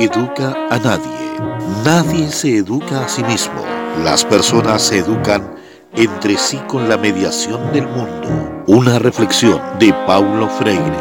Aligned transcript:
Educa 0.00 0.56
a 0.70 0.78
nadie. 0.78 1.36
Nadie 1.84 2.30
se 2.30 2.56
educa 2.56 3.04
a 3.04 3.08
sí 3.10 3.22
mismo. 3.22 3.62
Las 4.02 4.24
personas 4.24 4.80
se 4.80 5.00
educan 5.00 5.56
entre 5.94 6.38
sí 6.38 6.56
con 6.66 6.88
la 6.88 6.96
mediación 6.96 7.70
del 7.70 7.86
mundo. 7.86 8.64
Una 8.66 8.98
reflexión 8.98 9.60
de 9.78 9.92
Paulo 10.06 10.48
Freire. 10.48 10.96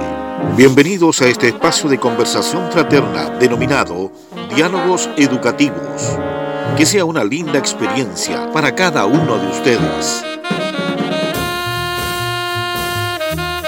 Bienvenidos 0.58 1.22
a 1.22 1.30
este 1.30 1.48
espacio 1.48 1.90
de 1.90 1.98
conversación 1.98 2.70
fraterna 2.74 3.30
denominado 3.40 4.12
Diálogos 4.54 5.10
Educativos. 5.16 6.18
Que 6.76 6.86
sea 6.86 7.06
una 7.06 7.24
linda 7.24 7.58
experiencia 7.58 8.52
para 8.52 8.76
cada 8.76 9.06
uno 9.06 9.38
de 9.38 9.48
ustedes. 9.48 10.26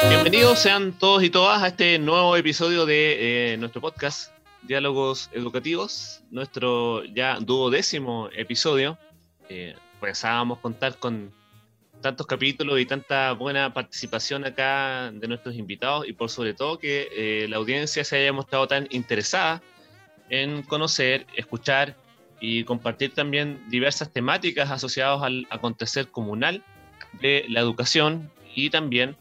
Bienvenidos 0.09 0.59
sean 0.59 0.91
todos 0.91 1.23
y 1.23 1.29
todas 1.29 1.63
a 1.63 1.67
este 1.67 1.97
nuevo 1.99 2.35
episodio 2.35 2.85
de 2.85 3.53
eh, 3.53 3.57
nuestro 3.57 3.79
podcast 3.79 4.29
Diálogos 4.63 5.29
Educativos, 5.33 6.21
nuestro 6.29 7.03
ya 7.05 7.39
duodécimo 7.39 8.29
episodio. 8.35 8.97
Eh, 9.49 9.75
pensábamos 9.99 10.59
contar 10.59 10.97
con 10.97 11.33
tantos 12.01 12.27
capítulos 12.27 12.79
y 12.79 12.85
tanta 12.85 13.33
buena 13.33 13.73
participación 13.73 14.45
acá 14.45 15.11
de 15.11 15.27
nuestros 15.27 15.55
invitados 15.55 16.07
y 16.07 16.13
por 16.13 16.29
sobre 16.29 16.53
todo 16.53 16.77
que 16.77 17.07
eh, 17.15 17.47
la 17.47 17.57
audiencia 17.57 18.03
se 18.03 18.17
haya 18.17 18.33
mostrado 18.33 18.67
tan 18.67 18.87
interesada 18.89 19.61
en 20.29 20.63
conocer, 20.63 21.25
escuchar 21.35 21.95
y 22.39 22.63
compartir 22.63 23.13
también 23.13 23.63
diversas 23.69 24.11
temáticas 24.11 24.71
asociadas 24.71 25.21
al 25.21 25.47
acontecer 25.49 26.07
comunal 26.07 26.63
de 27.21 27.45
la 27.49 27.59
educación 27.59 28.31
y 28.55 28.69
también 28.69 29.15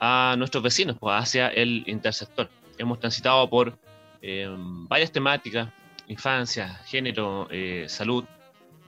a 0.00 0.34
nuestros 0.36 0.62
vecinos, 0.62 0.96
pues, 0.98 1.14
hacia 1.14 1.48
el 1.48 1.84
intersector. 1.86 2.48
Hemos 2.78 2.98
transitado 2.98 3.48
por 3.48 3.78
eh, 4.22 4.46
varias 4.88 5.12
temáticas, 5.12 5.68
infancia, 6.08 6.80
género, 6.86 7.48
eh, 7.50 7.86
salud. 7.88 8.24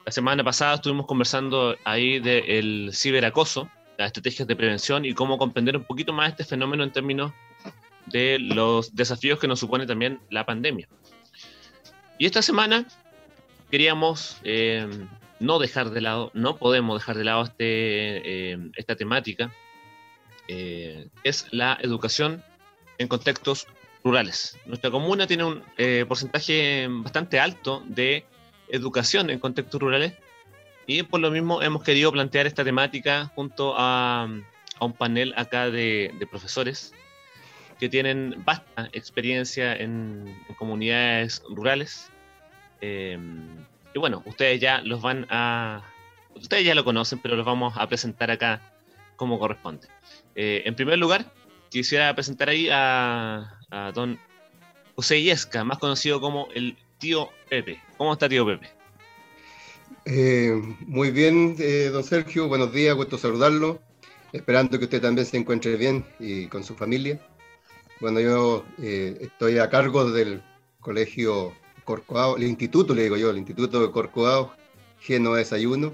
La 0.04 0.12
semana 0.12 0.42
pasada 0.42 0.76
estuvimos 0.76 1.06
conversando 1.06 1.76
ahí 1.84 2.18
del 2.18 2.90
ciberacoso, 2.94 3.70
las 3.98 4.06
estrategias 4.06 4.48
de 4.48 4.56
prevención 4.56 5.04
y 5.04 5.12
cómo 5.12 5.38
comprender 5.38 5.76
un 5.76 5.84
poquito 5.84 6.12
más 6.12 6.30
este 6.30 6.44
fenómeno 6.44 6.84
en 6.84 6.92
términos 6.92 7.32
de 8.06 8.38
los 8.38 8.94
desafíos 8.94 9.38
que 9.38 9.48
nos 9.48 9.60
supone 9.60 9.86
también 9.86 10.20
la 10.30 10.46
pandemia. 10.46 10.88
Y 12.18 12.26
esta 12.26 12.40
semana 12.40 12.86
queríamos 13.70 14.38
eh, 14.44 14.88
no 15.40 15.58
dejar 15.58 15.90
de 15.90 16.00
lado, 16.00 16.30
no 16.32 16.56
podemos 16.56 17.00
dejar 17.00 17.16
de 17.16 17.24
lado 17.24 17.44
este, 17.44 18.52
esta 18.76 18.96
temática, 18.96 19.52
es 20.48 21.46
la 21.50 21.76
educación 21.82 22.42
en 22.96 23.08
contextos 23.08 23.66
rurales. 24.04 24.58
Nuestra 24.66 24.91
comuna 24.91 25.27
tiene 25.27 25.44
un 25.44 25.62
eh, 25.77 26.04
porcentaje 26.06 26.86
bastante 26.88 27.41
alto 27.41 27.82
de 27.86 28.24
educación 28.68 29.30
en 29.30 29.38
contextos 29.38 29.80
rurales 29.80 30.14
y 30.86 31.02
por 31.02 31.20
lo 31.20 31.30
mismo 31.30 31.62
hemos 31.62 31.82
querido 31.82 32.12
plantear 32.12 32.46
esta 32.46 32.64
temática 32.64 33.30
junto 33.34 33.74
a, 33.76 34.28
a 34.78 34.84
un 34.84 34.92
panel 34.92 35.34
acá 35.36 35.70
de, 35.70 36.14
de, 36.19 36.26
profesores 36.26 36.94
que 37.78 37.88
tienen 37.88 38.42
vasta 38.44 38.88
experiencia 38.92 39.74
en, 39.74 40.36
en 40.48 40.54
comunidades 40.54 41.42
rurales. 41.48 42.10
Eh, 42.80 43.19
y 43.94 43.98
bueno, 43.98 44.22
ustedes 44.26 44.60
ya 44.60 44.80
los 44.82 45.00
van 45.00 45.26
a... 45.30 45.82
Ustedes 46.34 46.64
ya 46.64 46.74
lo 46.74 46.84
conocen, 46.84 47.19
pero 47.19 47.36
los 47.36 47.44
vamos 47.44 47.75
a 47.76 47.86
presentar 47.88 48.30
acá 48.30 48.60
como 49.16 49.38
corresponde. 49.38 49.88
Eh, 50.34 50.62
en 50.65 50.75
primer 50.75 50.98
lugar, 50.98 51.26
quisiera 51.70 52.15
presentar 52.15 52.48
ahí 52.48 52.69
a, 52.70 53.57
a 53.70 53.92
don 53.92 54.18
José 54.96 55.22
Yesca, 55.22 55.64
más 55.64 55.78
conocido 55.78 56.20
como 56.20 56.48
el 56.54 56.76
tío 56.98 57.28
Pepe. 57.48 57.80
¿Cómo 57.96 58.12
está, 58.12 58.28
tío 58.28 58.46
Pepe? 58.46 58.68
Eh, 60.04 60.60
muy 60.86 61.10
bien, 61.10 61.56
eh, 61.58 61.90
don 61.92 62.02
Sergio, 62.02 62.48
buenos 62.48 62.72
días, 62.72 62.94
gusto 62.94 63.18
saludarlo. 63.18 63.80
Esperando 64.32 64.78
que 64.78 64.84
usted 64.84 65.00
también 65.00 65.26
se 65.26 65.36
encuentre 65.36 65.76
bien 65.76 66.04
y 66.18 66.46
con 66.46 66.64
su 66.64 66.74
familia. 66.74 67.20
Bueno, 68.00 68.20
yo 68.20 68.64
eh, 68.82 69.18
estoy 69.20 69.58
a 69.58 69.70
cargo 69.70 70.10
del 70.10 70.42
colegio 70.80 71.52
Corcoao, 71.84 72.36
el 72.36 72.44
instituto, 72.44 72.94
le 72.94 73.04
digo 73.04 73.16
yo, 73.16 73.30
el 73.30 73.38
instituto 73.38 73.80
de 73.80 73.90
Corcoao, 73.90 74.52
Geno 75.00 75.34
Desayuno. 75.34 75.92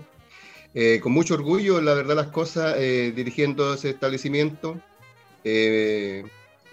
Con 1.03 1.13
mucho 1.13 1.35
orgullo, 1.35 1.81
la 1.81 1.95
verdad, 1.95 2.17
las 2.17 2.27
cosas, 2.29 2.77
dirigiendo 2.77 3.75
ese 3.75 3.91
establecimiento. 3.91 4.81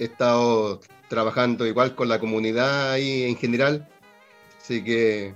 He 0.01 0.05
estado 0.05 0.81
trabajando 1.09 1.67
igual 1.67 1.93
con 1.93 2.09
la 2.09 2.19
comunidad 2.19 2.93
ahí 2.93 3.21
en 3.21 3.35
general, 3.37 3.87
así 4.59 4.83
que, 4.83 5.35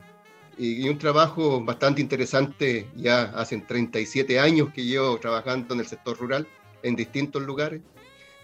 y, 0.57 0.83
y, 0.83 0.89
un 0.89 0.97
trabajo 0.97 1.63
bastante 1.63 2.01
interesante, 2.01 2.89
ya 2.95 3.25
hace 3.35 3.59
37 3.59 4.39
años 4.39 4.69
que 4.73 4.83
llevo 4.83 5.19
trabajando 5.19 5.75
en 5.75 5.81
el 5.81 5.85
sector 5.85 6.17
rural, 6.17 6.47
en 6.81 6.95
distintos 6.95 7.43
lugares, 7.43 7.81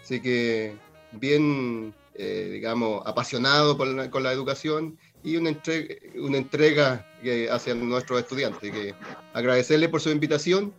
así 0.00 0.20
que 0.22 0.76
bien, 1.10 1.92
eh, 2.14 2.50
digamos, 2.52 3.02
apasionado 3.04 3.76
con 3.76 3.96
la, 3.96 4.08
con 4.08 4.22
la 4.22 4.30
educación 4.30 4.96
y 5.24 5.36
una 5.36 5.48
entrega, 5.48 5.96
una 6.14 6.38
entrega 6.38 7.04
hacia 7.50 7.74
nuestros 7.74 8.20
estudiantes, 8.20 8.70
que 8.70 8.94
agradecerle 9.32 9.88
por 9.88 10.00
su 10.00 10.10
invitación 10.10 10.72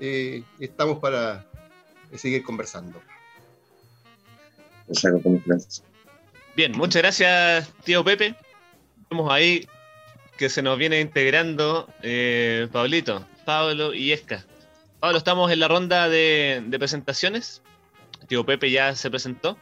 eh, 0.00 0.42
estamos 0.58 0.98
para 0.98 1.46
seguir 2.16 2.42
conversando. 2.42 3.00
Bien, 6.56 6.72
muchas 6.72 7.02
gracias, 7.02 7.72
tío 7.84 8.04
Pepe. 8.04 8.34
Vemos 9.10 9.30
ahí 9.32 9.66
que 10.36 10.48
se 10.48 10.62
nos 10.62 10.78
viene 10.78 11.00
integrando 11.00 11.88
eh, 12.02 12.68
Pablito, 12.72 13.26
Pablo 13.44 13.94
y 13.94 14.12
Esca. 14.12 14.44
Pablo, 14.98 15.18
estamos 15.18 15.50
en 15.50 15.60
la 15.60 15.68
ronda 15.68 16.08
de, 16.08 16.62
de, 16.66 16.78
presentaciones. 16.78 17.62
Tío 18.26 18.44
Pepe 18.44 18.70
ya 18.70 18.94
se 18.94 19.10
presentó. 19.10 19.56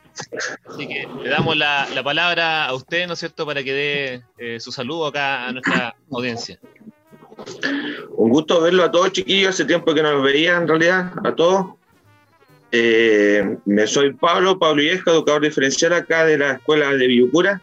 Así 0.69 0.89
que 0.89 1.09
le 1.23 1.29
damos 1.29 1.57
la, 1.57 1.89
la 1.95 2.03
palabra 2.03 2.67
a 2.67 2.75
usted, 2.75 3.07
¿no 3.07 3.15
es 3.15 3.19
cierto?, 3.19 3.47
para 3.47 3.63
que 3.63 3.73
dé 3.73 4.23
eh, 4.39 4.61
su 4.61 4.73
saludo 4.73 5.07
acá 5.07 5.47
a 5.47 5.53
nuestra 5.53 5.97
audiencia. 6.11 6.59
Un 8.17 8.31
gusto 8.31 8.61
verlo 8.61 8.85
a 8.85 8.91
todos, 8.91 9.13
chiquillos. 9.13 9.51
Hace 9.55 9.65
tiempo 9.65 9.95
que 9.95 10.03
no 10.03 10.13
nos 10.13 10.23
veía, 10.23 10.57
en 10.57 10.67
realidad, 10.67 11.13
a 11.25 11.35
todos. 11.35 11.78
Eh, 12.71 13.57
me 13.65 13.87
soy 13.87 14.13
Pablo, 14.13 14.59
Pablo 14.59 14.83
Iesca, 14.83 15.11
educador 15.11 15.43
diferencial 15.43 15.95
acá 15.95 16.25
de 16.27 16.39
la 16.39 16.53
escuela 16.53 16.91
de 16.95 17.07
Villucura. 17.07 17.63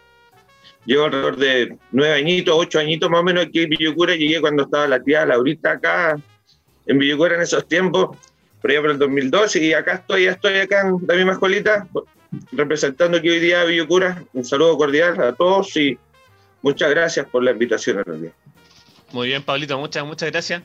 Llevo 0.86 1.06
alrededor 1.06 1.38
de 1.38 1.78
nueve 1.92 2.14
añitos, 2.14 2.56
ocho 2.58 2.80
añitos 2.80 3.10
más 3.10 3.22
o 3.22 3.24
menos 3.24 3.46
aquí 3.46 3.64
en 3.64 3.70
Villucura. 3.70 4.16
Llegué 4.16 4.42
cuando 4.42 4.64
estaba 4.64 4.88
la 4.88 5.02
tía 5.02 5.26
Laurita 5.26 5.72
acá 5.72 6.18
en 6.86 7.00
Villucura 7.00 7.36
en 7.36 7.42
esos 7.42 7.68
tiempos, 7.68 8.18
por 8.62 8.72
allá 8.72 8.82
por 8.82 8.92
el 8.92 9.00
2012, 9.00 9.64
y 9.64 9.74
acá 9.74 9.96
estoy, 9.96 10.26
ya 10.26 10.32
estoy 10.32 10.58
acá 10.60 10.82
en 10.82 10.98
la 11.08 11.16
misma 11.16 11.34
escuelita, 11.34 11.88
representando 12.52 13.18
aquí 13.18 13.30
hoy 13.30 13.40
día 13.40 13.62
a 13.62 13.66
Villucura. 13.66 14.24
Un 14.34 14.46
saludo 14.46 14.78
cordial 14.78 15.20
a 15.22 15.34
todos 15.34 15.76
y 15.78 15.98
muchas 16.62 16.90
gracias 16.90 17.28
por 17.28 17.44
la 17.44 17.52
invitación. 17.52 18.04
Muy 19.12 19.28
bien, 19.28 19.44
Pablito, 19.44 19.78
muchas, 19.80 20.06
muchas 20.06 20.32
gracias. 20.32 20.64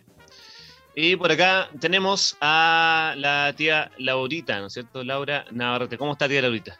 Y 0.94 1.16
por 1.16 1.30
acá 1.30 1.68
tenemos 1.78 2.36
a 2.40 3.14
la 3.16 3.52
tía 3.56 3.90
Laurita, 3.98 4.58
¿no 4.58 4.66
es 4.66 4.72
cierto? 4.72 5.04
Laura 5.04 5.44
Navarrete. 5.52 5.96
¿Cómo 5.96 6.12
está, 6.12 6.28
tía 6.28 6.42
Laurita? 6.42 6.78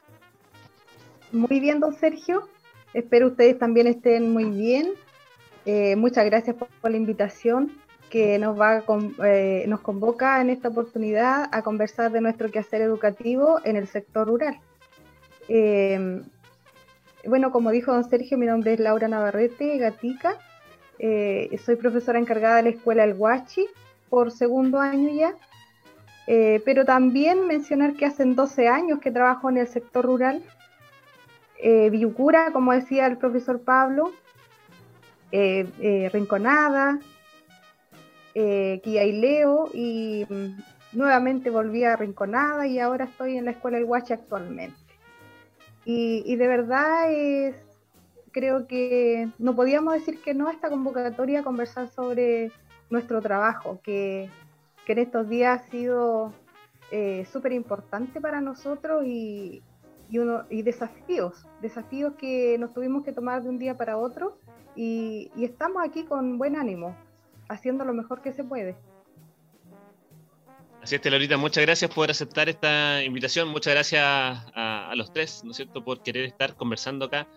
Muy 1.33 1.61
bien, 1.61 1.79
don 1.81 1.95
Sergio. 1.95 2.49
Espero 2.93 3.29
ustedes 3.29 3.59
también 3.59 3.87
estén 3.87 4.33
muy 4.33 4.45
bien. 4.45 4.93
Eh, 5.65 5.95
muchas 5.95 6.25
gracias 6.25 6.57
por, 6.57 6.69
la 6.83 6.97
invitación 6.97 7.73
que 8.09 8.39
nos, 8.39 8.59
va 8.59 8.81
con, 8.81 9.15
eh, 9.25 9.65
nos 9.69 9.81
convoca 9.81 10.41
en 10.41 10.51
esta 10.51 10.69
oportunidad 10.69 11.49
a 11.53 11.63
conversar 11.63 12.11
de 12.11 12.21
nuestro 12.21 12.51
quehacer 12.51 12.81
educativo 12.81 13.61
en 13.65 13.77
el 13.77 13.87
sector 13.87 14.27
rural. 14.27 14.59
Eh, 15.49 16.23
bueno, 17.27 17.53
como 17.53 17.71
dijo 17.71 17.93
don 17.93 18.09
Sergio, 18.09 18.39
mi 18.39 18.47
nombre 18.47 18.73
es 18.73 18.81
Laura 18.81 19.07
Navarrete 19.07 19.77
Gatica. 19.79 20.37
Eh, 20.99 21.57
soy 21.65 21.77
profesora 21.77 22.19
encargada 22.19 22.57
de 22.57 22.63
la 22.65 22.69
Escuela 22.71 23.05
El 23.05 23.15
Huachi 23.15 23.67
por 24.11 24.33
segundo 24.33 24.81
año 24.81 25.09
ya, 25.11 25.35
eh, 26.27 26.61
pero 26.65 26.85
también 26.85 27.47
mencionar 27.47 27.95
que 27.95 28.07
hace 28.07 28.25
12 28.25 28.69
años 28.69 28.99
que 29.01 29.11
trabajo 29.11 29.49
en 29.49 29.59
el 29.59 29.69
sector 29.69 30.05
rural. 30.05 30.43
Eh, 31.63 31.91
Villucura, 31.91 32.53
como 32.53 32.73
decía 32.73 33.07
el 33.07 33.17
profesor 33.17 33.61
Pablo, 33.63 34.13
eh, 35.33 36.11
Rinconada, 36.13 36.99
Quiaileo 38.35 39.71
y 39.73 40.27
mm, 40.29 40.97
nuevamente 40.99 41.51
volví 41.51 41.85
a 41.85 41.97
Rinconada 41.97 42.67
y 42.67 42.79
ahora 42.79 43.07
estoy 43.07 43.37
en 43.37 43.45
la 43.45 43.53
Escuela 43.53 43.79
El 43.79 43.85
Huachi 43.85 44.13
actualmente. 44.13 44.77
Y, 45.85 46.37
de 46.37 46.47
verdad 46.47 47.11
es, 47.11 47.57
creo 48.31 48.69
que 48.69 49.29
no 49.39 49.57
podíamos 49.57 49.95
decir 49.95 50.21
que 50.23 50.35
no 50.35 50.47
a 50.47 50.53
esta 50.53 50.71
convocatoria 50.71 51.43
conversar 51.43 51.89
sobre 51.89 52.53
nuestro 52.91 53.21
trabajo, 53.23 53.81
que, 53.83 54.29
que 54.85 54.93
en 54.93 54.99
estos 54.99 55.29
días 55.29 55.61
ha 55.61 55.71
sido 55.71 56.33
eh, 56.91 57.27
súper 57.33 57.53
importante 57.53 58.21
para 58.21 58.41
nosotros 58.41 59.05
y, 59.07 59.63
y, 60.11 60.19
uno, 60.19 60.45
y 60.51 60.63
desafíos, 60.63 61.47
desafíos 61.63 62.15
que 62.19 62.59
nos 62.59 62.75
tuvimos 62.75 63.05
que 63.05 63.13
tomar 63.13 63.43
de 63.43 63.49
un 63.49 63.59
día 63.59 63.77
para 63.77 63.97
otro 63.97 64.39
y, 64.75 65.31
estamos 65.41 65.83
aquí 65.85 66.05
con 66.05 66.37
buen 66.39 66.57
ánimo, 66.57 66.97
haciendo 67.49 67.85
lo 67.85 67.95
mejor 67.95 68.23
que 68.23 68.33
se 68.33 68.45
puede. 68.45 68.77
Así 70.83 70.95
es, 70.95 71.01
Telorita, 71.01 71.37
muchas 71.37 71.65
gracias 71.65 71.93
por 71.95 72.11
aceptar 72.11 72.49
esta 72.49 73.05
invitación, 73.05 73.49
muchas 73.49 73.75
gracias 73.75 74.03
a, 74.03 74.91
a, 74.91 74.95
los 74.97 75.13
tres, 75.13 75.45
¿no 75.45 75.51
es 75.51 75.59
cierto?, 75.59 75.85
por 75.85 76.03
querer 76.03 76.25
estar 76.25 76.57
conversando 76.57 77.05
acá 77.05 77.29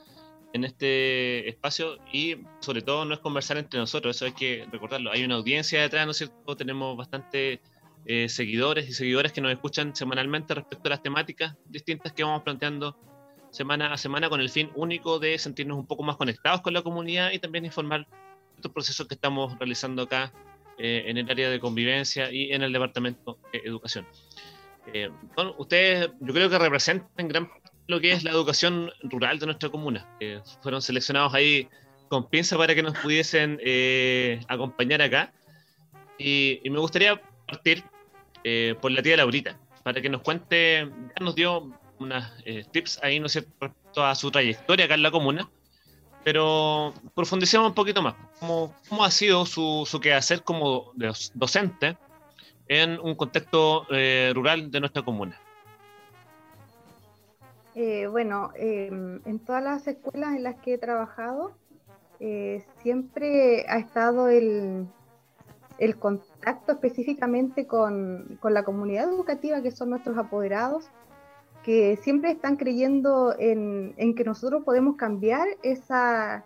en 0.54 0.64
este 0.64 1.50
espacio 1.50 1.98
y 2.12 2.38
sobre 2.60 2.82
todo 2.82 3.06
no 3.06 3.16
es 3.16 3.20
conversar 3.20 3.58
entre 3.58 3.80
nosotros, 3.80 4.16
eso 4.16 4.26
hay 4.26 4.34
que 4.34 4.68
recordarlo, 4.72 5.12
hay 5.12 5.24
una 5.24 5.36
audiencia 5.36 5.82
detrás, 5.82 6.06
¿no 6.06 6.12
es 6.12 6.18
cierto?, 6.18 6.56
tenemos 6.56 6.96
bastante 6.96 7.60
eh, 8.06 8.30
seguidores 8.30 8.88
y 8.88 8.94
seguidoras 8.94 9.32
que 9.32 9.42
nos 9.42 9.52
escuchan 9.52 9.96
semanalmente 9.96 10.54
respecto 10.54 10.88
a 10.88 10.92
las 10.92 11.02
temáticas 11.02 11.56
distintas 11.66 12.14
que 12.14 12.24
vamos 12.24 12.44
planteando 12.44 12.96
semana 13.50 13.94
a 13.94 13.98
semana 13.98 14.30
con 14.30 14.42
el 14.42 14.50
fin 14.50 14.72
único 14.76 15.20
de 15.20 15.38
sentirnos 15.38 15.78
un 15.78 15.88
poco 15.88 16.04
más 16.04 16.18
conectados 16.18 16.62
con 16.62 16.74
la 16.74 16.82
comunidad 16.82 17.32
y 17.32 17.40
también 17.40 17.66
informar 17.66 18.08
estos 18.56 18.72
procesos 18.72 19.08
que 19.08 19.16
estamos 19.16 19.58
realizando 19.58 20.04
acá 20.04 20.32
eh, 20.78 21.04
en 21.08 21.18
el 21.18 21.30
área 21.30 21.50
de 21.50 21.60
convivencia 21.60 22.32
y 22.32 22.52
en 22.52 22.64
el 22.64 22.74
departamento 22.74 23.40
de 23.52 23.60
educación. 23.60 24.08
Eh, 24.92 25.10
ustedes 25.58 26.10
yo 26.20 26.34
creo 26.34 26.50
que 26.50 26.60
representan 26.60 27.28
gran 27.28 27.50
lo 27.88 28.00
que 28.00 28.12
es 28.12 28.24
la 28.24 28.32
educación 28.32 28.92
rural 29.04 29.40
de 29.40 29.46
nuestra 29.48 29.70
comuna. 29.70 30.08
fueron 30.62 30.82
seleccionados 30.82 31.34
ahí 31.34 31.68
con 32.08 32.30
pinza 32.30 32.58
para 32.58 32.76
que 32.76 32.84
nos 32.84 32.98
pudiesen 33.00 33.60
acompañar 34.48 35.02
acá. 35.02 35.34
Y, 36.18 36.62
y, 36.64 36.70
me 36.70 36.80
gustaría 36.80 37.20
partir 37.48 37.84
eh, 38.44 38.76
por 38.82 38.92
la 38.92 39.02
tía 39.02 39.18
Laurita, 39.18 39.58
para 39.84 40.02
que 40.02 40.10
nos 40.10 40.22
cuente, 40.22 40.86
ya 40.86 41.26
nos 41.26 41.36
dio 41.36 41.72
unas 42.00 42.34
eh, 42.46 42.66
tips 42.72 43.00
ahí, 43.02 43.20
¿no 43.20 43.30
cierto?, 43.30 43.52
respecto 43.60 44.06
a 44.06 44.16
su 44.16 44.32
trayectoria 44.32 44.86
acá 44.86 44.96
en 44.96 45.04
la 45.04 45.12
comuna, 45.12 45.50
pero 46.26 46.94
profundicemos 47.16 47.68
un 47.68 47.74
poquito 47.74 48.02
más. 48.02 48.16
¿Cómo, 48.40 48.76
cómo 48.90 49.06
ha 49.06 49.12
sido 49.12 49.46
su, 49.46 49.88
su, 49.90 50.00
quehacer 50.00 50.44
como 50.44 50.92
docente 51.34 51.98
en 52.68 53.00
un 53.00 53.16
contexto 53.16 53.88
eh, 53.92 54.32
rural 54.34 54.70
de 54.72 54.80
nuestra 54.82 55.04
comuna? 55.04 55.40
Bueno, 58.12 58.52
em, 58.56 59.22
en 59.26 59.40
todas 59.40 59.64
las 59.64 59.88
escuelas 59.88 60.36
en 60.36 60.44
las 60.44 60.56
que 60.56 60.76
he 60.76 60.78
trabajado, 60.78 61.54
siempre 62.82 63.66
ha 63.68 63.78
estado 63.80 64.30
el, 64.30 64.88
el 65.78 65.98
contacto 65.98 66.74
específicamente 66.74 67.68
con, 67.68 68.40
la 68.42 68.64
comunidad 68.64 69.10
educativa, 69.10 69.62
que 69.62 69.72
son 69.72 69.90
nuestros 69.90 70.18
apoderados, 70.18 70.90
que 71.64 71.98
siempre 71.98 72.32
están 72.32 72.58
creyendo 72.58 73.36
en, 73.38 73.94
que 74.16 74.24
nosotros 74.24 74.64
podemos 74.64 74.96
cambiar 74.96 75.48
esa, 75.64 76.44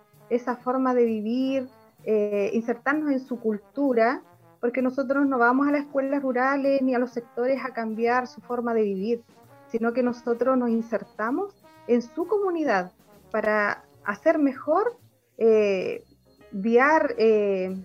forma 0.64 0.94
de 0.94 1.06
vivir, 1.06 1.68
eh, 2.04 2.52
insertarnos 2.54 3.12
en 3.12 3.20
su 3.20 3.40
cultura, 3.40 4.22
porque 4.60 4.82
nosotros 4.82 5.28
no 5.28 5.38
vamos 5.38 5.68
a 5.68 5.72
las 5.72 5.82
escuelas 5.82 6.22
rurales 6.22 6.82
ni 6.82 6.96
a 6.96 7.00
los 7.00 7.12
sectores 7.12 7.64
a 7.64 7.74
cambiar 7.74 8.28
su 8.28 8.42
forma 8.42 8.74
de 8.74 8.84
vivir, 8.84 9.24
sino 9.72 9.94
que 9.94 10.04
nosotros 10.04 10.58
nos 10.58 10.69
insertamos 10.69 11.56
en 11.88 12.02
su 12.02 12.28
comunidad 12.28 12.92
para 13.31 13.84
hacer 14.04 14.40
mejor, 14.40 14.98
eh, 15.38 16.04
viar 16.52 17.16
eh, 17.18 17.75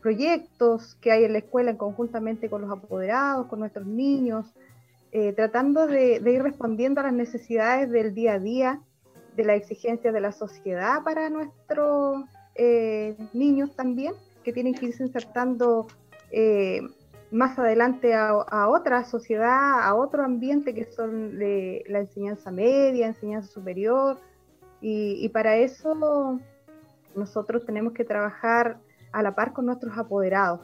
proyectos 0.00 0.96
que 1.00 1.12
hay 1.12 1.24
en 1.24 1.32
la 1.32 1.38
escuela 1.38 1.76
conjuntamente 1.76 2.48
con 2.48 2.62
los 2.62 2.70
apoderados, 2.70 3.46
con 3.46 3.60
nuestros 3.60 3.86
niños, 3.86 4.54
eh, 5.12 5.32
tratando 5.32 5.86
de, 5.86 6.20
ir 6.24 6.42
respondiendo 6.42 7.00
a 7.00 7.04
las 7.04 7.12
necesidades 7.12 7.90
del 7.90 8.14
día 8.14 8.34
a 8.34 8.38
día, 8.38 8.80
de 9.36 9.44
las 9.44 9.56
exigencias 9.56 10.14
de 10.14 10.20
la 10.20 10.32
sociedad 10.32 11.02
para 11.04 11.28
nuestros 11.30 12.24
eh, 12.54 13.16
niños 13.32 13.74
también, 13.74 14.14
que 14.44 14.52
tienen 14.52 14.74
que 14.74 14.86
irse 14.86 15.02
insertando 15.02 15.86
más 17.34 17.58
adelante 17.58 18.14
a, 18.14 18.68
otra 18.68 19.04
sociedad, 19.04 19.82
a 19.82 19.94
otro 19.96 20.22
ambiente 20.22 20.72
que 20.72 20.84
son 20.84 21.36
la 21.38 21.98
enseñanza 21.98 22.52
media, 22.52 23.08
enseñanza 23.08 23.48
superior, 23.48 24.18
y, 24.80 25.28
para 25.30 25.56
eso 25.56 26.38
nosotros 27.16 27.64
tenemos 27.64 27.92
que 27.94 28.04
trabajar 28.04 28.78
a 29.12 29.22
la 29.22 29.34
par 29.34 29.52
con 29.52 29.66
nuestros 29.66 29.96
apoderados, 29.98 30.60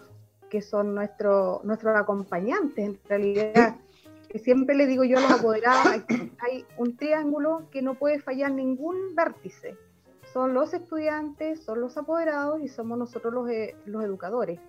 que 0.49 0.61
son 0.61 0.95
nuestro, 0.95 1.61
nuestros 1.65 1.97
acompañantes 1.97 2.85
en 2.85 3.01
realidad. 3.09 3.77
Que 4.29 4.39
siempre 4.39 4.77
le 4.77 4.87
digo 4.87 5.03
yo 5.03 5.19
a 5.19 5.23
los 5.23 5.33
apoderados, 5.33 5.87
hay, 6.39 6.65
un 6.77 6.97
triángulo 6.97 7.69
que 7.73 7.83
no 7.83 7.95
puede 7.95 8.21
fallar 8.21 8.53
ningún 8.53 9.17
vértice. 9.17 9.77
Son 10.33 10.55
los 10.55 10.73
estudiantes, 10.73 11.65
son 11.65 11.81
los 11.81 11.97
apoderados 11.97 12.61
y 12.63 12.69
somos 12.69 12.97
nosotros 12.97 13.35
los, 13.35 13.49
eh, 13.49 13.75
los 13.87 14.05
educadores. 14.05 14.61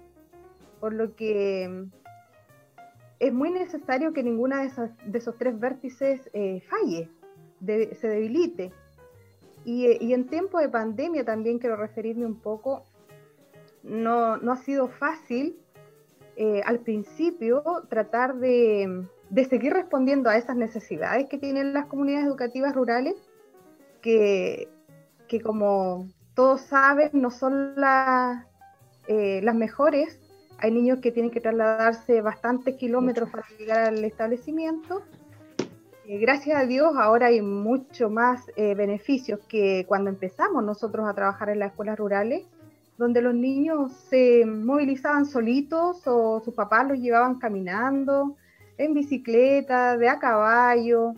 Por 0.81 0.93
lo 0.93 1.15
que 1.15 1.69
mm, 1.69 1.91
es 3.19 3.31
muy 3.31 3.51
necesario 3.51 4.11
que 4.11 4.23
ninguna 4.23 4.63
de, 4.63 4.91
de 5.05 5.17
esos 5.17 5.37
tres 5.37 5.57
vértices 5.57 6.29
eh, 6.33 6.61
falle, 6.69 7.09
se 7.95 8.07
debilite. 8.09 8.73
Y, 9.63 9.85
y, 10.03 10.13
en 10.13 10.27
tiempo 10.27 10.59
de 10.59 10.67
pandemia 10.67 11.23
también 11.23 11.59
quiero 11.59 11.77
referirme 11.77 12.25
un 12.25 12.41
poco 12.41 12.83
no, 13.83 14.51
ha 14.51 14.57
sido 14.57 14.87
fácil 14.87 15.57
eh, 16.35 16.61
al 16.65 16.79
principio 16.79 17.63
tratar 17.89 18.35
de, 18.35 19.07
seguir 19.49 19.73
respondiendo 19.73 20.29
a 20.29 20.37
esas 20.37 20.55
necesidades 20.55 21.27
que 21.29 21.37
tienen 21.37 21.73
las 21.73 21.85
comunidades 21.87 22.27
educativas 22.27 22.75
rurales, 22.75 23.15
que, 24.01 24.69
como 25.43 26.07
todos 26.33 26.61
saben 26.61 27.09
no 27.13 27.31
son 27.31 27.75
eh, 29.07 29.41
las 29.43 29.55
mejores. 29.55 30.19
Hay 30.61 30.71
niños 30.71 30.99
que 30.99 31.11
tienen 31.11 31.31
que 31.31 31.41
trasladarse 31.41 32.21
bastantes 32.21 32.75
kilómetros 32.75 33.29
para 33.29 33.43
llegar 33.57 33.79
al 33.89 34.03
establecimiento. 34.03 35.01
Eh, 36.05 36.17
gracias 36.19 36.57
a 36.57 36.65
Dios 36.65 36.93
ahora 36.97 37.27
hay 37.27 37.41
mucho 37.41 38.09
más 38.09 38.45
beneficios 38.55 39.39
que 39.47 39.85
cuando 39.87 40.09
empezamos 40.09 40.63
nosotros 40.63 41.07
a 41.07 41.13
trabajar 41.13 41.49
en 41.49 41.59
las 41.59 41.71
escuelas 41.71 41.97
rurales 41.97 42.45
donde 43.01 43.23
los 43.23 43.33
niños 43.33 43.91
se 44.09 44.45
movilizaban 44.45 45.25
solitos 45.25 46.03
o 46.05 46.39
sus 46.45 46.53
papás 46.53 46.87
los 46.87 46.99
llevaban 46.99 47.39
caminando, 47.39 48.35
en 48.77 48.93
bicicleta, 48.93 49.97
de 49.97 50.07
a 50.07 50.19
caballo, 50.19 51.13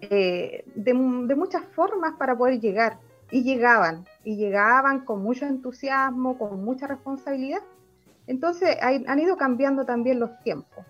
eh, 0.00 0.64
de, 0.74 0.94
muchas 0.94 1.64
formas 1.76 2.14
para 2.18 2.36
poder 2.36 2.58
llegar. 2.58 2.98
Y 3.30 3.44
llegaban, 3.44 4.04
y 4.24 4.34
llegaban 4.34 5.04
con 5.04 5.22
mucho 5.22 5.46
entusiasmo, 5.46 6.36
con 6.36 6.64
mucha 6.64 6.88
responsabilidad. 6.88 7.62
Entonces 8.30 8.76
han 8.80 9.18
ido 9.18 9.36
cambiando 9.36 9.84
también 9.84 10.20
los 10.20 10.38
tiempos. 10.38 10.86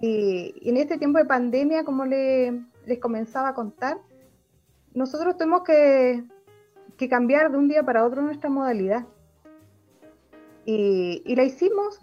Y, 0.00 0.52
en 0.68 0.76
este 0.76 0.98
tiempo 0.98 1.18
de 1.18 1.24
pandemia, 1.24 1.84
como 1.84 2.04
les 2.04 2.98
comenzaba 3.00 3.50
a 3.50 3.54
contar, 3.54 3.98
nosotros 4.92 5.36
que, 5.64 6.24
que 6.96 7.08
cambiar 7.08 7.52
de 7.52 7.58
un 7.58 7.68
día 7.68 7.84
para 7.84 8.04
otro 8.04 8.22
nuestra 8.22 8.50
modalidad. 8.50 9.06
Y, 10.64 11.32
la 11.36 11.44
hicimos 11.44 12.00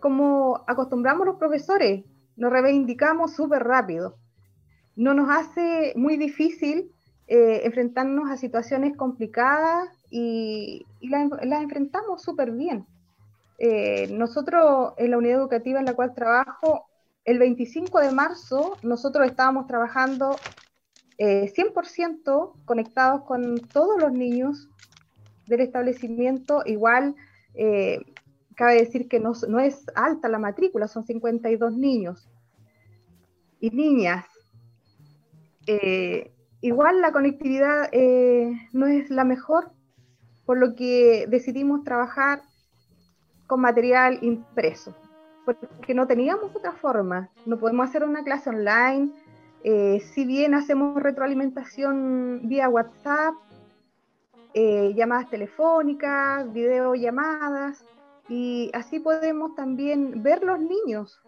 como 0.00 0.64
acostumbramos 0.66 1.26
los 1.26 1.36
profesores, 1.36 2.02
nos 2.36 2.50
reivindicamos 2.50 3.34
súper 3.34 3.62
rápido. 3.62 4.16
No 4.96 5.12
nos 5.12 5.28
hace 5.28 5.92
muy 5.96 6.16
difícil 6.16 6.90
eh, 7.26 7.60
enfrentarnos 7.64 8.30
a 8.30 8.38
situaciones 8.38 8.96
complicadas 8.96 9.90
y, 10.08 10.86
las 11.02 11.62
enfrentamos 11.62 12.22
súper 12.22 12.52
bien. 12.52 12.86
Eh, 13.58 14.08
nosotros 14.10 14.94
en 14.96 15.12
la 15.12 15.18
unidad 15.18 15.38
educativa 15.38 15.78
en 15.78 15.86
la 15.86 15.94
cual 15.94 16.14
trabajo, 16.14 16.86
el 17.24 17.38
25 17.38 18.00
de 18.00 18.10
marzo 18.10 18.76
nosotros 18.82 19.26
estábamos 19.26 19.66
trabajando 19.66 20.36
100% 21.18 22.54
eh, 22.56 22.60
conectados 22.64 23.22
con 23.22 23.60
todos 23.60 24.00
los 24.00 24.12
niños 24.12 24.68
del 25.46 25.60
establecimiento, 25.60 26.62
igual 26.66 27.14
eh, 27.54 28.00
cabe 28.56 28.76
decir 28.76 29.08
que 29.08 29.20
no, 29.20 29.32
es 29.60 29.86
alta 29.94 30.28
la 30.28 30.38
matrícula, 30.38 30.88
son 30.88 31.04
52 31.04 31.76
niños 31.76 32.28
y 33.60 33.70
niñas. 33.70 34.26
Igual 36.60 37.00
la 37.00 37.12
conectividad 37.12 37.90
no 38.72 38.86
es 38.86 39.10
la 39.10 39.24
mejor, 39.24 39.70
por 40.44 40.58
lo 40.58 40.74
que 40.74 41.26
decidimos 41.28 41.84
trabajar 41.84 42.42
con 43.46 43.60
material 43.60 44.18
impreso, 44.22 44.94
porque 45.44 45.94
no 45.94 46.06
teníamos 46.06 46.54
otra 46.54 46.72
forma. 46.72 47.28
No 47.46 47.58
podemos 47.58 47.88
hacer 47.88 48.04
una 48.04 48.24
clase 48.24 48.50
online, 48.50 49.10
si 49.62 50.24
bien 50.26 50.54
hacemos 50.54 51.02
retroalimentación 51.02 52.42
vía 52.44 52.68
WhatsApp, 52.68 53.34
eh, 54.52 54.92
llamadas 54.94 55.30
telefónicas, 55.30 56.52
videollamadas, 56.52 57.84
y 58.28 58.70
así 58.72 59.00
podemos 59.00 59.54
también 59.54 60.22
ver 60.22 60.44
los 60.44 60.60
niños, 60.60 61.20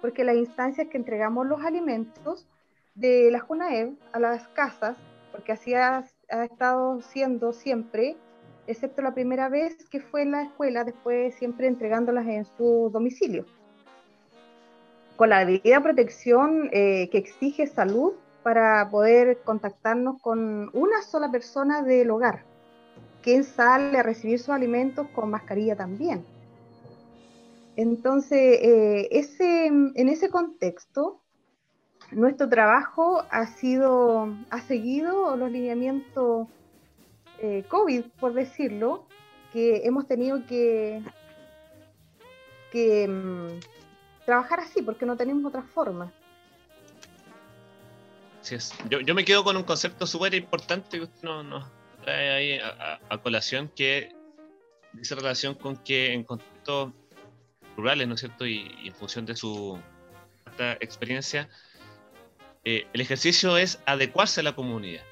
porque 0.00 0.22
las 0.22 0.36
instancias 0.36 0.88
que 0.88 0.98
entregamos 0.98 1.46
los 1.46 1.62
alimentos 1.62 2.46
de 2.94 3.30
la 3.30 3.40
JUNAEV 3.40 3.96
a 4.12 4.18
las 4.18 4.46
casas, 4.48 4.96
porque 5.32 5.52
así 5.52 5.74
ha, 5.74 6.04
ha 6.30 6.44
estado 6.44 7.00
siendo 7.00 7.52
siempre, 7.52 8.16
excepto 8.66 9.02
la 9.02 9.14
primera 9.14 9.48
vez 9.48 9.88
que 9.88 10.00
fue 10.00 10.22
en 10.22 10.32
la 10.32 10.42
escuela, 10.42 10.84
después 10.84 11.34
siempre 11.34 11.66
entregándolas 11.66 12.26
en 12.26 12.44
su 12.44 12.90
domicilio. 12.92 13.44
Con 15.16 15.30
la 15.30 15.44
debida 15.44 15.80
protección 15.80 16.68
eh, 16.72 17.08
que 17.10 17.18
exige 17.18 17.66
salud 17.66 18.14
para 18.42 18.90
poder 18.90 19.40
contactarnos 19.44 20.20
con 20.20 20.70
una 20.72 21.02
sola 21.02 21.30
persona 21.30 21.82
del 21.82 22.10
hogar, 22.10 22.42
quien 23.22 23.44
sale 23.44 23.96
a 23.98 24.02
recibir 24.02 24.38
sus 24.38 24.50
alimentos 24.50 25.06
con 25.14 25.30
mascarilla 25.30 25.76
también. 25.76 26.24
Entonces, 27.76 28.58
eh, 28.60 29.08
en 29.40 30.08
ese 30.08 30.28
contexto, 30.28 31.20
nuestro 32.12 32.48
trabajo 32.48 33.24
ha 33.30 33.46
sido, 33.46 34.28
ha 34.50 34.60
seguido 34.60 35.36
los 35.36 35.50
lineamientos 35.50 36.48
eh, 37.44 37.64
COVID, 37.68 38.04
por 38.18 38.32
decirlo, 38.32 39.06
que 39.52 39.82
hemos 39.84 40.08
tenido 40.08 40.46
que, 40.46 41.02
mm, 42.72 43.60
trabajar 44.24 44.60
así, 44.60 44.80
porque 44.80 45.04
no 45.04 45.14
tenemos 45.14 45.44
otra 45.44 45.62
forma. 45.62 46.10
Así 48.40 48.54
es. 48.54 48.72
Yo, 48.88 49.00
yo 49.00 49.14
me 49.14 49.24
quedo 49.24 49.44
con 49.44 49.56
un 49.56 49.64
concepto 49.64 50.06
súper 50.06 50.34
importante 50.34 50.96
que 50.96 51.04
usted 51.04 51.22
nos, 51.22 51.44
nos 51.44 51.70
trae 52.02 52.30
ahí 52.30 52.58
a, 53.10 53.18
colación, 53.18 53.70
que 53.76 54.14
dice 54.94 55.14
relación 55.14 55.54
con 55.54 55.76
que 55.76 56.14
en 56.14 56.24
contextos 56.24 56.92
rurales, 57.76 58.08
¿no 58.08 58.14
es 58.14 58.20
cierto? 58.20 58.46
Y, 58.46 58.74
y 58.82 58.88
en 58.88 58.94
función 58.94 59.26
de 59.26 59.36
su 59.36 59.78
experiencia, 60.80 61.48
eh, 62.64 62.86
el 62.94 63.00
ejercicio 63.02 63.58
es 63.58 63.80
adecuarse 63.84 64.40
a 64.40 64.44
la 64.44 64.54
comunidad. 64.54 65.02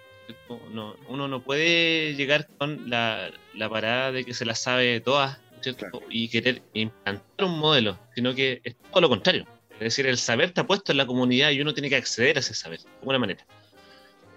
No, 0.73 0.97
uno 1.09 1.29
no 1.29 1.43
puede 1.43 2.15
llegar 2.15 2.49
con 2.59 2.89
la, 2.89 3.31
la, 3.55 3.69
parada 3.69 4.13
de 4.13 4.25
que 4.25 4.35
se 4.35 4.45
la 4.45 4.55
sabe 4.55 5.01
todas 5.01 5.39
claro. 5.63 6.03
y 6.11 6.29
querer 6.29 6.63
implantar 6.75 7.47
un 7.47 7.59
modelo, 7.59 7.99
sino 8.15 8.35
que 8.35 8.61
es 8.65 8.77
todo 8.91 9.01
lo 9.01 9.09
contrario. 9.09 9.47
Es 9.75 9.81
decir, 9.97 10.07
el 10.07 10.19
saber 10.19 10.49
está 10.49 10.67
puesto 10.67 10.93
en 10.93 10.99
la 10.99 11.07
comunidad 11.07 11.51
y 11.51 11.61
uno 11.61 11.75
tiene 11.75 11.89
que 11.89 11.97
acceder 11.97 12.37
a 12.37 12.41
ese 12.41 12.55
saber, 12.55 12.81
de 12.81 12.89
alguna 13.01 13.19
manera. 13.19 13.45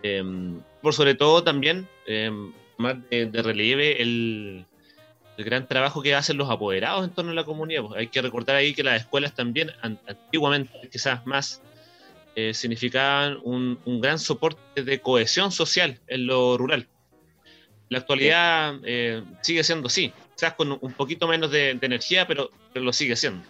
Eh, 0.02 0.24
por 0.82 0.94
sobre 0.94 1.16
todo 1.16 1.44
también, 1.44 1.88
eh, 2.08 2.32
más 2.78 2.98
de, 3.10 3.26
de 3.28 3.42
relieve, 3.44 4.02
el, 4.02 4.66
el, 5.38 5.46
gran 5.46 5.68
trabajo 5.68 6.02
que 6.02 6.16
hacen 6.16 6.38
los 6.38 6.50
apoderados 6.50 7.04
en 7.06 7.12
torno 7.12 7.32
a 7.32 7.36
la 7.36 7.44
comunidad. 7.44 7.84
Pues 7.84 8.00
hay 8.00 8.08
que 8.08 8.22
recordar 8.22 8.56
ahí 8.56 8.74
que 8.74 8.84
las 8.84 9.02
escuelas 9.02 9.34
también, 9.34 9.72
antiguamente 9.82 10.90
quizás 10.92 11.26
más, 11.26 11.62
eh, 12.36 12.54
significaban 12.54 13.40
un, 13.44 13.80
gran 14.02 14.20
soporte 14.20 14.84
de 14.84 15.02
cohesión 15.02 15.52
social 15.52 16.00
en 16.08 16.28
lo 16.28 16.58
rural. 16.58 16.88
La 17.90 18.00
actualidad 18.00 18.76
eh, 18.84 19.24
sigue 19.42 19.64
siendo 19.64 19.88
así, 19.88 20.12
quizás 20.36 20.54
con 20.54 20.78
un 20.80 20.94
poquito 20.94 21.28
menos 21.28 21.52
de, 21.52 21.72
energía, 21.72 22.28
pero, 22.28 22.50
lo 22.74 22.92
sigue 22.92 23.16
siendo. 23.16 23.46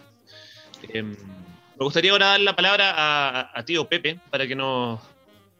Eh, 0.92 1.02
me 1.02 1.84
gustaría 1.84 2.12
ahora 2.12 2.26
dar 2.26 2.40
la 2.40 2.54
palabra 2.54 2.92
a, 2.96 3.58
a 3.58 3.64
tío 3.64 3.88
Pepe 3.88 4.20
para 4.30 4.46
que 4.46 4.54
nos, 4.54 5.00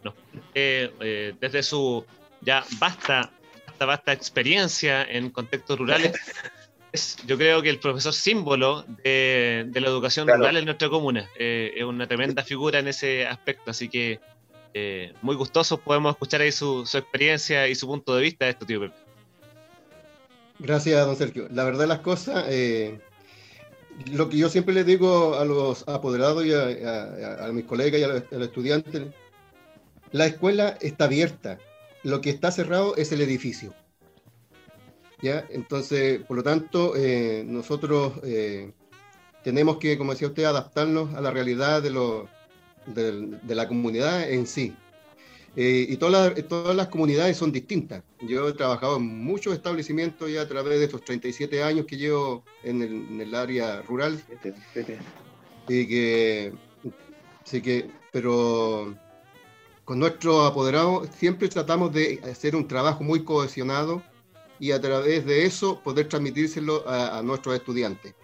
nos 0.05 0.15
eh, 0.55 1.35
desde 1.41 1.63
su 1.63 2.05
ya 2.43 2.65
vasta, 2.79 3.31
vasta, 3.67 3.85
vasta 3.87 4.13
experiencia 4.13 5.03
en 5.03 5.31
contextos 5.31 5.79
rurales 5.79 6.13
es, 6.93 7.17
yo 7.27 7.37
creo 7.37 7.63
que 7.63 7.71
el 7.71 7.79
profesor 7.79 8.13
símbolo 8.13 8.85
de, 9.05 9.65
de 9.69 9.81
la 9.81 9.89
educación 9.89 10.27
claro. 10.27 10.41
rural 10.41 10.57
en 10.57 10.65
nuestra 10.65 10.89
comuna. 10.89 11.29
Eh, 11.39 11.73
es 11.77 11.85
una 11.85 12.07
tremenda 12.07 12.43
figura 12.43 12.79
en 12.79 12.89
ese 12.89 13.27
aspecto, 13.27 13.71
así 13.71 13.89
que 13.89 14.21
eh, 14.75 15.13
muy 15.23 15.37
gustosos 15.37 15.81
podemos 15.81 16.13
escuchar 16.13 16.43
ahí 16.43 16.53
su, 16.53 16.85
su, 16.85 16.99
experiencia 16.99 17.67
y 17.69 17.75
su 17.75 17.87
punto 17.87 18.15
de 18.15 18.23
vista 18.23 18.45
de 18.45 18.51
esto, 18.53 18.67
tío 18.67 18.81
Pepe. 18.81 18.95
Gracias, 20.59 21.07
don 21.07 21.17
Sergio. 21.17 21.49
La 21.51 21.65
verdad 21.65 21.87
las 21.87 22.01
cosas, 22.01 22.45
eh, 22.49 22.99
lo 24.13 24.29
que 24.29 24.39
yo 24.39 24.49
siempre 24.49 24.75
les 24.75 24.87
digo 24.87 25.35
a 25.35 25.45
los 25.45 25.87
apoderados 25.89 26.45
y 26.45 26.53
a, 26.53 26.65
a, 26.65 27.47
a 27.47 27.53
mis 27.53 27.65
colegas 27.65 28.01
y 28.01 28.05
a 28.05 28.09
los, 28.09 28.23
a 28.31 28.37
los 28.37 28.49
estudiantes, 28.49 29.03
la 30.13 30.27
escuela 30.27 30.79
está 30.81 31.05
abierta, 31.05 31.59
lo 32.03 32.21
que 32.21 32.31
está 32.31 32.51
cerrado 32.51 32.97
es 32.97 33.13
el 33.13 33.21
edificio. 33.21 33.75
¿Ya? 35.23 35.47
Entonces, 35.51 36.23
por 36.23 36.37
lo 36.37 36.43
tanto, 36.43 36.95
eh, 36.97 37.45
nosotros 37.47 38.15
eh, 38.25 38.73
tenemos 39.45 39.79
que, 39.79 39.97
como 39.99 40.13
decía 40.13 40.29
usted, 40.29 40.45
adaptarnos 40.45 41.15
a 41.15 41.21
la 41.21 41.31
realidad 41.31 41.83
de, 41.83 41.91
lo, 41.91 42.29
de, 42.87 43.39
de 43.43 43.55
la 43.55 43.69
comunidad 43.69 44.31
en 44.31 44.47
sí. 44.47 44.75
Eh, 45.59 45.87
y 45.89 45.97
todas 45.97 46.35
las, 46.37 46.49
todas 46.49 46.77
las 46.77 46.89
comunidades 46.89 47.39
son 47.39 47.51
distintas. 47.51 48.03
Yo 48.21 48.47
he 48.47 48.53
trabajado 48.53 48.99
en 48.99 49.25
muchos 49.25 49.55
establecimientos 49.55 50.31
ya 50.31 50.43
a 50.43 50.49
través 50.49 50.79
de 50.79 50.85
estos 50.85 51.03
37 51.03 51.63
años 51.63 51.87
que 51.87 51.97
llevo 51.97 52.45
en 52.63 52.83
el, 52.83 52.93
en 52.93 53.21
el 53.23 53.35
área 53.35 53.81
rural. 53.81 54.23
Y 55.67 55.87
que, 55.87 56.53
sí 57.45 57.63
que, 57.63 57.91
pero 58.13 58.95
con 59.87 59.99
nuestros 59.99 60.51
apoderados 60.51 61.09
siempre 61.17 61.49
tratamos 61.49 61.91
de 61.91 62.21
hacer 62.31 62.55
un 62.55 62.69
trabajo 62.69 63.03
muy 63.03 63.25
cohesionado 63.25 64.03
y 64.59 64.73
a 64.73 64.81
través 64.81 65.25
de 65.27 65.45
eso 65.45 65.81
poder 65.81 66.09
transmitírselo 66.09 66.89
a, 66.89 67.23
nuestros 67.23 67.55
estudiantes. 67.55 68.15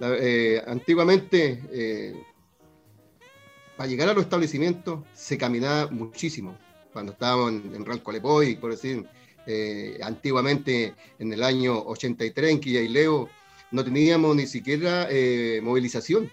Eh, 0.00 0.62
antiguamente, 0.66 1.62
eh, 1.72 2.22
para 3.76 3.88
llegar 3.88 4.08
a 4.08 4.14
los 4.14 4.24
establecimientos 4.24 5.00
se 5.14 5.38
caminaba 5.38 5.90
muchísimo. 5.90 6.56
Cuando 6.92 7.12
estábamos 7.12 7.52
en, 7.52 7.74
en 7.74 7.84
Rancolepoy, 7.84 8.56
por 8.56 8.70
decir, 8.70 9.06
eh, 9.46 9.98
antiguamente 10.02 10.94
en 11.18 11.32
el 11.32 11.42
año 11.42 11.82
83 11.86 12.50
en 12.50 12.60
Quillaileo, 12.60 13.28
no 13.70 13.84
teníamos 13.84 14.36
ni 14.36 14.46
siquiera 14.46 15.08
movilización. 15.62 16.30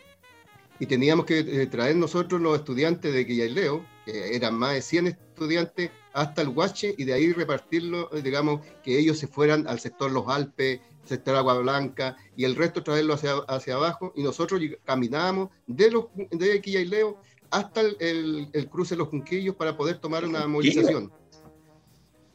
Y 0.79 0.85
teníamos 0.85 1.25
que 1.25 1.67
traer 1.67 1.95
nosotros 1.95 2.41
los 2.41 2.57
estudiantes 2.57 3.13
de 3.13 3.25
Quillaileo, 3.25 3.85
que 4.05 4.35
eran 4.35 4.55
más 4.55 4.73
de 4.73 4.81
100 4.81 5.17
estudiantes, 5.33 5.91
hasta 6.13 6.41
el 6.41 6.49
Huache 6.49 6.93
y 6.97 7.03
de 7.03 7.13
ahí 7.13 7.33
repartirlo, 7.33 8.09
digamos, 8.23 8.61
que 8.83 8.97
ellos 8.97 9.17
se 9.17 9.27
fueran 9.27 9.67
al 9.67 9.79
sector 9.79 10.11
Los 10.11 10.27
Alpes, 10.27 10.79
sector 11.03 11.35
Agua 11.35 11.57
Blanca 11.59 12.15
y 12.35 12.45
el 12.45 12.55
resto 12.55 12.83
traerlo 12.83 13.15
hacia, 13.15 13.33
hacia 13.47 13.75
abajo 13.75 14.13
y 14.15 14.23
nosotros 14.23 14.61
caminábamos 14.83 15.49
de, 15.67 15.91
los, 15.91 16.05
de 16.31 16.61
Quillaileo 16.61 17.19
hasta 17.49 17.81
el, 17.81 17.97
el, 17.99 18.49
el, 18.53 18.69
cruce 18.69 18.95
de 18.95 18.99
los 18.99 19.09
Junquillos 19.09 19.55
para 19.55 19.75
poder 19.75 19.99
tomar 19.99 20.25
una 20.25 20.47
movilización. 20.47 21.11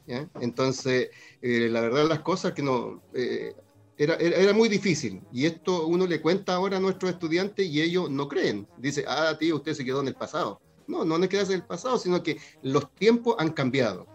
¿Ya? 0.07 0.29
Entonces, 0.41 1.11
eh, 1.43 1.69
la 1.71 1.81
verdad 1.81 2.09
las 2.09 2.21
cosas 2.21 2.53
que 2.53 2.63
no... 2.63 3.03
Eh, 3.15 3.55
era, 3.97 4.15
era, 4.15 4.37
era, 4.37 4.53
muy 4.53 4.69
difícil 4.69 5.21
y 5.33 5.47
esto 5.47 5.89
uno 5.89 6.07
le 6.07 6.21
cuenta 6.21 6.55
ahora 6.55 6.77
a 6.77 6.81
nuestros 6.81 7.11
estudiantes 7.11 7.67
y 7.67 7.83
ellos 7.83 8.09
no 8.09 8.29
creen. 8.29 8.69
Dice, 8.77 9.05
ah, 9.09 9.37
tío, 9.37 9.57
usted 9.57 9.75
se 9.75 9.85
quedó 9.85 10.01
en 10.01 10.09
el 10.09 10.15
pasado. 10.15 10.61
No, 10.89 11.05
no 11.05 11.17
es 11.23 11.29
quedarse 11.29 11.53
en 11.53 11.61
el 11.61 11.67
pasado, 11.67 11.99
sino 11.99 12.23
que 12.23 12.39
los 12.63 12.93
tiempos 12.95 13.37
han 13.39 13.51
cambiado. 13.51 14.07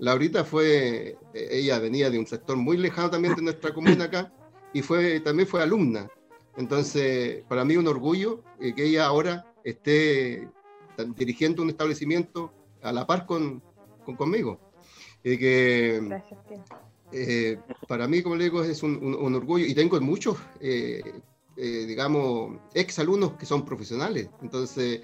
Laurita 0.00 0.44
fue, 0.44 1.16
ella 1.32 1.78
venía 1.78 2.10
de 2.10 2.18
un 2.18 2.26
sector 2.26 2.56
muy 2.56 2.76
lejano 2.76 3.10
también 3.10 3.34
de 3.36 3.42
nuestra 3.42 3.72
comuna 3.72 4.04
acá 4.04 4.32
y 4.72 4.82
fue, 4.82 5.20
también 5.20 5.48
fue 5.48 5.62
alumna. 5.62 6.08
Entonces, 6.56 7.44
para 7.48 7.64
mí 7.64 7.76
un 7.76 7.86
orgullo 7.86 8.42
eh, 8.60 8.74
que 8.74 8.86
ella 8.86 9.06
ahora 9.06 9.52
esté 9.62 10.48
dirigiendo 11.16 11.62
un 11.62 11.70
establecimiento 11.70 12.52
a 12.82 12.92
la 12.92 13.06
par 13.06 13.26
con, 13.26 13.62
con 14.04 14.16
conmigo. 14.16 14.58
Y 15.22 15.36
que, 15.36 16.00
Gracias, 16.02 16.40
eh, 17.12 17.58
para 17.86 18.06
mí, 18.06 18.22
como 18.22 18.36
le 18.36 18.44
digo, 18.44 18.62
es 18.62 18.82
un, 18.82 18.96
un, 19.02 19.14
un 19.14 19.34
orgullo 19.34 19.64
y 19.64 19.74
tengo 19.74 20.00
muchos, 20.00 20.36
eh, 20.60 21.02
eh, 21.56 21.84
digamos, 21.86 22.58
ex 22.74 22.98
alumnos 22.98 23.32
que 23.32 23.46
son 23.46 23.64
profesionales. 23.64 24.28
Entonces, 24.42 25.02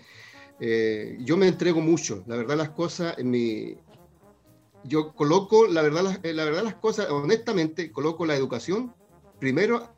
eh, 0.60 1.16
yo 1.20 1.36
me 1.36 1.48
entrego 1.48 1.80
mucho, 1.80 2.22
la 2.26 2.36
verdad 2.36 2.56
las 2.56 2.70
cosas 2.70 3.18
en 3.18 3.30
mi... 3.30 3.76
Yo 4.84 5.14
coloco, 5.14 5.66
la 5.66 5.80
verdad, 5.80 6.02
la, 6.02 6.32
la 6.32 6.44
verdad 6.44 6.62
las 6.62 6.74
cosas, 6.74 7.08
honestamente, 7.08 7.90
coloco 7.90 8.26
la 8.26 8.36
educación 8.36 8.94
primero 9.38 9.88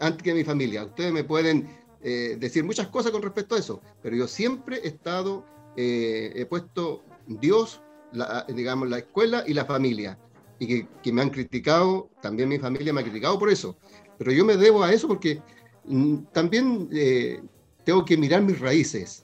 antes 0.00 0.22
que 0.22 0.34
mi 0.34 0.44
familia. 0.44 0.84
Ustedes 0.84 1.12
me 1.12 1.24
pueden 1.24 1.68
eh, 2.06 2.36
decir 2.38 2.64
muchas 2.64 2.88
cosas 2.88 3.12
con 3.12 3.22
respecto 3.22 3.54
a 3.54 3.58
eso, 3.58 3.80
pero 4.02 4.14
yo 4.14 4.28
siempre 4.28 4.78
he 4.84 4.88
estado, 4.88 5.44
eh, 5.74 6.32
he 6.34 6.44
puesto 6.44 7.02
Dios, 7.26 7.80
la, 8.12 8.44
digamos, 8.48 8.90
la 8.90 8.98
escuela 8.98 9.42
y 9.46 9.54
la 9.54 9.64
familia, 9.64 10.18
y 10.58 10.84
que, 11.02 11.12
me 11.12 11.22
han 11.22 11.30
criticado, 11.30 12.10
también 12.20 12.50
mi 12.50 12.58
familia 12.58 12.92
me 12.92 13.00
ha 13.00 13.04
criticado 13.04 13.38
por 13.38 13.50
eso, 13.50 13.78
pero 14.18 14.32
yo 14.32 14.44
me 14.44 14.58
debo 14.58 14.84
a 14.84 14.92
eso 14.92 15.08
porque 15.08 15.40
mm, 15.86 16.16
también 16.30 16.90
eh, 16.92 17.42
tengo 17.84 18.04
que 18.04 18.18
mirar 18.18 18.42
mis 18.42 18.60
raíces. 18.60 19.23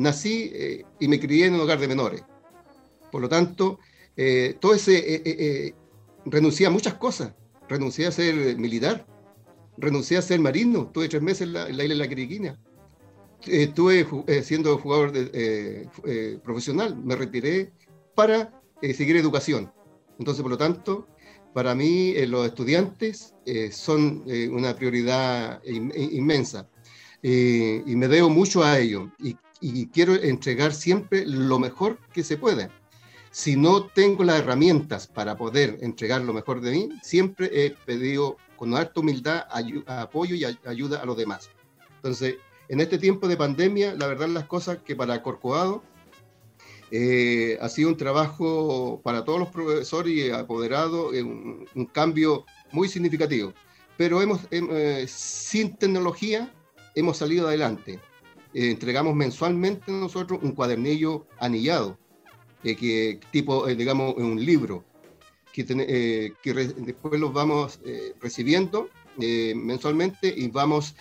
Nací 0.00 0.50
eh, 0.54 0.84
y 0.98 1.08
me 1.08 1.20
crié 1.20 1.46
en 1.46 1.54
un 1.54 1.60
hogar 1.60 1.78
de 1.78 1.86
menores, 1.88 2.22
por 3.12 3.20
lo 3.20 3.28
tanto, 3.28 3.78
eh, 4.16 4.56
todo 4.58 4.74
ese, 4.74 5.74
renuncié 6.24 6.66
a 6.66 6.70
muchas 6.70 6.94
cosas, 6.94 7.34
renuncié 7.68 8.06
a 8.06 8.12
ser 8.12 8.56
militar, 8.56 9.06
renuncié 9.76 10.16
a 10.16 10.22
ser 10.22 10.40
marino, 10.40 10.90
tuve 10.92 11.08
tres 11.08 11.22
meses 11.22 11.42
en 11.42 11.52
la, 11.52 11.68
en 11.68 11.76
la 11.76 11.84
isla 11.84 11.94
de 11.94 11.98
la 11.98 12.08
Quiriquina. 12.08 12.58
estuve 13.46 14.06
siendo 14.42 14.78
jugador 14.78 15.12
profesional, 16.42 16.96
me 16.96 17.16
retiré 17.16 17.72
para 18.14 18.52
seguir 18.80 19.16
educación. 19.16 19.72
Entonces, 20.18 20.42
por 20.42 20.50
lo 20.50 20.58
tanto, 20.58 21.08
para 21.54 21.74
mí 21.74 22.14
los 22.26 22.46
estudiantes 22.46 23.34
son 23.70 24.24
una 24.52 24.74
prioridad 24.76 25.62
inmensa 25.64 26.68
y 27.22 27.96
me 27.96 28.08
debo 28.08 28.28
mucho 28.30 28.62
a 28.62 28.78
ello 28.78 29.10
y, 29.18 29.36
y 29.60 29.86
quiero 29.88 30.14
entregar 30.14 30.72
siempre 30.72 31.26
lo 31.26 31.58
mejor 31.58 31.98
que 32.12 32.24
se 32.24 32.36
pueda 32.36 32.70
si 33.30 33.56
no 33.56 33.86
tengo 33.86 34.24
las 34.24 34.40
herramientas 34.40 35.06
para 35.06 35.36
poder 35.36 35.78
entregar 35.82 36.22
lo 36.22 36.32
mejor 36.32 36.60
de 36.60 36.72
mí, 36.72 36.88
siempre 37.02 37.48
he 37.52 37.70
pedido 37.70 38.36
con 38.56 38.74
alta 38.74 39.00
humildad 39.00 39.44
apoyo 39.86 40.34
y 40.34 40.44
ayuda 40.44 41.00
a 41.00 41.06
los 41.06 41.16
demás. 41.16 41.48
Entonces, 41.96 42.36
en 42.68 42.80
este 42.80 42.98
tiempo 42.98 43.28
de 43.28 43.36
pandemia, 43.36 43.94
la 43.94 44.06
verdad 44.06 44.28
las 44.28 44.44
cosas 44.46 44.78
que 44.78 44.96
para 44.96 45.22
Corcovado 45.22 45.82
eh, 46.90 47.56
ha 47.60 47.68
sido 47.68 47.88
un 47.88 47.96
trabajo 47.96 49.00
para 49.04 49.24
todos 49.24 49.38
los 49.38 49.48
profesores 49.48 50.12
y 50.12 50.30
apoderados, 50.30 51.14
eh, 51.14 51.22
un, 51.22 51.66
un 51.74 51.86
cambio 51.86 52.44
muy 52.72 52.88
significativo. 52.88 53.54
Pero 53.96 54.20
hemos, 54.22 54.40
eh, 54.50 55.06
sin 55.08 55.76
tecnología 55.76 56.52
hemos 56.94 57.18
salido 57.18 57.46
adelante. 57.46 58.00
Entregamos 58.54 59.14
mensualmente 59.14 59.92
nosotros 59.92 60.40
un 60.42 60.52
cuadernillo 60.52 61.26
anillado 61.38 61.98
eh, 62.62 62.76
que 62.76 63.20
tipo, 63.30 63.66
eh, 63.68 63.74
digamos, 63.74 64.14
un 64.16 64.44
libro, 64.44 64.84
que, 65.52 65.64
eh, 65.68 66.32
que 66.42 66.54
después 66.54 67.18
los 67.18 67.32
vamos 67.32 67.80
recibiendo 68.20 68.88
mensualmente 69.16 70.32
y 70.34 70.48
vamos 70.48 70.94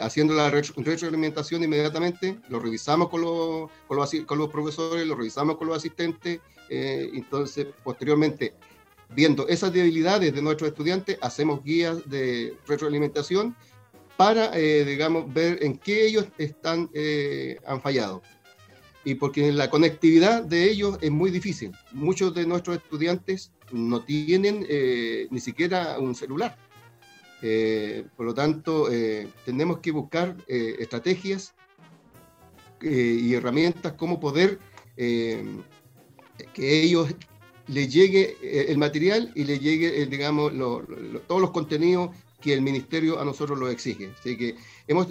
haciendo 0.00 0.32
la 0.34 0.48
retroalimentación 0.50 1.62
inmediatamente, 1.62 2.38
lo 2.48 2.60
revisamos 2.60 3.08
con 3.08 3.20
con 3.20 3.96
los, 3.96 4.10
con 4.26 4.38
los 4.38 4.48
profesores, 4.48 5.06
lo 5.06 5.16
revisamos 5.16 5.58
con 5.58 5.66
los 5.66 5.76
asistentes, 5.76 6.40
entonces 6.70 7.66
posteriormente 7.82 8.54
viendo 9.10 9.48
esas 9.48 9.72
debilidades 9.72 10.34
de 10.34 10.40
nuestros 10.40 10.70
estudiantes, 10.70 11.18
hacemos 11.20 11.62
guías 11.62 12.08
de 12.08 12.56
retroalimentación 12.66 13.54
para, 14.18 14.50
digamos, 14.50 15.32
ver 15.32 15.58
en 15.62 15.78
qué 15.78 16.06
ellos 16.06 16.26
están, 16.36 16.90
han 17.64 17.80
fallado 17.80 18.20
y 19.08 19.14
porque 19.14 19.50
la 19.52 19.70
conectividad 19.70 20.42
de 20.42 20.70
ellos 20.70 20.98
es 21.00 21.10
muy 21.10 21.30
difícil. 21.30 21.72
Muchos 21.92 22.34
de 22.34 22.46
nuestros 22.46 22.76
estudiantes 22.76 23.52
no 23.72 24.02
tienen 24.02 24.66
eh, 24.68 25.28
ni 25.30 25.40
siquiera 25.40 25.98
un 25.98 26.14
celular. 26.14 26.58
Eh, 27.40 28.04
por 28.16 28.26
lo 28.26 28.34
tanto, 28.34 28.92
eh, 28.92 29.28
tenemos 29.46 29.78
que 29.78 29.92
buscar 29.92 30.36
estrategias 30.46 31.54
y 32.82 33.32
herramientas 33.32 33.94
como 33.94 34.20
poder 34.20 34.58
que 34.96 36.82
ellos 36.82 37.14
les 37.66 37.92
llegue 37.92 38.36
el 38.70 38.76
material 38.76 39.32
y 39.34 39.44
les 39.44 39.58
llegue, 39.60 40.04
digamos, 40.04 40.52
todos 41.26 41.40
los 41.40 41.50
contenidos 41.50 42.10
que 42.40 42.54
el 42.54 42.62
ministerio 42.62 43.20
a 43.20 43.24
nosotros 43.24 43.58
lo 43.58 43.68
exige. 43.68 44.12
Así 44.18 44.36
que 44.36 44.56
hemos 44.86 45.08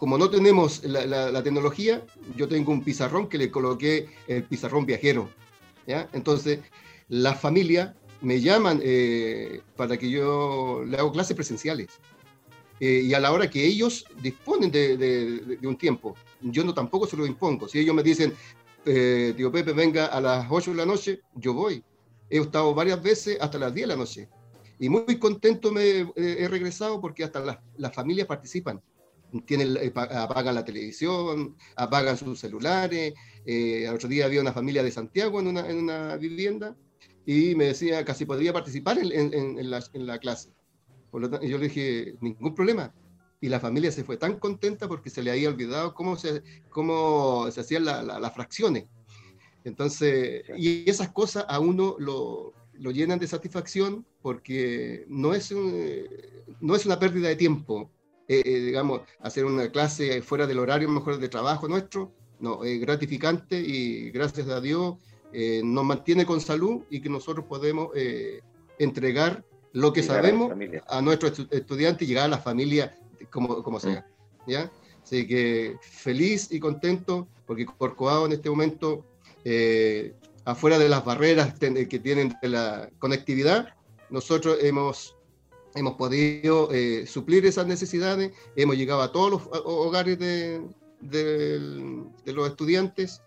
como 0.00 0.16
no 0.16 0.30
tenemos 0.30 0.82
la, 0.84 1.42
tecnología, 1.42 2.02
yo 2.34 2.48
tengo 2.48 2.72
un 2.72 2.82
pizarrón 2.82 3.28
que 3.28 3.36
le 3.36 3.50
coloqué 3.50 4.08
el 4.28 4.44
pizarrón 4.44 4.86
viajero. 4.86 5.28
¿ya? 5.86 6.08
Entonces, 6.14 6.60
la 7.08 7.34
familia 7.34 7.94
me 8.22 8.40
llaman 8.40 8.80
eh, 8.82 9.60
para 9.76 9.98
que 9.98 10.08
yo 10.10 10.82
le 10.86 10.96
hago 10.96 11.12
clases 11.12 11.36
presenciales. 11.36 11.88
Eh, 12.80 13.02
y 13.04 13.12
a 13.12 13.20
la 13.20 13.30
hora 13.30 13.50
que 13.50 13.62
ellos 13.62 14.06
disponen 14.22 14.70
de, 14.70 15.58
un 15.62 15.76
tiempo, 15.76 16.16
yo 16.40 16.64
no 16.64 16.72
tampoco 16.72 17.06
se 17.06 17.18
lo 17.18 17.26
impongo. 17.26 17.68
Si 17.68 17.78
ellos 17.78 17.94
me 17.94 18.02
dicen, 18.02 18.32
eh, 18.86 19.34
tío 19.36 19.52
Pepe, 19.52 19.74
venga 19.74 20.06
a 20.06 20.18
las 20.18 20.46
8 20.48 20.70
de 20.70 20.76
la 20.78 20.86
noche, 20.86 21.20
yo 21.34 21.52
voy. 21.52 21.84
He 22.30 22.38
estado 22.38 22.74
varias 22.74 23.02
veces 23.02 23.36
hasta 23.38 23.58
las 23.58 23.74
10 23.74 23.86
de 23.86 23.94
la 23.94 23.98
noche. 23.98 24.28
Y 24.80 24.88
muy 24.88 25.18
contento 25.18 25.70
me 25.70 26.10
he 26.16 26.48
regresado 26.48 27.00
porque 27.00 27.22
hasta 27.22 27.62
las 27.76 27.94
familias 27.94 28.26
participan 28.26 28.82
tienen, 29.46 29.76
eh, 29.76 29.92
apagan 29.94 30.54
la 30.54 30.64
televisión, 30.64 31.56
apagan 31.76 32.16
sus 32.16 32.40
celulares. 32.40 33.14
Eh, 33.46 33.84
el 33.86 33.94
otro 33.94 34.08
día 34.08 34.26
había 34.26 34.40
una 34.40 34.52
familia 34.52 34.82
de 34.82 34.90
Santiago 34.90 35.40
en 35.40 35.46
una, 35.46 35.68
en 35.68 35.78
una 35.78 36.16
vivienda 36.16 36.76
y 37.24 37.54
me 37.54 37.66
decía 37.66 38.04
casi 38.04 38.24
podría 38.24 38.52
participar 38.52 38.98
en, 38.98 39.12
en, 39.32 39.70
la, 39.70 39.82
en 39.92 40.06
la, 40.06 40.18
clase. 40.18 40.50
Por 41.10 41.22
lo 41.22 41.30
tanto, 41.30 41.46
yo 41.46 41.58
le 41.58 41.68
dije, 41.68 42.14
ningún 42.20 42.54
problema. 42.54 42.92
Y 43.40 43.48
la 43.48 43.60
familia 43.60 43.90
se 43.90 44.04
fue 44.04 44.16
tan 44.16 44.38
contenta 44.38 44.86
porque 44.86 45.08
se 45.08 45.22
le 45.22 45.30
había 45.30 45.48
olvidado 45.48 45.94
cómo 45.94 46.16
se, 46.16 46.42
cómo 46.68 47.50
se 47.50 47.60
hacían 47.60 47.84
las 47.84 48.34
fracciones. 48.34 48.84
Entonces, 49.64 50.44
y 50.56 50.88
esas 50.88 51.10
cosas 51.10 51.44
a 51.48 51.58
uno 51.58 51.96
lo, 51.98 52.52
lo 52.80 52.90
llenan 52.90 53.18
de 53.18 53.26
satisfacción 53.26 54.04
porque 54.22 55.04
no 55.08 55.34
es, 55.34 55.52
no 56.60 56.74
es 56.74 56.86
una 56.86 56.98
pérdida 56.98 57.28
de 57.28 57.36
tiempo, 57.36 57.90
eh, 58.26 58.42
eh, 58.44 58.60
digamos, 58.60 59.02
hacer 59.20 59.44
una 59.44 59.70
clase 59.70 60.22
fuera 60.22 60.46
del 60.46 60.58
horario 60.58 60.88
mejor 60.88 61.18
de 61.18 61.28
trabajo 61.28 61.68
nuestro, 61.68 62.12
no, 62.38 62.64
es 62.64 62.80
gratificante 62.80 63.60
y 63.60 64.10
gracias 64.10 64.48
a 64.48 64.60
Dios 64.60 64.94
eh, 65.32 65.60
nos 65.62 65.84
mantiene 65.84 66.24
con 66.24 66.40
salud 66.40 66.82
y 66.88 67.00
que 67.02 67.10
nosotros 67.10 67.44
podemos 67.46 67.90
entregar 68.78 69.44
lo 69.72 69.92
que 69.92 70.02
sabemos 70.02 70.52
a, 70.88 71.02
nuestros 71.02 71.46
estudiantes 71.50 72.02
y 72.02 72.06
llegar 72.06 72.24
a 72.24 72.28
la 72.28 72.38
familia 72.38 72.98
como, 73.30 73.62
como 73.62 73.78
sea. 73.78 74.06
¿ya? 74.46 74.72
Así 75.02 75.26
que 75.26 75.76
feliz 75.82 76.50
y 76.50 76.58
contento 76.58 77.28
porque 77.46 77.66
Corcovado 77.66 78.26
en 78.26 78.32
este 78.32 78.48
momento, 78.48 79.04
afuera 80.44 80.78
de 80.78 80.88
las 80.88 81.04
barreras 81.04 81.54
que 81.58 81.98
tienen 81.98 82.34
de 82.42 82.48
la 82.48 82.90
conectividad, 82.98 83.74
nosotros 84.10 84.58
hemos 84.60 85.16
hemos 85.74 85.94
podido 85.94 86.72
eh, 86.72 87.06
suplir 87.06 87.46
esas 87.46 87.66
necesidades, 87.66 88.32
hemos 88.56 88.76
llegado 88.76 89.02
a 89.02 89.12
todos 89.12 89.30
los 89.30 89.42
hogares 89.64 90.18
de, 90.18 90.62
los 92.24 92.48
estudiantes 92.48 93.22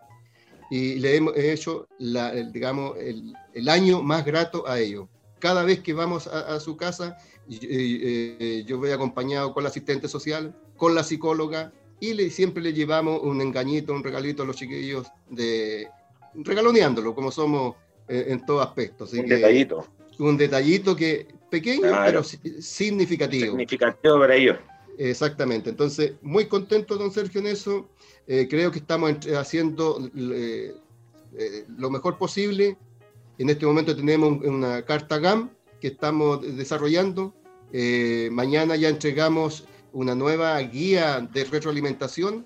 y 0.70 0.96
le 0.96 1.16
hemos 1.16 1.38
hecho, 1.38 1.88
la, 2.00 2.34
el, 2.34 2.52
digamos, 2.52 2.98
el, 2.98 3.70
año 3.70 4.02
más 4.02 4.26
grato 4.26 4.68
a 4.68 4.80
ellos. 4.80 5.08
Cada 5.40 5.64
vez 5.64 5.82
que 5.82 5.94
vamos 5.94 6.28
a, 6.28 6.60
su 6.60 6.78
casa, 6.78 7.18
eh, 7.50 8.64
yo 8.66 8.78
voy 8.78 8.92
acompañado 8.92 9.54
con 9.54 9.64
la 9.64 9.70
asistente 9.70 10.08
social, 10.08 10.56
con 10.78 10.96
la 10.96 11.04
psicóloga 11.04 11.74
y 12.00 12.14
le, 12.14 12.30
siempre 12.30 12.64
le 12.64 12.74
llevamos 12.74 13.22
un 13.22 13.42
engañito, 13.42 13.94
un 13.94 14.04
regalito 14.04 14.44
a 14.44 14.46
los 14.46 14.56
chiquillos, 14.56 15.08
de, 15.30 15.90
regaloneándolo, 16.36 17.14
como 17.14 17.32
somos 17.32 17.76
eh, 18.08 18.26
en 18.30 18.46
todo 18.46 18.62
aspecto. 18.62 19.06
un 19.12 19.28
detallito. 19.28 19.88
Un 20.20 20.38
detallito 20.38 20.96
que 20.96 21.28
pequeño, 21.50 21.92
pero 22.06 22.24
significativo. 22.24 23.46
Significativo 23.46 24.20
para 24.20 24.36
ellos. 24.36 24.58
Exactamente. 24.98 25.70
Entonces, 25.70 26.14
muy 26.22 26.46
contento, 26.48 26.98
don 26.98 27.12
Sergio, 27.12 27.42
en 27.42 27.48
eso. 27.48 27.90
Eh, 28.28 28.48
creo 28.50 28.72
que 28.72 28.80
estamos 28.80 29.12
haciendo 29.38 30.10
eh, 30.16 30.74
eh, 31.38 31.66
lo 31.78 31.90
mejor 31.90 32.18
posible. 32.18 32.78
En 33.38 33.50
este 33.50 33.66
momento 33.66 33.96
tenemos 33.96 34.44
una 34.44 34.84
carta 34.86 35.18
GAM 35.20 35.50
que 35.82 35.88
estamos 35.88 36.42
desarrollando. 36.56 37.34
mañana 38.32 38.76
ya 38.76 38.90
entregamos 38.90 39.66
una 39.92 40.16
nueva 40.16 40.60
guía 40.60 41.28
de 41.34 41.44
retroalimentación 41.44 42.46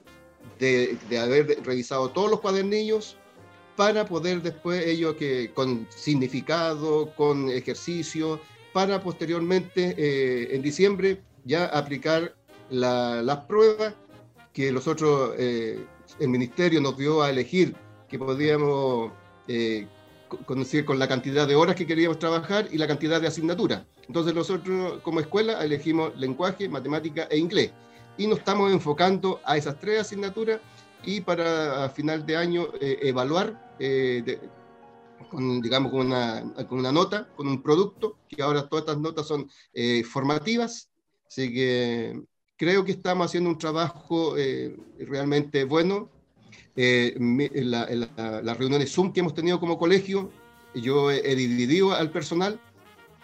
de, 0.60 0.98
de 1.10 1.20
haber 1.20 1.64
revisado 1.64 2.10
todos 2.10 2.32
los 2.32 2.40
cuadernillos 2.40 3.18
para 3.78 4.06
poder 4.06 4.42
después 4.42 4.86
ello 4.86 5.16
que 5.16 5.52
con 5.54 5.88
significado, 5.90 7.14
con 7.16 7.48
ejercicio, 7.50 8.42
para 8.74 9.02
posteriormente, 9.02 9.94
eh, 9.98 10.56
en 10.56 10.64
diciembre, 10.64 11.22
ya 11.46 11.66
aplicar 11.66 12.36
las 12.72 13.38
pruebas 13.46 13.94
que 14.52 14.72
nosotros, 14.72 15.36
eh, 15.38 15.86
el 16.20 16.28
ministerio 16.28 16.82
nos 16.82 16.98
dio 16.98 17.22
a 17.22 17.30
elegir, 17.30 17.76
que 18.10 18.18
podíamos 18.18 19.12
eh, 19.48 19.88
con 20.86 21.00
la 21.00 21.08
cantidad 21.08 21.48
de 21.48 21.56
horas 21.56 21.76
que 21.76 21.86
queríamos 21.86 22.18
trabajar 22.18 22.68
y 22.72 22.80
la 22.80 22.88
cantidad 22.88 23.22
de 23.22 23.28
asignaturas. 23.28 23.84
Entonces 24.08 24.34
nosotros 24.34 25.00
como 25.04 25.20
escuela 25.20 25.64
elegimos 25.64 26.18
lenguaje, 26.18 26.68
matemática 26.68 27.28
e 27.30 27.38
inglés 27.38 27.72
y 28.18 28.26
nos 28.26 28.40
estamos 28.40 28.72
enfocando 28.72 29.40
a 29.46 29.56
esas 29.56 29.80
tres 29.80 30.02
asignaturas 30.02 30.60
y 31.04 31.22
para 31.22 31.88
final 31.90 32.26
de 32.26 32.36
año 32.36 32.68
evaluar 32.82 33.67
de, 33.80 34.40
con, 35.30 35.62
digamos, 35.62 35.92
con 35.92 36.08
una, 36.08 36.54
con 36.68 36.80
una 36.80 36.92
nota, 36.92 37.28
con 37.36 37.48
un 37.48 37.62
producto, 37.62 38.18
que 38.28 38.42
ahora 38.42 38.68
todas 38.68 38.84
estas 38.84 39.00
notas 39.00 39.28
son 39.28 39.50
eh, 39.74 40.04
formativas, 40.04 40.90
así 41.28 41.54
que 41.54 42.22
creo 42.56 42.86
que 42.86 42.92
estamos 42.92 43.26
haciendo 43.28 43.50
un 43.50 43.58
trabajo 43.58 44.38
eh, 44.38 44.76
realmente 45.00 45.64
bueno. 45.64 46.10
Eh, 46.80 47.16
en, 47.18 47.72
las 47.72 48.58
reuniones 48.58 48.92
Zoom 48.92 49.12
que 49.12 49.22
hemos 49.22 49.34
tenido 49.34 49.60
como 49.60 49.80
colegio, 49.80 50.32
yo 50.76 51.10
he, 51.10 51.36
dividido 51.36 51.94
al 51.94 52.12
personal, 52.12 52.60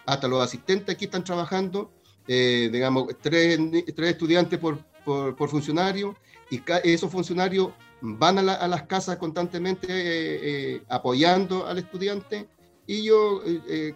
hasta 0.06 0.26
los 0.26 0.42
asistentes 0.42 0.92
aquí 0.92 1.04
están 1.04 1.22
trabajando, 1.22 1.92
digamos, 2.26 3.06
tres, 3.22 3.60
tres, 3.94 4.10
estudiantes 4.10 4.58
por, 4.58 4.84
por, 5.04 5.36
por 5.36 5.48
funcionario 5.48 6.16
y 6.50 6.60
esos 6.82 7.12
funcionarios 7.12 7.70
van 8.06 8.38
a, 8.38 8.68
las 8.68 8.82
casas 8.84 9.16
constantemente 9.16 9.86
eh, 9.88 10.82
apoyando 10.88 11.66
al 11.66 11.78
estudiante 11.78 12.48
y 12.86 13.02
yo 13.02 13.42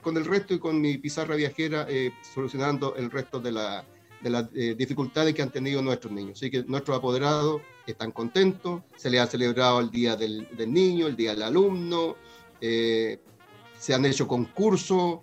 con 0.01 0.17
el 0.17 0.25
resto 0.25 0.55
y 0.55 0.59
con 0.59 0.81
mi 0.81 0.97
pizarra 0.97 1.37
viajera 1.37 1.87
solucionando 2.23 2.97
el 2.97 3.11
resto 3.11 3.39
de, 3.39 3.53
la, 3.53 3.85
de 4.23 4.31
las 4.31 4.51
dificultades 4.51 5.35
que 5.35 5.43
han 5.43 5.51
tenido 5.51 5.83
nuestros 5.83 6.11
niños. 6.11 6.39
Así 6.39 6.51
que 6.51 6.65
nuestros 6.65 6.97
apoderados 6.97 7.61
están 7.87 8.13
contentos, 8.13 8.81
se 8.97 9.11
les 9.11 9.21
ha 9.21 9.27
celebrado 9.27 9.81
el 9.81 9.91
Día 9.91 10.17
del, 10.17 10.49
del 10.57 10.73
Niño, 10.73 11.07
el 11.07 11.17
Día 11.17 11.33
del 11.33 11.43
Alumno, 11.43 12.17
se 12.59 13.95
han 13.95 14.07
hecho 14.07 14.27
concursos, 14.27 15.19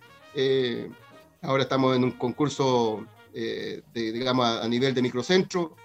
ahora 1.41 1.63
estamos 1.63 1.95
en 1.95 2.03
un 2.03 2.11
concurso 2.11 3.03
eh, 3.37 3.81
digamos, 3.93 4.45
a, 4.45 4.65
nivel 4.69 4.93
de 4.93 5.01
microcentro, 5.01 5.75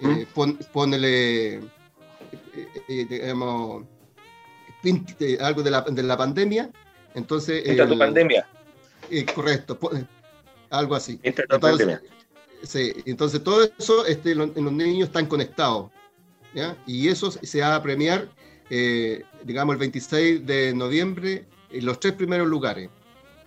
eh, 0.00 0.26
ponele, 0.72 1.54
eh, 1.54 1.60
digamos, 2.88 3.84
algo 5.40 5.62
de 5.62 5.70
la, 5.70 5.82
de 5.82 6.02
la 6.02 6.16
pandemia. 6.16 6.70
Entonces. 7.14 7.66
Entra 7.66 7.88
tu 7.88 7.98
pandemia. 7.98 8.46
correcto, 9.34 9.78
algo 10.70 10.94
así. 10.94 11.18
Entra 11.22 11.46
tu 11.46 11.54
entonces, 11.56 11.86
pandemia. 11.86 12.14
Sí, 12.62 12.92
entonces 13.06 13.42
todo 13.42 13.64
eso, 13.78 14.04
este, 14.06 14.34
los, 14.34 14.54
los 14.54 14.72
niños 14.72 15.08
están 15.08 15.26
conectados. 15.26 15.90
¿ya? 16.54 16.76
Y 16.86 17.08
eso 17.08 17.30
se 17.30 17.60
va 17.60 17.76
a 17.76 17.82
premiar, 17.82 18.28
digamos, 19.44 19.74
el 19.74 19.78
26 19.78 20.46
de 20.46 20.74
noviembre 20.74 21.46
en 21.70 21.86
los 21.86 21.98
tres 22.00 22.14
primeros 22.14 22.48
lugares. 22.48 22.90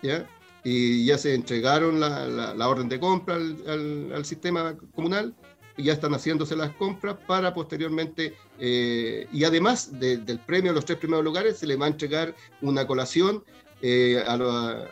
¿ya? 0.01 0.27
y 0.63 1.05
ya 1.05 1.17
se 1.17 1.35
entregaron 1.35 1.99
la, 1.99 2.25
la, 2.27 2.67
orden 2.67 2.87
de 2.87 2.99
compra 2.99 3.35
al, 3.35 4.11
al, 4.13 4.25
sistema 4.25 4.75
comunal 4.95 5.35
ya 5.77 5.93
están 5.93 6.13
haciéndose 6.13 6.55
las 6.55 6.71
compras 6.75 7.15
para 7.25 7.53
posteriormente, 7.53 8.35
eh, 8.59 9.27
y 9.31 9.43
además 9.43 9.99
del 9.99 10.39
premio 10.45 10.71
a 10.71 10.73
los 10.75 10.85
tres 10.85 10.99
primeros 10.99 11.23
lugares, 11.25 11.57
se 11.57 11.67
le 11.67 11.75
va 11.75 11.85
a 11.85 11.89
entregar 11.89 12.35
una 12.61 12.85
colación 12.85 13.43
eh, 13.81 14.23
a, 14.25 14.33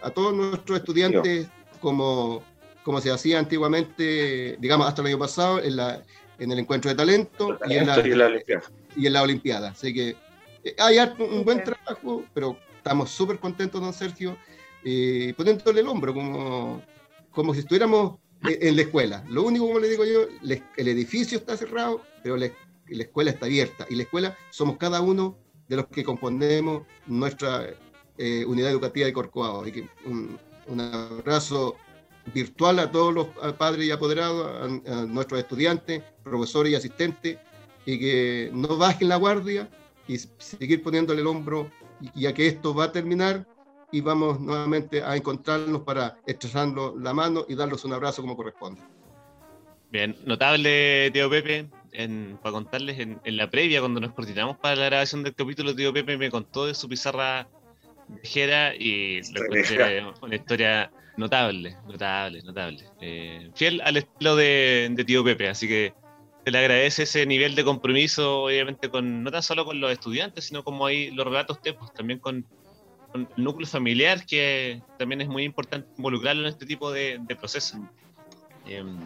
a, 0.02 0.10
todos 0.10 0.34
nuestros 0.34 0.80
estudiantes 0.80 1.48
como, 1.80 2.44
como 2.84 3.00
se 3.00 3.10
hacía 3.10 3.40
antiguamente, 3.40 4.58
digamos, 4.60 4.86
hasta 4.86 5.02
el 5.02 5.08
año 5.08 5.20
pasado, 5.20 5.64
en, 5.64 5.78
la, 5.78 6.04
en 6.40 6.52
el 6.52 6.60
encuentro 6.60 6.90
de 6.90 6.96
talento, 6.96 7.58
y, 7.68 7.76
en 7.76 7.88
la, 7.88 8.00
y, 8.96 9.06
en 9.08 9.14
la, 9.14 9.22
Olimpiada. 9.22 9.70
Así 9.70 9.94
que 9.94 10.16
eh, 10.64 10.76
hay 10.78 10.98
un 11.20 11.46
buen 11.46 11.64
trabajo, 11.64 12.26
pero 12.34 12.58
estamos 12.76 13.10
súper 13.12 13.40
contentos, 13.40 13.80
don 13.80 13.94
Sergio, 13.94 14.38
eh, 14.84 15.34
poniéndole 15.38 15.82
el 15.82 15.88
hombro, 15.88 16.14
como, 16.14 16.82
como 17.32 17.54
si 17.54 17.62
estuviéramos 17.62 18.20
en 18.44 18.76
la 18.76 18.82
escuela. 18.82 19.24
Lo 19.30 19.44
único, 19.44 19.68
como 19.68 19.80
le 19.80 19.90
digo 19.90 20.06
yo, 20.06 20.28
el 20.78 20.88
edificio 20.88 21.38
está 21.38 21.56
cerrado, 21.58 22.02
pero 22.24 22.38
la, 22.38 22.50
escuela 22.88 23.32
está 23.32 23.46
abierta. 23.46 23.86
Y 23.90 23.96
la 23.96 24.04
escuela 24.04 24.38
somos 24.50 24.78
cada 24.78 25.02
uno 25.02 25.38
de 25.68 25.78
los 25.78 25.88
que 25.88 26.04
componemos 26.04 26.84
nuestra 27.08 27.70
eh, 28.18 28.46
unidad 28.46 28.72
educativa 28.72 29.06
de 29.06 29.14
Corcoado. 29.14 29.66
Y 29.68 29.72
que 29.72 29.90
un, 30.06 30.40
abrazo 30.80 31.76
virtual 32.34 32.80
a 32.80 32.92
todos 32.92 33.14
los 33.14 33.28
padres 33.56 33.86
y 33.86 33.92
apoderados, 33.92 34.72
a, 34.88 35.06
nuestros 35.06 35.40
estudiantes, 35.40 36.04
profesores 36.24 36.72
y 36.72 36.76
asistentes, 36.76 37.38
y 37.86 38.00
que 38.00 38.50
no 38.54 38.78
bajen 38.78 39.10
la 39.10 39.16
guardia 39.16 39.70
y 40.08 40.18
seguir 40.38 40.84
poniéndole 40.84 41.22
el 41.22 41.28
hombro, 41.28 41.72
ya 42.16 42.34
que 42.34 42.48
esto 42.48 42.74
va 42.74 42.86
a 42.86 42.92
terminar 42.92 43.46
y 43.92 44.02
vamos 44.02 44.40
nuevamente 44.40 45.04
a 45.04 45.16
encontrarnos 45.16 45.82
para 45.82 46.18
estrecharnos 46.26 46.94
la 47.00 47.14
mano 47.14 47.46
y 47.48 47.56
darles 47.56 47.84
un 47.84 47.94
abrazo 47.94 48.22
como 48.22 48.36
corresponde. 48.36 48.82
Bien, 49.92 50.16
notable, 50.26 51.12
tío 51.12 51.30
Pepe. 51.30 51.68
En, 51.94 52.40
para 52.42 52.54
contarles, 52.54 52.98
en, 53.00 53.20
la 53.38 53.50
previa, 53.50 53.82
cuando 53.82 54.00
nos 54.00 54.14
coordinamos 54.14 54.56
para 54.58 54.78
la 54.78 54.86
grabación 54.86 55.24
del 55.24 55.36
capítulo, 55.36 55.76
tío 55.76 55.92
Pepe 55.92 56.18
me 56.18 56.32
contó 56.32 56.66
de 56.66 56.74
su 56.74 56.88
pizarra 56.88 57.50
viajera 58.08 58.74
y 58.74 59.22
lo 59.34 59.44
encontré 59.44 60.06
una 60.22 60.36
historia 60.36 60.92
notable, 61.18 61.76
notable, 61.86 62.42
notable. 62.44 62.86
Eh, 63.02 63.50
fiel 63.56 63.82
al 63.82 63.98
estilo 63.98 64.38
de, 64.38 64.88
de, 64.92 65.04
tío 65.04 65.22
Pepe, 65.26 65.50
así 65.50 65.68
que 65.68 65.94
se 66.46 66.52
le 66.52 66.58
agradece 66.58 67.04
ese 67.04 67.26
nivel 67.26 67.56
de 67.56 67.66
compromiso, 67.66 68.44
obviamente, 68.44 68.90
con 68.90 69.22
no 69.24 69.32
tan 69.32 69.44
solo 69.44 69.66
con 69.66 69.82
los 69.82 69.92
estudiantes, 69.92 70.46
sino 70.46 70.64
como 70.64 70.86
ahí 70.86 71.12
los 71.12 71.26
relatos 71.26 71.62
tepos, 71.62 71.94
también 71.94 72.20
con 72.20 72.46
el 73.14 73.28
núcleo 73.38 73.68
familiar, 73.68 74.26
que 74.26 74.82
también 74.98 75.22
es 75.22 75.28
muy 75.28 75.44
importante 75.44 75.88
involucrarlo 75.98 76.44
en 76.44 76.48
este 76.48 76.66
tipo 76.66 76.92
de, 76.92 77.20
procesos. 77.40 77.80
Em, 78.66 78.98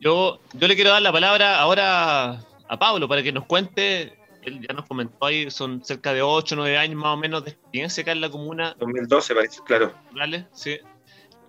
yo, 0.00 0.40
yo 0.52 0.68
le 0.68 0.74
quiero 0.74 0.90
dar 0.90 1.02
la 1.02 1.12
palabra 1.12 1.58
ahora 1.58 2.40
a 2.68 2.78
Pablo 2.78 3.08
para 3.08 3.22
que 3.22 3.32
nos 3.32 3.46
cuente, 3.46 4.18
él 4.42 4.60
ya 4.66 4.74
nos 4.74 4.86
comentó 4.86 5.26
ahí, 5.26 5.50
son 5.50 5.84
cerca 5.84 6.12
de 6.12 6.22
8 6.22 6.54
o 6.54 6.58
9 6.58 6.78
años 6.78 6.96
más 6.96 7.14
o 7.14 7.16
menos 7.16 7.44
de 7.44 7.50
experiencia 7.50 8.02
acá 8.02 8.12
en 8.12 8.20
la 8.20 8.30
comuna. 8.30 8.76
2012 8.78 9.34
parece, 9.34 9.60
claro. 9.64 9.94
¿Vale? 10.12 10.46
Sí. 10.52 10.78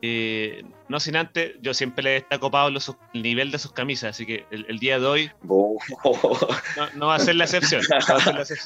Eh, 0.07 0.63
no 0.87 0.99
sin 0.99 1.15
antes, 1.15 1.53
yo 1.61 1.73
siempre 1.73 2.03
le 2.03 2.09
destaco 2.11 2.45
a 2.45 2.51
Pablo 2.51 2.79
el 3.15 3.21
nivel 3.23 3.49
de 3.49 3.57
sus 3.57 3.71
camisas, 3.71 4.11
así 4.11 4.23
que 4.23 4.45
el, 4.51 4.77
día 4.77 4.99
de 4.99 5.05
hoy 5.07 5.31
no, 5.41 7.07
va 7.07 7.15
a 7.15 7.19
ser 7.19 7.33
la 7.33 7.45
excepción. 7.45 7.81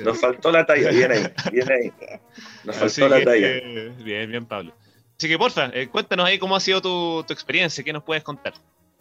Nos 0.04 0.20
faltó 0.20 0.52
la 0.52 0.66
talla, 0.66 0.90
bien 0.92 1.14
ahí, 1.14 1.24
bien 1.54 1.72
ahí. 1.72 1.94
Nos 2.66 2.76
faltó 2.76 3.08
la 3.08 3.24
talla. 3.24 3.62
bien, 4.04 4.32
bien, 4.32 4.46
Pablo. 4.46 4.74
Así 5.18 5.30
que, 5.30 5.38
porfa, 5.38 5.72
eh, 5.74 5.88
cuéntanos 5.88 6.26
ahí 6.26 6.40
cómo 6.40 6.58
ha 6.58 6.60
sido 6.60 6.82
tu, 6.82 7.24
tu, 7.26 7.32
experiencia, 7.32 7.86
qué 7.86 7.94
nos 7.94 8.04
puedes 8.04 8.24
contar. 8.24 8.54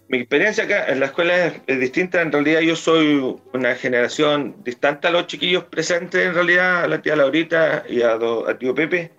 Mi 0.06 0.18
experiencia 0.18 0.62
acá 0.62 0.86
en 0.86 1.00
la 1.00 1.06
escuela 1.06 1.46
es, 1.66 1.80
distinta. 1.80 2.22
En 2.22 2.30
realidad, 2.30 2.60
yo 2.60 2.76
soy 2.76 3.36
una 3.52 3.74
generación 3.74 4.54
distante 4.62 5.08
a 5.08 5.10
los 5.10 5.26
chiquillos 5.26 5.64
presentes, 5.64 6.24
en 6.24 6.34
realidad, 6.34 6.84
a 6.84 6.88
la 6.88 7.02
tía 7.02 7.16
Laurita 7.16 7.84
y 7.88 8.02
a, 8.02 8.12
a 8.12 8.58
tío 8.58 8.76
Pepe 8.76 9.17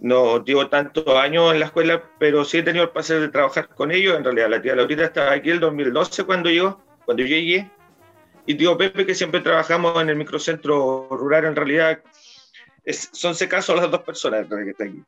no 0.00 0.44
llevo 0.44 0.68
tantos 0.68 1.06
años 1.08 1.52
en 1.52 1.60
la 1.60 1.66
escuela, 1.66 2.02
pero 2.18 2.44
sí 2.44 2.58
he 2.58 2.62
tenido 2.62 2.84
el 2.84 2.90
placer 2.90 3.20
de 3.20 3.28
trabajar 3.28 3.68
con 3.68 3.90
ellos. 3.90 4.16
En 4.16 4.24
realidad, 4.24 4.50
la 4.50 4.62
tía 4.62 4.76
Laurita 4.76 5.04
estaba 5.04 5.32
aquí 5.32 5.50
el 5.50 5.60
2012 5.60 6.24
cuando 6.24 6.50
yo, 6.50 6.80
cuando 7.04 7.22
yo 7.22 7.28
llegué. 7.28 7.70
Y 8.46 8.54
tío 8.54 8.76
Pepe, 8.76 9.06
que 9.06 9.14
siempre 9.14 9.40
trabajamos 9.40 10.00
en 10.00 10.08
el 10.08 10.16
microcentro 10.16 11.08
rural, 11.10 11.46
en 11.46 11.56
realidad 11.56 12.00
es, 12.84 13.10
son 13.12 13.34
casos 13.48 13.76
las 13.76 13.90
dos 13.90 14.02
personas 14.02 14.46
que 14.46 14.70
están 14.70 14.88
aquí. 14.88 15.02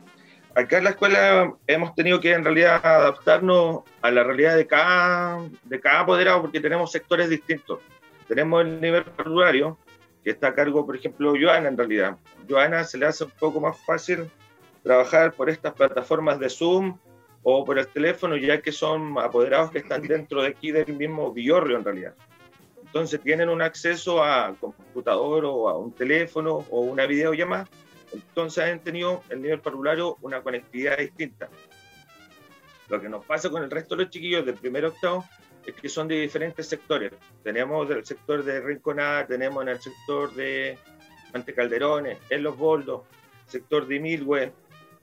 Acá 0.55 0.79
en 0.79 0.85
la 0.85 0.90
escuela 0.90 1.55
hemos 1.68 1.94
tenido 1.94 2.18
que 2.18 2.33
en 2.33 2.42
realidad 2.42 2.85
adaptarnos 2.85 3.83
a 4.03 4.11
la 4.11 4.24
realidad 4.24 4.57
de 4.57 4.66
cada, 4.66 5.38
de 5.62 5.81
cada 5.81 6.01
apoderado 6.01 6.40
porque 6.40 6.61
tenemos 6.61 6.90
sectores 6.90 7.29
distintos. 7.29 7.79
Tenemos 8.27 8.64
el 8.64 8.81
nivel 8.81 9.05
rurario, 9.18 9.79
que 10.24 10.31
está 10.31 10.48
a 10.48 10.55
cargo, 10.55 10.85
por 10.85 10.96
ejemplo, 10.96 11.35
Joana 11.40 11.68
en 11.68 11.79
realidad. 11.79 12.16
Joana 12.48 12.83
se 12.83 12.98
le 12.98 13.07
hace 13.07 13.24
un 13.24 13.31
poco 13.31 13.61
más 13.61 13.79
fácil 13.85 14.29
trabajar 14.88 15.35
por 15.35 15.51
estas 15.51 15.74
plataformas 15.74 16.40
de 16.40 16.48
Zoom 16.48 16.96
o 17.42 17.62
por 17.62 17.79
el 17.79 17.87
teléfono, 17.88 18.38
ya 18.38 18.62
que 18.62 18.72
son 18.72 19.18
apoderados 19.18 19.70
que 19.70 19.81
están 19.81 20.01
dentro 20.01 20.40
de 20.40 20.48
aquí 20.48 20.72
del 20.72 20.94
mismo 20.96 21.31
Villorrio 21.31 21.77
en 21.77 21.85
realidad. 21.85 22.14
Entonces 22.87 23.20
tienen 23.20 23.51
un 23.51 23.61
acceso 23.61 24.24
a 24.24 24.55
computador 24.59 25.44
o 25.44 25.68
a 25.68 25.77
un 25.77 25.92
teléfono 25.92 26.64
o 26.70 26.81
una 26.81 27.05
videollamada. 27.05 27.68
Entonces 28.14 28.64
han 28.64 28.81
tenido 28.81 29.22
el 29.29 29.42
nivel 29.42 29.61
parvulario 29.61 30.16
una 30.22 30.40
conectividad 30.40 30.96
distinta. 30.96 31.51
Lo 32.88 32.98
que 32.98 33.11
nos 33.11 33.27
pasa 33.27 33.51
con 33.51 33.62
el 33.62 33.70
resto 33.70 33.94
de 33.94 34.05
los 34.05 34.11
chiquillos 34.11 34.46
del 34.46 34.55
primer 34.55 34.87
octavo 34.87 35.22
es 35.66 35.74
que 35.74 35.90
son 35.90 36.09
de 36.09 36.18
diferentes 36.18 36.66
sectores. 36.66 37.12
Tenemos 37.42 37.87
del 37.90 38.07
sector 38.07 38.42
de 38.42 38.59
Rinconada, 38.62 39.27
tenemos 39.27 39.62
en 39.64 39.68
el 39.68 39.81
sector 39.83 40.33
de 40.33 40.79
Calderones, 41.55 42.16
en 42.31 42.42
Los 42.42 42.57
Boldos, 42.57 43.03
sector 43.46 43.87
de 43.87 44.01
Milwe, 44.01 44.51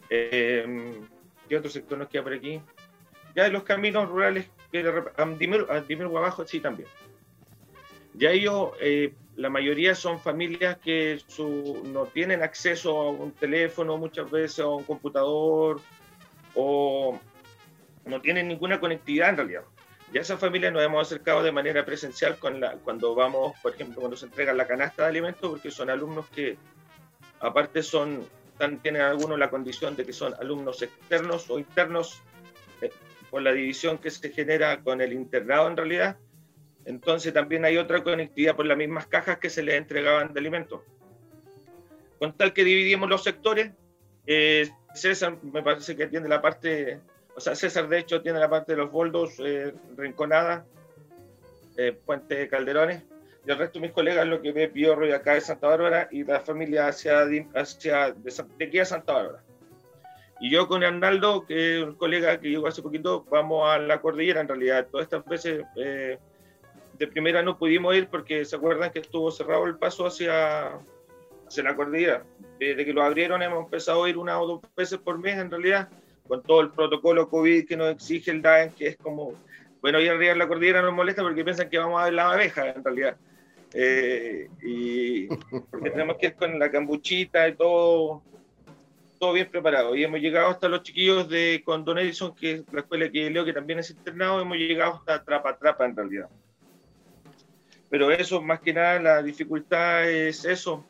eh, 0.09 1.01
¿Qué 1.47 1.57
otro 1.57 1.69
sector 1.69 1.97
nos 1.97 2.09
queda 2.09 2.23
por 2.23 2.33
aquí? 2.33 2.61
Ya 3.35 3.47
los 3.49 3.63
caminos 3.63 4.09
rurales, 4.09 4.49
Andimir, 5.17 5.65
abajo, 5.69 6.45
sí 6.45 6.59
también. 6.59 6.89
Ya 8.13 8.31
ellos, 8.31 8.71
eh, 8.79 9.13
la 9.35 9.49
mayoría 9.49 9.93
son 9.93 10.19
familias 10.19 10.77
que 10.77 11.21
no 11.83 12.05
tienen 12.05 12.41
acceso 12.41 12.97
a 12.97 13.11
un 13.11 13.31
teléfono 13.33 13.97
muchas 13.97 14.31
veces, 14.31 14.59
a 14.59 14.67
un 14.67 14.83
computador, 14.83 15.81
o 16.55 17.19
no 18.05 18.21
tienen 18.21 18.47
ninguna 18.47 18.79
conectividad 18.79 19.29
en 19.29 19.37
realidad. 19.37 19.63
Ya 20.13 20.21
esas 20.21 20.39
familias 20.39 20.71
nos 20.71 20.83
hemos 20.83 21.05
acercado 21.05 21.43
de 21.43 21.51
manera 21.51 21.85
presencial 21.85 22.37
cuando 22.39 23.15
vamos, 23.15 23.59
por 23.61 23.73
ejemplo, 23.73 23.99
cuando 23.99 24.15
se 24.15 24.27
entrega 24.27 24.53
la 24.53 24.67
canasta 24.67 25.03
de 25.03 25.09
alimentos, 25.09 25.49
porque 25.49 25.71
son 25.71 25.89
alumnos 25.89 26.29
que 26.29 26.57
aparte 27.41 27.83
son 27.83 28.25
tienen 28.81 29.01
algunos 29.01 29.37
la 29.37 29.49
condición 29.49 29.95
de 29.95 30.05
que 30.05 30.13
son 30.13 30.33
alumnos 30.39 30.81
externos 30.81 31.49
o 31.49 31.59
internos 31.59 32.21
eh, 32.81 32.89
por 33.29 33.41
la 33.41 33.51
división 33.51 33.97
que 33.97 34.09
se 34.09 34.29
genera 34.31 34.81
con 34.81 35.01
el 35.01 35.13
internado 35.13 35.67
en 35.67 35.77
realidad. 35.77 36.17
Entonces 36.85 37.33
también 37.33 37.65
hay 37.65 37.77
otra 37.77 38.03
conectividad 38.03 38.55
por 38.55 38.65
las 38.65 38.77
mismas 38.77 39.07
cajas 39.07 39.39
que 39.39 39.49
se 39.49 39.63
les 39.63 39.75
entregaban 39.75 40.33
de 40.33 40.39
alimentos. 40.39 40.81
Con 42.19 42.33
tal 42.37 42.53
que 42.53 42.63
dividimos 42.63 43.09
los 43.09 43.23
sectores, 43.23 43.71
eh, 44.25 44.69
César 44.93 45.37
me 45.43 45.61
parece 45.61 45.95
que 45.95 46.07
tiene 46.07 46.29
la 46.29 46.41
parte, 46.41 47.01
o 47.35 47.39
sea, 47.39 47.55
César 47.55 47.89
de 47.89 47.99
hecho 47.99 48.21
tiene 48.21 48.39
la 48.39 48.49
parte 48.49 48.71
de 48.71 48.77
los 48.77 48.91
boldos, 48.91 49.33
eh, 49.39 49.73
Rinconada, 49.97 50.65
eh, 51.77 51.91
Puente 51.91 52.47
Calderones, 52.47 53.03
y 53.45 53.51
el 53.51 53.57
resto 53.57 53.79
de 53.79 53.87
mis 53.87 53.93
colegas 53.93 54.25
lo 54.27 54.41
que 54.41 54.51
ve 54.51 54.67
Piorro 54.67 55.07
y 55.07 55.11
acá 55.11 55.33
de 55.33 55.41
Santa 55.41 55.67
Bárbara 55.67 56.07
y 56.11 56.23
la 56.23 56.39
familia 56.39 56.87
hacia, 56.87 57.27
hacia 57.53 58.11
de 58.11 58.65
aquí 58.65 58.79
a 58.79 58.85
Santa 58.85 59.13
Bárbara. 59.13 59.43
Y 60.39 60.49
yo 60.49 60.67
con 60.67 60.83
Arnaldo, 60.83 61.45
que 61.45 61.77
es 61.77 61.83
un 61.83 61.95
colega 61.95 62.39
que 62.39 62.49
llegó 62.49 62.67
hace 62.67 62.81
poquito, 62.81 63.25
vamos 63.29 63.69
a 63.69 63.77
la 63.77 64.01
cordillera 64.01 64.41
en 64.41 64.47
realidad. 64.47 64.87
Todas 64.91 65.05
estas 65.05 65.23
veces 65.25 65.63
eh, 65.77 66.17
de 66.97 67.07
primera 67.07 67.41
no 67.41 67.57
pudimos 67.57 67.95
ir 67.95 68.07
porque 68.09 68.43
se 68.43 68.55
acuerdan 68.55 68.91
que 68.91 68.99
estuvo 68.99 69.31
cerrado 69.31 69.65
el 69.65 69.77
paso 69.77 70.07
hacia, 70.07 70.79
hacia 71.47 71.63
la 71.63 71.75
cordillera. 71.75 72.23
Desde 72.59 72.83
que 72.83 72.93
lo 72.93 73.03
abrieron 73.03 73.41
hemos 73.43 73.63
empezado 73.65 74.03
a 74.03 74.09
ir 74.09 74.17
una 74.17 74.39
o 74.41 74.47
dos 74.47 74.61
veces 74.75 74.97
por 74.97 75.19
mes 75.19 75.37
en 75.37 75.51
realidad, 75.51 75.87
con 76.27 76.41
todo 76.41 76.61
el 76.61 76.71
protocolo 76.71 77.29
COVID 77.29 77.67
que 77.67 77.77
nos 77.77 77.91
exige 77.91 78.31
el 78.31 78.41
DAEN, 78.41 78.71
que 78.71 78.87
es 78.87 78.97
como, 78.97 79.33
bueno, 79.81 80.01
ir 80.01 80.09
arriba 80.09 80.33
en 80.33 80.39
la 80.39 80.47
cordillera 80.47 80.81
nos 80.81 80.93
molesta 80.93 81.21
porque 81.21 81.43
piensan 81.43 81.69
que 81.69 81.77
vamos 81.77 82.01
a 82.01 82.05
ver 82.05 82.13
la 82.13 82.31
abeja 82.31 82.69
en 82.69 82.83
realidad. 82.83 83.17
Eh, 83.77 84.49
y 84.63 85.27
porque 85.27 85.89
tenemos 85.89 86.15
que 86.15 86.27
ir 86.27 86.35
con 86.35 86.57
la 86.57 86.71
cambuchita 86.71 87.45
y 87.49 87.55
todo, 87.55 88.23
todo 89.19 89.33
bien 89.33 89.51
preparado. 89.51 89.93
Y 89.97 90.03
hemos 90.05 90.21
llegado 90.21 90.47
hasta 90.47 90.69
los 90.69 90.81
chiquillos 90.81 91.27
de 91.27 91.61
con 91.65 91.83
Don 91.83 91.99
Edison, 91.99 92.33
que 92.33 92.53
es 92.53 92.63
la 92.71 92.79
escuela 92.79 93.11
que 93.11 93.29
leo, 93.29 93.43
que 93.43 93.51
también 93.51 93.79
es 93.79 93.89
internado, 93.89 94.39
hemos 94.39 94.57
llegado 94.57 94.93
hasta 94.93 95.21
Trapa 95.21 95.57
Trapa 95.57 95.85
en 95.85 95.95
realidad. 95.95 96.29
Pero 97.89 98.11
eso, 98.11 98.41
más 98.41 98.61
que 98.61 98.71
nada, 98.71 98.97
la 98.97 99.21
dificultad 99.21 100.09
es 100.09 100.45
eso, 100.45 100.85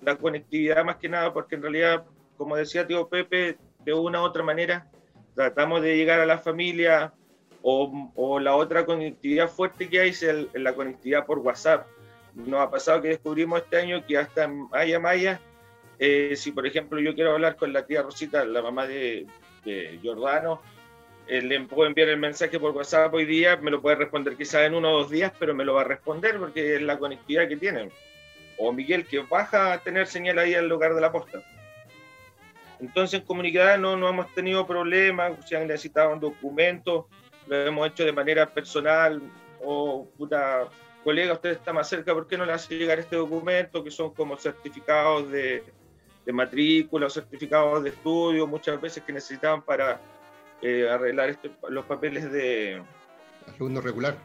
la 0.00 0.16
conectividad 0.16 0.82
más 0.82 0.96
que 0.96 1.10
nada, 1.10 1.34
porque 1.34 1.56
en 1.56 1.62
realidad, 1.62 2.04
como 2.38 2.56
decía 2.56 2.86
tío 2.86 3.06
Pepe, 3.06 3.58
de 3.84 3.92
una 3.92 4.22
u 4.22 4.24
otra 4.24 4.42
manera, 4.42 4.90
tratamos 5.34 5.82
de 5.82 5.94
llegar 5.94 6.20
a 6.20 6.26
la 6.26 6.38
familia 6.38 7.12
o, 7.60 8.10
o 8.14 8.40
la 8.40 8.56
otra 8.56 8.86
conectividad 8.86 9.48
fuerte 9.48 9.90
que 9.90 10.00
hay 10.00 10.08
es 10.08 10.24
la 10.54 10.74
conectividad 10.74 11.26
por 11.26 11.40
WhatsApp. 11.40 11.86
Nos 12.34 12.60
ha 12.60 12.70
pasado 12.70 13.02
que 13.02 13.08
descubrimos 13.08 13.62
este 13.62 13.76
año 13.76 14.04
que 14.06 14.16
hasta 14.18 14.48
Maya 14.48 14.98
Maya 14.98 15.40
eh, 16.02 16.34
si 16.34 16.50
por 16.52 16.66
ejemplo 16.66 16.98
yo 16.98 17.14
quiero 17.14 17.32
hablar 17.32 17.56
con 17.56 17.74
la 17.74 17.84
tía 17.84 18.00
Rosita, 18.00 18.42
la 18.46 18.62
mamá 18.62 18.86
de, 18.86 19.26
Jordano, 20.02 20.62
eh, 21.26 21.42
le 21.42 21.60
puedo 21.60 21.86
enviar 21.86 22.08
el 22.08 22.16
mensaje 22.16 22.58
por 22.58 22.74
WhatsApp 22.74 23.12
hoy 23.12 23.26
día, 23.26 23.58
me 23.58 23.70
lo 23.70 23.82
puede 23.82 23.96
responder 23.96 24.34
quizás 24.34 24.62
en 24.62 24.74
uno 24.74 24.90
o 24.90 24.98
dos 25.02 25.10
días, 25.10 25.30
pero 25.38 25.54
me 25.54 25.62
lo 25.62 25.74
va 25.74 25.82
a 25.82 25.84
responder 25.84 26.38
porque 26.38 26.76
es 26.76 26.82
la 26.82 26.98
conectividad 26.98 27.46
que 27.46 27.58
tienen. 27.58 27.92
O 28.56 28.72
Miguel, 28.72 29.06
que 29.06 29.18
baja 29.18 29.74
a 29.74 29.78
tener 29.80 30.06
señal 30.06 30.38
ahí 30.38 30.54
al 30.54 30.68
lugar 30.68 30.94
de 30.94 31.02
la 31.02 31.12
posta. 31.12 31.42
Entonces 32.80 33.20
en 33.20 33.26
comunidad 33.26 33.76
no, 33.76 33.94
no 33.94 34.08
hemos 34.08 34.32
tenido 34.32 34.66
problemas, 34.66 35.32
si 35.46 35.54
han 35.54 35.66
necesitado 35.66 36.14
un 36.14 36.20
documento, 36.20 37.08
lo 37.46 37.56
hemos 37.66 37.88
hecho 37.88 38.06
de 38.06 38.12
manera 38.12 38.46
personal, 38.46 39.20
o 39.62 40.08
puta, 40.16 40.66
colega, 41.02 41.32
usted 41.32 41.50
está 41.50 41.72
más 41.72 41.88
cerca, 41.88 42.14
¿por 42.14 42.26
qué 42.26 42.36
no 42.36 42.44
le 42.44 42.52
hace 42.52 42.76
llegar 42.76 42.98
este 42.98 43.16
documento? 43.16 43.82
Que 43.82 43.90
son 43.90 44.12
como 44.14 44.36
certificados 44.36 45.30
de, 45.30 45.64
de 46.24 46.32
matrícula 46.32 47.06
o 47.06 47.10
certificados 47.10 47.82
de 47.82 47.90
estudio, 47.90 48.46
muchas 48.46 48.80
veces 48.80 49.02
que 49.02 49.12
necesitaban 49.12 49.62
para 49.62 50.00
eh, 50.62 50.88
arreglar 50.88 51.30
este, 51.30 51.50
los 51.68 51.84
papeles 51.86 52.30
de... 52.30 52.82
Alumno 53.54 53.80
regular. 53.80 54.16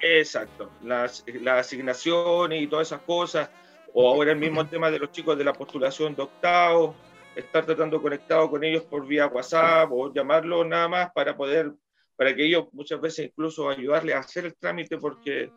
Exacto, 0.00 0.70
las, 0.82 1.24
las 1.40 1.66
asignaciones 1.66 2.62
y 2.62 2.66
todas 2.66 2.88
esas 2.88 3.00
cosas, 3.02 3.50
o 3.92 4.08
ahora 4.08 4.32
el 4.32 4.38
mismo 4.38 4.66
tema 4.66 4.90
de 4.90 4.98
los 4.98 5.10
chicos 5.10 5.36
de 5.36 5.44
la 5.44 5.52
postulación 5.52 6.14
de 6.14 6.22
octavo, 6.22 6.94
estar 7.34 7.64
tratando 7.64 8.02
conectado 8.02 8.50
con 8.50 8.62
ellos 8.64 8.84
por 8.84 9.06
vía 9.06 9.26
WhatsApp 9.26 9.90
o 9.92 10.12
llamarlo 10.12 10.64
nada 10.64 10.88
más 10.88 11.12
para 11.12 11.36
poder, 11.36 11.72
para 12.16 12.34
que 12.34 12.44
ellos 12.44 12.66
muchas 12.72 13.00
veces 13.00 13.26
incluso 13.26 13.68
ayudarles 13.68 14.14
a 14.14 14.18
hacer 14.18 14.46
el 14.46 14.54
trámite, 14.54 14.98
porque 14.98 15.50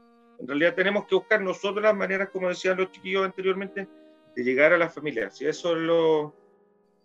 en 0.43 0.47
realidad 0.49 0.75
tenemos 0.75 1.05
que 1.05 1.15
buscar 1.15 1.41
nosotros 1.41 1.81
las 1.81 1.95
maneras, 1.95 2.27
como 2.29 2.49
decían 2.49 2.75
los 2.75 2.91
chiquillos 2.91 3.23
anteriormente, 3.23 3.87
de 4.35 4.43
llegar 4.43 4.73
a 4.73 4.77
las 4.77 4.93
familias. 4.93 5.41
Y 5.41 5.47
eso 5.47 5.71
es 5.71 5.77
lo. 5.77 6.35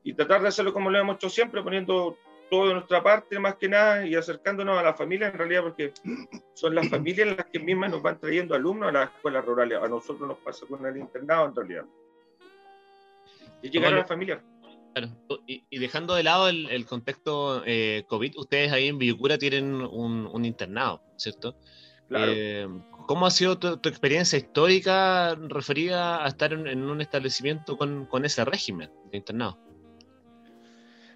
Y 0.03 0.13
tratar 0.13 0.43
de 0.43 0.49
hacerlo 0.49 0.73
como 0.73 0.91
lo 0.91 0.99
hemos 0.99 1.15
hecho 1.15 1.31
siempre, 1.31 1.63
poniendo 1.63 2.19
todo 2.51 2.67
de 2.67 2.75
nuestra 2.75 3.01
parte, 3.01 3.39
más 3.39 3.55
que 3.55 3.69
nada, 3.69 4.05
y 4.05 4.17
acercándonos 4.17 4.77
a 4.77 4.83
la 4.83 4.93
familia, 4.93 5.29
en 5.29 5.39
realidad, 5.39 5.63
porque 5.63 5.93
son 6.55 6.75
las 6.75 6.89
familias 6.89 7.37
las 7.37 7.47
que 7.47 7.61
mismas 7.61 7.93
nos 7.93 8.03
van 8.03 8.19
trayendo 8.19 8.57
alumnos 8.57 8.89
a 8.89 8.93
las 8.93 9.11
escuelas 9.15 9.45
rurales. 9.45 9.79
A 9.81 9.87
nosotros 9.87 10.27
nos 10.27 10.39
pasa 10.39 10.67
con 10.67 10.85
el 10.85 10.97
internado, 10.97 11.47
en 11.47 11.55
realidad. 11.55 11.85
Y 13.63 13.71
llegar 13.71 13.95
a 13.95 13.99
la 13.99 14.05
familia. 14.05 14.43
Claro. 14.95 15.13
Y, 15.47 15.79
dejando 15.79 16.17
de 16.17 16.25
lado 16.25 16.49
el, 16.49 16.87
contexto 16.87 17.63
eh, 17.65 18.03
COVID, 18.09 18.37
ustedes 18.37 18.73
ahí 18.73 18.89
en 18.89 18.99
Villucura 18.99 19.39
tienen 19.39 19.75
un, 19.75 20.27
un 20.27 20.45
internado, 20.45 21.05
¿cierto? 21.17 21.55
Claro. 22.09 22.33
Eh, 22.35 22.69
¿Cómo 23.07 23.27
ha 23.27 23.31
sido 23.31 23.59
tu, 23.59 23.89
experiencia 23.89 24.37
histórica 24.37 25.35
referida 25.35 26.25
a 26.25 26.29
estar 26.29 26.53
en, 26.53 26.83
un 26.83 27.01
establecimiento 27.01 27.79
con, 27.79 28.05
con, 28.05 28.27
ese 28.27 28.45
régimen 28.45 28.91
de 29.11 29.17
internado? 29.17 29.59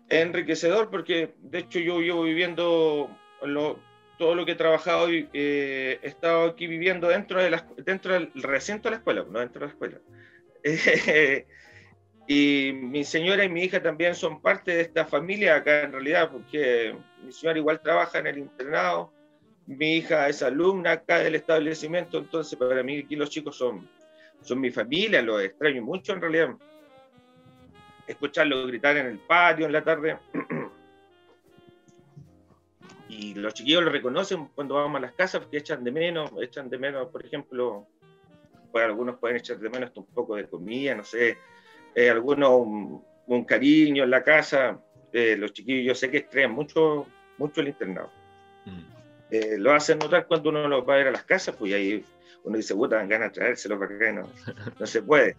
Enriquecedor, 0.08 0.90
porque 0.90 1.34
de 1.40 1.58
hecho 1.58 1.78
yo 1.80 2.00
llevo 2.00 2.22
viviendo 2.22 3.10
lo, 3.42 3.78
todo 4.18 4.34
lo 4.34 4.46
que 4.46 4.52
he 4.52 4.56
trabajado 4.56 5.12
y 5.12 5.28
eh, 5.32 5.98
he 6.02 6.06
estado 6.06 6.44
aquí 6.44 6.66
viviendo 6.66 7.08
dentro, 7.08 7.42
de 7.42 7.50
la, 7.50 7.66
dentro 7.78 8.14
del 8.14 8.30
recinto 8.34 8.88
de 8.88 8.92
la 8.92 8.96
escuela, 8.96 9.26
no 9.28 9.40
dentro 9.40 9.60
de 9.60 9.66
la 9.66 9.72
escuela. 9.72 10.00
y 12.28 12.72
mi 12.72 13.04
señora 13.04 13.44
y 13.44 13.48
mi 13.48 13.64
hija 13.64 13.82
también 13.82 14.14
son 14.14 14.40
parte 14.40 14.74
de 14.74 14.82
esta 14.82 15.04
familia 15.04 15.56
acá 15.56 15.82
en 15.82 15.92
realidad, 15.92 16.30
porque 16.30 16.96
mi 17.22 17.32
señora 17.32 17.58
igual 17.58 17.82
trabaja 17.82 18.18
en 18.18 18.28
el 18.28 18.38
internado 18.38 19.12
mi 19.72 19.96
hija 19.96 20.28
es 20.28 20.42
alumna 20.42 20.92
acá 20.92 21.18
del 21.18 21.34
establecimiento, 21.34 22.18
entonces 22.18 22.58
para 22.58 22.82
mí 22.82 23.00
aquí 23.00 23.16
los 23.16 23.30
chicos 23.30 23.56
son, 23.56 23.88
son 24.40 24.60
mi 24.60 24.70
familia, 24.70 25.22
los 25.22 25.42
extraño 25.42 25.82
mucho 25.82 26.12
en 26.12 26.20
realidad. 26.20 26.50
Escucharlos 28.06 28.66
gritar 28.66 28.96
en 28.96 29.06
el 29.06 29.18
patio 29.18 29.66
en 29.66 29.72
la 29.72 29.84
tarde. 29.84 30.18
y 33.08 33.34
los 33.34 33.54
chiquillos 33.54 33.84
lo 33.84 33.90
reconocen 33.90 34.48
cuando 34.54 34.74
vamos 34.74 34.98
a 34.98 35.00
las 35.00 35.12
casas 35.12 35.42
porque 35.42 35.58
echan 35.58 35.84
de 35.84 35.92
menos, 35.92 36.30
echan 36.40 36.68
de 36.68 36.78
menos, 36.78 37.08
por 37.08 37.24
ejemplo, 37.24 37.86
pues 38.70 38.84
algunos 38.84 39.18
pueden 39.18 39.36
echar 39.36 39.58
de 39.58 39.70
menos 39.70 39.90
un 39.94 40.06
poco 40.06 40.36
de 40.36 40.48
comida, 40.48 40.94
no 40.94 41.04
sé, 41.04 41.38
eh, 41.94 42.10
algunos 42.10 42.50
un, 43.26 43.44
cariño 43.44 44.04
en 44.04 44.10
la 44.10 44.22
casa. 44.22 44.80
Eh, 45.12 45.36
los 45.36 45.52
chiquillos 45.52 45.86
yo 45.86 45.94
sé 45.94 46.10
que 46.10 46.18
extrañan 46.18 46.52
mucho, 46.52 47.06
mucho 47.38 47.60
el 47.60 47.68
internado. 47.68 48.10
Mm. 48.64 48.91
Eh, 49.32 49.56
lo 49.58 49.72
hacen 49.72 49.98
notar 49.98 50.26
cuando 50.26 50.50
uno 50.50 50.68
los 50.68 50.86
va 50.86 50.92
a 50.92 50.96
ver 50.98 51.08
a 51.08 51.10
las 51.10 51.24
casas, 51.24 51.56
pues 51.56 51.72
ahí 51.72 52.04
uno 52.44 52.54
dice, 52.54 52.74
puta, 52.74 52.96
dan 52.96 53.08
ganas 53.08 53.32
de 53.32 53.40
traérselos 53.40 53.78
para 53.78 53.96
acá, 53.96 54.12
no, 54.78 54.86
se 54.86 55.00
puede. 55.00 55.36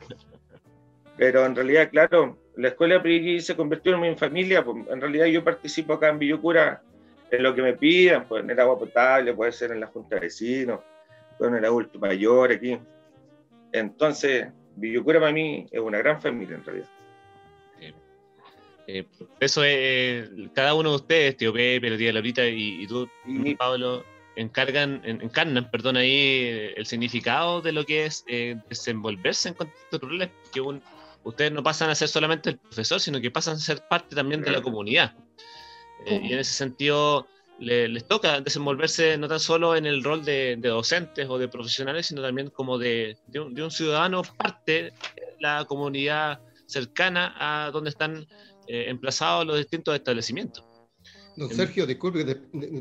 Pero 1.15 1.45
en 1.45 1.56
realidad, 1.56 1.91
claro, 1.91 2.39
la 2.56 2.69
escuela 2.69 3.03
Priqui 3.03 3.39
se 3.39 3.56
convirtió 3.56 3.93
en 3.93 4.01
mi 4.01 4.15
familia, 4.15 4.65
pues 4.65 4.77
en 4.89 4.99
realidad 4.99 5.27
yo 5.27 5.43
participo 5.43 5.93
acá 5.93 6.10
en 6.10 6.17
Villocura 6.17 6.82
en 7.29 7.43
lo 7.43 7.53
que 7.53 7.62
me 7.62 7.73
pidan, 7.73 8.27
pues 8.27 8.43
en 8.43 8.49
el 8.49 8.60
agua 8.60 8.79
potable, 8.79 9.32
puede 9.36 9.51
ser 9.51 9.71
en 9.71 9.82
la 9.82 9.86
junta 9.86 10.15
de 10.15 10.21
vecinos, 10.21 10.79
en 11.39 11.53
el 11.53 11.63
adulto 11.63 11.99
mayor 11.99 12.51
aquí. 12.51 12.79
Entonces, 13.71 14.47
Villocura 14.75 15.19
para 15.19 15.32
mí 15.32 15.67
es 15.71 15.79
una 15.79 15.99
gran 15.99 16.19
familia 16.19 16.56
en 16.56 16.65
realidad. 16.65 16.89
Eh, 18.88 19.06
eso 19.39 19.63
es, 19.63 20.30
cada 20.54 20.74
uno 20.74 20.89
de 20.89 20.96
ustedes, 20.98 21.38
tío 21.38 21.54
Pepe, 21.54 21.89
la 21.89 21.98
tía 21.98 22.13
Laurita 22.13 22.46
y, 22.46 22.86
tú, 22.88 23.10
Pablo, 23.58 24.04
encargan, 24.36 25.02
encarnan, 25.06 25.69
perdón, 25.72 25.98
ahí 25.98 26.72
el 26.76 26.86
significado 26.86 27.62
de 27.62 27.72
lo 27.72 27.86
que 27.86 28.06
es 28.06 28.24
eh, 28.28 28.56
desenvolverse 28.69 29.50
en 29.50 29.56
contextos 29.56 30.02
rurales, 30.02 30.32
que 30.52 30.62
ustedes 31.24 31.52
no 31.52 31.63
pasan 31.63 31.89
a 31.89 31.96
ser 31.96 32.10
solamente 32.10 32.50
el 32.50 32.58
profesor, 32.58 33.00
sino 33.00 33.22
que 33.22 33.32
pasan 33.32 33.56
a 33.56 33.60
ser 33.60 33.88
parte 33.88 34.15
también 34.15 34.41
de 34.41 34.52
la 34.52 34.62
comunidad. 34.62 35.15
Eh, 36.06 36.19
y 36.24 36.34
en 36.34 36.39
ese 36.39 36.54
sentido 36.54 37.28
les 37.60 38.06
toca 38.06 38.41
desenvolverse 38.41 39.17
no 39.17 39.30
tan 39.30 39.39
solo 39.39 39.76
en 39.76 39.86
el 39.86 40.04
rol 40.04 40.26
de, 40.26 40.58
docentes 40.58 41.30
o 41.30 41.38
de 41.38 41.48
profesionales, 41.48 42.08
sino 42.08 42.22
también 42.22 42.50
como 42.50 42.78
de, 42.78 43.15
de, 43.28 43.39
un, 43.39 43.54
de 43.54 43.63
un 43.63 43.72
ciudadano 43.72 44.24
parte 44.24 44.91
de 44.91 44.93
la 45.39 45.63
comunidad 45.63 46.41
cercana 46.65 47.36
a 47.38 47.72
donde 47.72 47.91
están 47.91 48.28
eh, 48.67 48.86
emplazados 48.88 49.45
los 49.45 49.58
distintos 49.58 49.95
establecimientos. 49.95 50.63
Don 51.36 51.49
Sergio, 51.49 51.86
disculpe. 51.86 52.26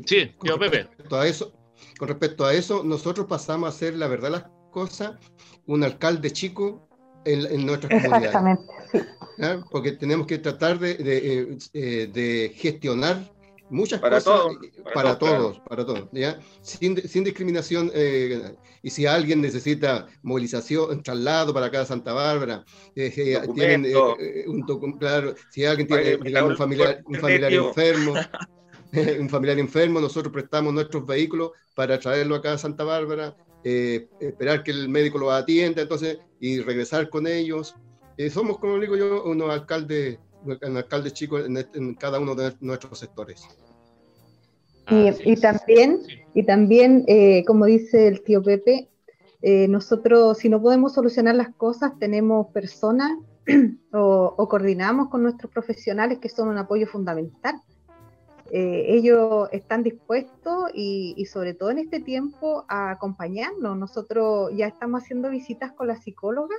sí, 0.05 0.31
yo, 0.43 0.59
Pepe. 0.59 0.83
Respecto 0.83 1.19
a 1.19 1.27
eso, 1.27 1.53
con 1.97 2.07
respecto 2.07 2.45
a 2.45 2.53
eso, 2.53 2.83
nosotros 2.83 3.25
pasamos 3.27 3.73
a 3.73 3.77
ser, 3.77 3.95
la 3.95 4.07
verdad, 4.07 4.31
las 4.31 4.45
cosas, 4.71 5.13
un 5.65 5.83
alcalde 5.83 6.31
chico 6.31 6.87
en, 7.25 7.45
en 7.47 7.65
nuestra 7.65 7.89
comunidad. 7.89 8.17
Exactamente, 8.17 8.73
sí. 8.91 8.99
Porque 9.71 9.93
tenemos 9.93 10.27
que 10.27 10.37
tratar 10.37 10.77
de, 10.77 10.95
de, 10.95 11.57
eh, 11.73 12.07
de 12.07 12.53
gestionar 12.55 13.32
muchas 13.73 13.99
para 13.99 14.21
cosas 14.21 14.55
para, 14.93 15.17
todos, 15.17 15.59
para 15.67 15.85
todos, 15.85 16.07
¿ya? 16.11 16.39
Sin, 16.61 16.97
sin 17.07 17.23
discriminación. 17.23 17.91
Eh, 17.93 18.55
y 18.81 18.89
si 18.89 19.05
alguien 19.05 19.41
necesita 19.41 20.07
movilización, 20.21 21.03
traslado 21.03 21.53
para 21.53 21.67
acá 21.67 21.81
a 21.81 21.85
Santa 21.85 22.13
Bárbara, 22.13 22.63
eh, 22.95 23.11
tienen 23.55 23.85
eh, 23.85 24.45
un 24.47 24.97
claro, 24.97 25.35
si 25.49 25.65
alguien 25.65 25.87
tiene 25.87 26.17
digamos, 26.17 26.51
un 26.51 26.57
familiar, 26.57 27.01
un 27.05 27.15
familiar 27.15 27.53
enfermo, 27.53 28.13
un 29.19 29.29
familiar 29.29 29.59
enfermo, 29.59 29.99
nosotros 29.99 30.31
prestamos 30.31 30.73
nuestros 30.73 31.05
vehículos 31.05 31.51
para 31.75 31.99
traerlo 31.99 32.35
acá 32.35 32.53
a 32.53 32.57
Santa 32.57 32.83
Bárbara, 32.83 33.35
eh, 33.63 34.07
esperar 34.19 34.63
que 34.63 34.71
el 34.71 34.89
médico 34.89 35.17
lo 35.17 35.31
atienda, 35.31 35.81
entonces, 35.81 36.17
y 36.39 36.59
regresar 36.59 37.09
con 37.09 37.27
ellos. 37.27 37.75
Eh, 38.17 38.29
somos, 38.29 38.59
como 38.59 38.77
digo 38.77 38.95
yo, 38.97 39.23
unos 39.23 39.49
alcaldes, 39.49 40.19
un 40.45 40.77
alcalde 40.77 41.11
chico 41.11 41.39
en, 41.39 41.95
cada 41.95 42.19
uno 42.19 42.35
de 42.35 42.53
nuestros 42.61 42.99
sectores. 42.99 43.43
y, 44.89 45.35
también, 45.37 46.01
y 46.33 46.43
también 46.43 47.05
eh, 47.07 47.43
como 47.45 47.65
dice 47.65 48.07
el 48.07 48.23
tío 48.23 48.43
Pepe, 48.43 48.89
nosotros 49.67 50.37
si 50.37 50.47
no 50.47 50.61
podemos 50.61 50.93
solucionar 50.93 51.35
las 51.35 51.53
cosas, 51.55 51.97
tenemos 51.99 52.47
personas 52.53 53.11
o, 53.91 54.47
coordinamos 54.49 55.09
con 55.09 55.23
nuestros 55.23 55.51
profesionales 55.51 56.19
que 56.19 56.29
son 56.29 56.47
un 56.47 56.57
apoyo 56.57 56.87
fundamental. 56.87 57.55
Eh, 58.51 58.85
ellos 58.89 59.49
están 59.51 59.83
dispuestos 59.83 60.69
y, 60.73 61.25
sobre 61.25 61.53
todo 61.53 61.71
en 61.71 61.79
este 61.79 61.99
tiempo 61.99 62.65
a 62.67 62.91
acompañarnos. 62.91 63.77
Nosotros 63.77 64.51
ya 64.55 64.67
estamos 64.67 65.03
haciendo 65.03 65.29
visitas 65.29 65.71
con 65.71 65.87
la 65.87 65.95
psicóloga 65.95 66.55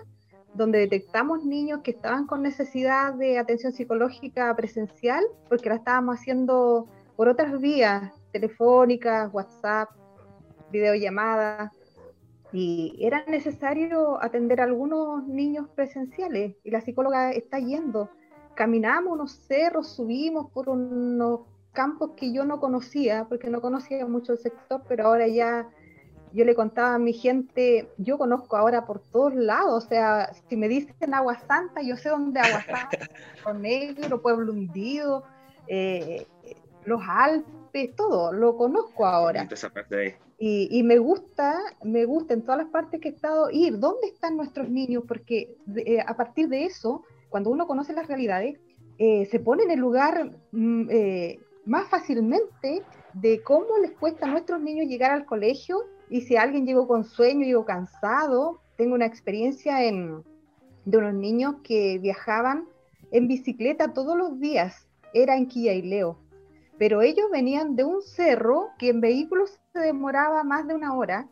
donde 0.54 0.78
detectamos 0.78 1.44
niños 1.44 1.80
que 1.82 1.90
estaban 1.90 2.26
con 2.26 2.42
necesidad 2.42 3.14
de 3.14 3.38
atención 3.38 3.72
psicológica 3.72 4.54
presencial 4.56 5.24
porque 5.48 5.68
la 5.68 5.76
estábamos 5.76 6.18
haciendo 6.18 6.86
por 7.16 7.28
otras 7.28 7.60
vías, 7.60 8.12
telefónicas, 8.32 9.32
WhatsApp, 9.32 9.90
videollamadas 10.70 11.72
y 12.52 12.96
era 13.00 13.24
necesario 13.26 14.22
atender 14.22 14.60
a 14.60 14.64
algunos 14.64 15.26
niños 15.26 15.68
presenciales 15.74 16.54
y 16.62 16.70
la 16.70 16.80
psicóloga 16.80 17.32
está 17.32 17.58
yendo. 17.58 18.10
Caminamos 18.54 19.12
unos 19.12 19.32
cerros, 19.32 19.88
subimos 19.88 20.52
por 20.52 20.68
unos 20.68 21.40
campos 21.72 22.12
que 22.16 22.32
yo 22.32 22.44
no 22.44 22.60
conocía, 22.60 23.26
porque 23.28 23.50
no 23.50 23.60
conocía 23.60 24.06
mucho 24.06 24.32
el 24.32 24.38
sector, 24.38 24.82
pero 24.88 25.06
ahora 25.06 25.26
ya 25.26 25.68
yo 26.34 26.44
le 26.44 26.54
contaba 26.54 26.94
a 26.94 26.98
mi 26.98 27.12
gente, 27.12 27.88
yo 27.96 28.18
conozco 28.18 28.56
ahora 28.56 28.84
por 28.84 28.98
todos 29.00 29.34
lados, 29.34 29.84
o 29.84 29.88
sea, 29.88 30.32
si 30.48 30.56
me 30.56 30.68
dicen 30.68 31.14
Agua 31.14 31.38
Santa, 31.46 31.80
yo 31.80 31.96
sé 31.96 32.08
dónde 32.08 32.40
Agua 32.40 32.64
Santa, 33.44 33.52
Negro, 33.54 34.20
Pueblo 34.20 34.52
Hundido, 34.52 35.24
eh, 35.68 36.26
los 36.84 37.00
Alpes, 37.08 37.94
todo, 37.96 38.32
lo 38.32 38.56
conozco 38.56 39.06
ahora. 39.06 39.42
Y, 40.36 40.82
me 40.82 40.98
gusta, 40.98 41.58
me 41.84 42.04
gusta 42.04 42.34
en 42.34 42.42
todas 42.42 42.58
las 42.58 42.70
partes 42.70 43.00
que 43.00 43.08
he 43.08 43.12
estado 43.12 43.48
ir, 43.50 43.78
¿dónde 43.78 44.08
están 44.08 44.36
nuestros 44.36 44.68
niños? 44.68 45.04
Porque 45.06 45.56
eh, 45.76 46.00
a 46.04 46.16
partir 46.16 46.48
de 46.48 46.64
eso, 46.64 47.04
cuando 47.30 47.50
uno 47.50 47.66
conoce 47.66 47.92
las 47.92 48.08
realidades, 48.08 48.58
eh, 48.98 49.26
se 49.26 49.38
pone 49.38 49.62
en 49.62 49.70
el 49.70 49.80
lugar 49.80 50.32
mm, 50.52 50.90
eh, 50.90 51.38
más 51.64 51.88
fácilmente 51.88 52.82
de 53.14 53.42
cómo 53.42 53.78
les 53.80 53.92
cuesta 53.92 54.26
a 54.26 54.30
nuestros 54.30 54.60
niños 54.60 54.86
llegar 54.86 55.12
al 55.12 55.24
colegio 55.24 55.78
y 56.14 56.20
si 56.20 56.36
alguien 56.36 56.64
llegó 56.64 56.86
con 56.86 57.02
sueño, 57.02 57.44
llegó 57.44 57.64
cansado. 57.64 58.60
Tengo 58.76 58.94
una 58.94 59.04
experiencia 59.04 59.82
en, 59.82 60.22
de 60.84 60.98
unos 60.98 61.12
niños 61.12 61.56
que 61.64 61.98
viajaban 61.98 62.68
en 63.10 63.26
bicicleta 63.26 63.92
todos 63.92 64.16
los 64.16 64.38
días, 64.38 64.86
era 65.12 65.36
en 65.36 65.48
Leo 65.90 66.20
pero 66.78 67.02
ellos 67.02 67.26
venían 67.32 67.74
de 67.74 67.82
un 67.82 68.00
cerro 68.00 68.68
que 68.78 68.90
en 68.90 69.00
vehículos 69.00 69.58
se 69.72 69.80
demoraba 69.80 70.44
más 70.44 70.68
de 70.68 70.74
una 70.74 70.94
hora 70.94 71.26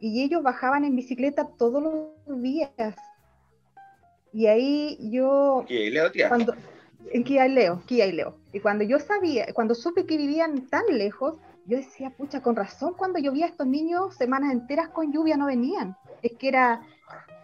y 0.00 0.24
ellos 0.24 0.42
bajaban 0.42 0.84
en 0.84 0.96
bicicleta 0.96 1.46
todos 1.56 1.80
los 1.80 2.42
días. 2.42 2.96
Y 4.32 4.46
ahí 4.46 4.98
yo... 5.08 5.64
Leo, 5.68 6.10
tía? 6.10 6.28
Cuando, 6.28 6.52
en 7.12 7.22
Kia 7.22 7.46
Leo, 7.46 7.80
Kia 7.86 8.06
y 8.06 8.12
Leo. 8.12 8.34
Y 8.52 8.58
cuando 8.58 8.82
yo 8.82 8.98
sabía, 8.98 9.46
cuando 9.54 9.76
supe 9.76 10.04
que 10.04 10.16
vivían 10.16 10.66
tan 10.66 10.84
lejos, 10.90 11.36
yo 11.66 11.78
decía, 11.78 12.10
pucha, 12.10 12.42
con 12.42 12.56
razón, 12.56 12.94
cuando 12.96 13.18
yo 13.18 13.32
vi 13.32 13.42
a 13.42 13.46
estos 13.46 13.66
niños 13.66 14.14
semanas 14.14 14.52
enteras 14.52 14.88
con 14.88 15.12
lluvia 15.12 15.36
no 15.36 15.46
venían. 15.46 15.96
Es 16.22 16.32
que 16.38 16.48
era, 16.48 16.80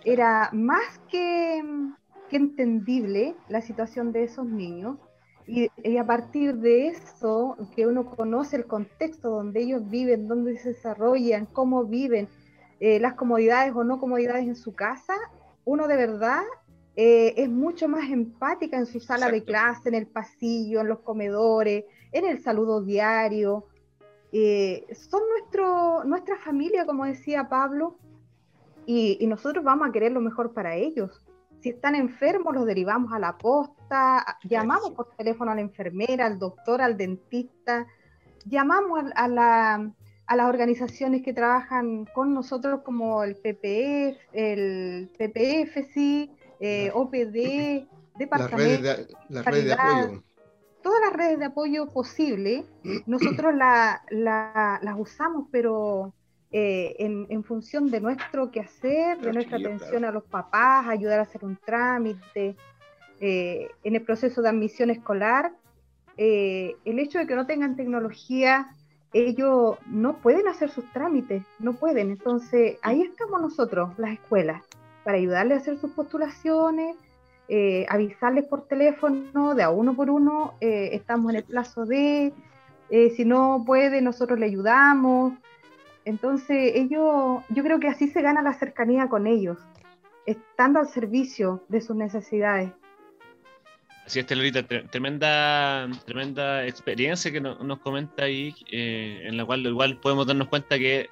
era 0.05 0.51
más 0.53 1.01
que, 1.11 1.63
que 2.31 2.37
entendible 2.37 3.35
la 3.49 3.61
situación 3.61 4.13
de 4.13 4.25
esos 4.25 4.47
niños 4.47 4.99
y, 5.47 5.97
a 5.97 6.07
partir 6.07 6.57
de 6.57 6.89
eso, 6.89 7.57
que 7.75 7.87
uno 7.87 8.07
conoce 8.07 8.57
el 8.57 8.67
contexto 8.67 9.31
donde 9.31 9.61
ellos 9.61 9.89
viven, 9.89 10.29
dónde 10.29 10.57
se 10.57 10.71
desarrollan, 10.71 11.47
cómo 11.47 11.85
viven, 11.85 12.29
eh, 12.81 13.01
las 13.01 13.15
comodidades 13.15 13.75
o 13.75 13.85
no 13.85 13.99
comodidades 13.99 14.47
en 14.47 14.57
su 14.57 14.75
casa, 14.75 15.15
uno 15.65 15.89
de 15.89 15.97
verdad 15.97 16.43
eh, 16.95 17.35
es 17.37 17.49
mucho 17.49 17.89
más 17.89 18.11
empática 18.11 18.77
en 18.77 18.87
su 18.87 19.01
sala 19.01 19.31
de 19.31 19.43
clase, 19.45 19.89
en 19.89 19.95
el 19.95 20.07
pasillo, 20.07 20.81
en 20.81 20.89
los 20.89 21.01
comedores, 21.01 21.85
en 22.13 22.25
el 22.25 22.41
saludo 22.41 22.83
diario. 22.83 23.67
Eh, 24.33 24.87
son 24.95 25.21
nuestro, 25.29 26.05
nuestra 26.05 26.39
familia, 26.39 26.87
como 26.87 27.05
decía 27.05 27.49
Pablo, 27.49 27.99
y, 28.87 29.19
y 29.21 29.27
nosotros 29.27 29.65
vamos 29.65 29.89
a 29.89 29.93
querer 29.93 30.13
lo 30.13 30.21
mejor 30.21 30.53
para 30.53 30.75
ellos. 30.75 31.23
Si 31.61 31.69
están 31.69 31.95
enfermos, 31.95 32.55
los 32.55 32.67
derivamos 32.67 33.13
a 33.13 33.19
la 33.19 33.39
posta, 33.39 34.39
llamamos 34.43 34.91
por 34.93 35.15
teléfono 35.17 35.53
a 35.53 35.55
la 35.55 35.61
enfermera, 35.61 36.27
al 36.27 36.39
doctor, 36.39 36.83
al 36.83 36.97
dentista, 36.97 37.87
llamamos 38.47 39.05
a, 39.15 39.29
las 39.29 40.47
organizaciones 40.49 41.23
que 41.23 41.33
trabajan 41.33 42.07
con 42.07 42.35
nosotros 42.35 42.81
como 42.83 43.23
el 43.23 43.37
PPF, 43.37 44.19
el 44.33 45.11
PPF, 45.17 45.93
sí, 45.93 46.33
eh, 46.61 46.91
OPD, 46.95 47.87
departamento, 48.19 49.05
las 49.29 49.45
redes 49.45 49.65
de, 49.67 49.73
apoyo. 49.73 50.23
Todas 50.83 51.01
las 51.01 51.13
redes 51.13 51.39
de 51.39 51.45
apoyo 51.47 51.87
posible, 51.89 52.65
nosotros 53.07 53.55
las 53.55 54.99
usamos, 54.99 55.47
pero 55.51 56.13
eh, 56.51 56.97
en, 56.99 57.45
función 57.45 57.91
de 57.91 58.01
nuestro 58.01 58.51
quehacer, 58.51 59.19
de 59.21 59.33
nuestra 59.33 59.59
atención 59.59 60.05
a 60.05 60.11
los 60.11 60.25
papás, 60.25 60.87
ayudar 60.89 61.21
a 61.21 61.23
hacer 61.23 61.45
un 61.45 61.57
trámite, 61.57 62.57
eh, 63.21 63.69
en 63.85 63.95
el 63.95 64.03
proceso 64.03 64.43
de 64.43 64.49
admisión 64.49 64.91
escolar, 64.91 65.53
eh, 66.17 66.77
el 66.85 66.99
hecho 66.99 67.19
de 67.19 67.27
que 67.27 67.37
no 67.37 67.47
tengan 67.47 67.77
tecnología, 67.77 68.75
ellos 69.13 69.79
no 69.87 70.19
pueden 70.19 70.49
hacer 70.49 70.71
sus 70.71 70.85
trámites, 70.93 71.43
no 71.59 71.73
pueden. 71.75 72.11
Entonces, 72.11 72.79
ahí 72.83 73.03
estamos 73.03 73.41
nosotros, 73.41 73.91
las 73.99 74.13
escuelas, 74.13 74.63
para 75.05 75.19
ayudarles 75.19 75.59
a 75.59 75.61
hacer 75.63 75.79
sus 75.79 75.93
postulaciones, 75.93 76.97
avisarles 77.89 78.47
por 78.47 78.67
teléfono, 78.67 79.55
de 79.55 79.63
a 79.63 79.71
uno 79.71 79.95
por 79.95 80.11
uno, 80.11 80.55
estamos 80.61 81.31
en 81.31 81.37
el 81.39 81.45
plazo 81.45 81.85
de, 81.85 82.33
si 83.15 83.25
no 83.25 83.63
puede, 83.67 84.01
nosotros 84.01 84.39
le 84.39 84.47
ayudamos. 84.47 85.35
Entonces, 86.05 86.73
ellos, 86.75 87.43
yo 87.49 87.63
creo 87.63 87.79
que 87.79 87.89
así 87.89 88.09
se 88.09 88.23
gana 88.23 88.43
la 88.43 88.55
cercanía 88.55 89.09
con 89.09 89.27
ellos, 89.27 89.59
estando 90.27 90.81
al 90.81 90.89
servicio 90.89 91.63
de 91.69 91.81
sus 91.81 91.97
necesidades. 91.97 92.73
Así 94.05 94.19
es, 94.19 94.27
Telorita, 94.27 94.65
tremenda, 94.65 95.89
tremenda 96.05 96.67
experiencia 96.67 97.31
que 97.31 97.41
nos 97.41 97.79
comenta 97.79 98.25
ahí, 98.25 98.55
eh, 98.71 99.23
en 99.25 99.37
la 99.37 99.45
cual 99.45 99.65
igual 99.65 99.99
podemos 99.99 100.27
darnos 100.27 100.49
cuenta 100.49 100.77
que 100.77 101.09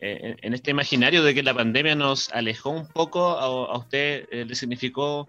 eh, 0.00 0.36
en 0.42 0.52
este 0.52 0.72
imaginario 0.72 1.22
de 1.22 1.32
que 1.32 1.44
la 1.44 1.54
pandemia 1.54 1.94
nos 1.94 2.32
alejó 2.32 2.70
un 2.70 2.88
poco, 2.88 3.38
a, 3.38 3.78
usted 3.78 4.26
eh, 4.32 4.44
le 4.44 4.54
significó 4.56 5.28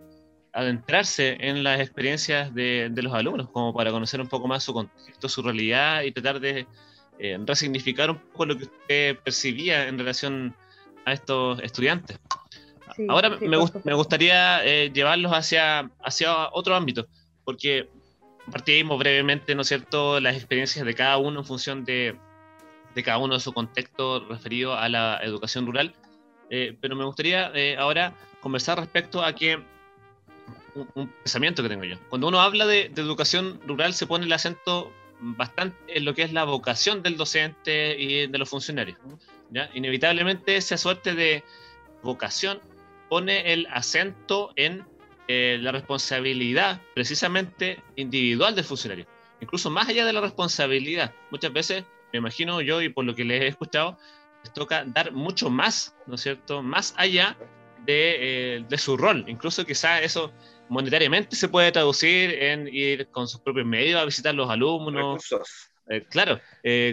adentrarse 0.56 1.36
en 1.42 1.64
las 1.64 1.82
experiencias 1.82 2.54
de, 2.56 2.88
de, 2.90 3.04
los 3.04 3.14
alumnos, 3.14 3.50
como 3.50 3.74
para 3.74 3.92
conocer 3.92 4.22
un 4.22 4.30
poco 4.30 4.48
más 4.48 4.64
su 4.64 4.74
contexto, 4.74 5.28
su 5.28 5.42
realidad 5.42 6.04
y 6.04 6.14
tratar 6.14 6.40
de 6.40 6.66
eh, 7.20 7.38
resignificar 7.46 8.10
un 8.10 8.18
poco 8.18 8.46
lo 8.46 8.58
que 8.58 8.64
usted 8.64 9.20
percibía 9.20 9.88
en 9.90 10.00
relación 10.00 10.56
a 11.04 11.12
estos 11.12 11.62
estudiantes. 11.62 12.18
Ahora 13.10 13.32
me, 13.32 13.50
me, 13.84 13.94
gustaría 13.94 14.66
eh, 14.66 14.92
llevarlos 14.94 15.34
hacia, 15.34 15.92
hacia 16.02 16.50
otro 16.54 16.74
ámbito, 16.74 17.06
porque 17.44 17.90
partimos 18.50 18.98
brevemente, 18.98 19.56
¿no 19.56 19.64
es 19.64 19.68
cierto?, 19.68 20.22
las 20.22 20.38
experiencias 20.38 20.86
de 20.86 20.96
cada 20.96 21.18
uno 21.18 21.42
en 21.42 21.46
función 21.46 21.84
de, 21.84 22.18
de 22.96 23.04
cada 23.04 23.18
uno 23.18 23.34
de 23.34 23.42
su 23.42 23.52
contexto 23.52 24.26
referido 24.30 24.74
a 24.74 24.88
la 24.88 25.20
educación 25.22 25.66
rural, 25.66 25.94
eh, 26.50 26.78
pero 26.80 26.96
me 26.96 27.04
gustaría 27.04 27.52
ahora 27.78 28.14
conversar 28.40 28.80
respecto 28.80 29.22
a 29.22 29.34
que 29.34 29.75
un, 30.76 31.08
pensamiento 31.24 31.64
que 31.64 31.70
tengo 31.70 31.84
yo. 31.84 31.98
Cuando 32.10 32.28
uno 32.28 32.42
habla 32.42 32.66
de, 32.66 32.90
de 32.90 33.02
educación 33.02 33.60
rural 33.66 33.94
se 33.94 34.08
pone 34.08 34.26
el 34.26 34.34
acento 34.34 34.92
bastante 35.20 35.78
en 35.88 36.06
lo 36.06 36.14
que 36.14 36.24
es 36.24 36.34
la 36.34 36.44
vocación 36.44 37.02
del 37.02 37.18
docente 37.18 37.96
y 38.00 38.28
de 38.28 38.38
los 38.38 38.50
funcionarios. 38.50 38.98
¿ya? 39.50 39.70
Inevitablemente 39.74 40.56
esa 40.56 40.78
suerte 40.78 41.16
de 41.16 41.44
vocación 42.04 42.60
pone 43.10 43.54
el 43.54 43.68
acento 43.72 44.52
en 44.56 44.86
eh, 45.28 45.58
la 45.62 45.72
responsabilidad 45.72 46.82
precisamente 46.94 47.82
individual 47.96 48.56
del 48.56 48.64
funcionario, 48.64 49.08
incluso 49.42 49.70
más 49.70 49.88
allá 49.88 50.06
de 50.06 50.14
la 50.14 50.22
responsabilidad. 50.22 51.14
Muchas 51.32 51.52
veces, 51.52 51.84
me 52.14 52.20
imagino 52.20 52.62
yo 52.62 52.82
y 52.82 52.90
por 52.90 53.06
lo 53.06 53.16
que 53.16 53.24
les 53.24 53.42
he 53.42 53.48
escuchado, 53.48 53.98
les 54.44 54.54
toca 54.54 54.86
dar 54.86 55.12
mucho 55.12 55.50
más, 55.50 55.96
¿no 56.06 56.16
es 56.16 56.22
cierto? 56.22 56.62
Más 56.62 56.94
allá 56.98 57.36
de, 57.86 58.58
eh, 58.58 58.66
de 58.68 58.78
su 58.78 58.98
rol. 58.98 59.26
Incluso 59.28 59.66
quizás 59.66 60.02
eso 60.04 60.32
monetariamente 60.70 61.36
se 61.36 61.50
puede 61.50 61.72
traducir 61.72 62.32
en 62.32 62.68
ir 62.68 63.08
con 63.08 63.28
sus 63.28 63.40
propios 63.42 63.66
medios 63.66 64.02
a 64.02 64.06
visitar 64.06 64.34
los 64.34 64.50
alumnos, 64.50 65.24
claro, 66.10 66.40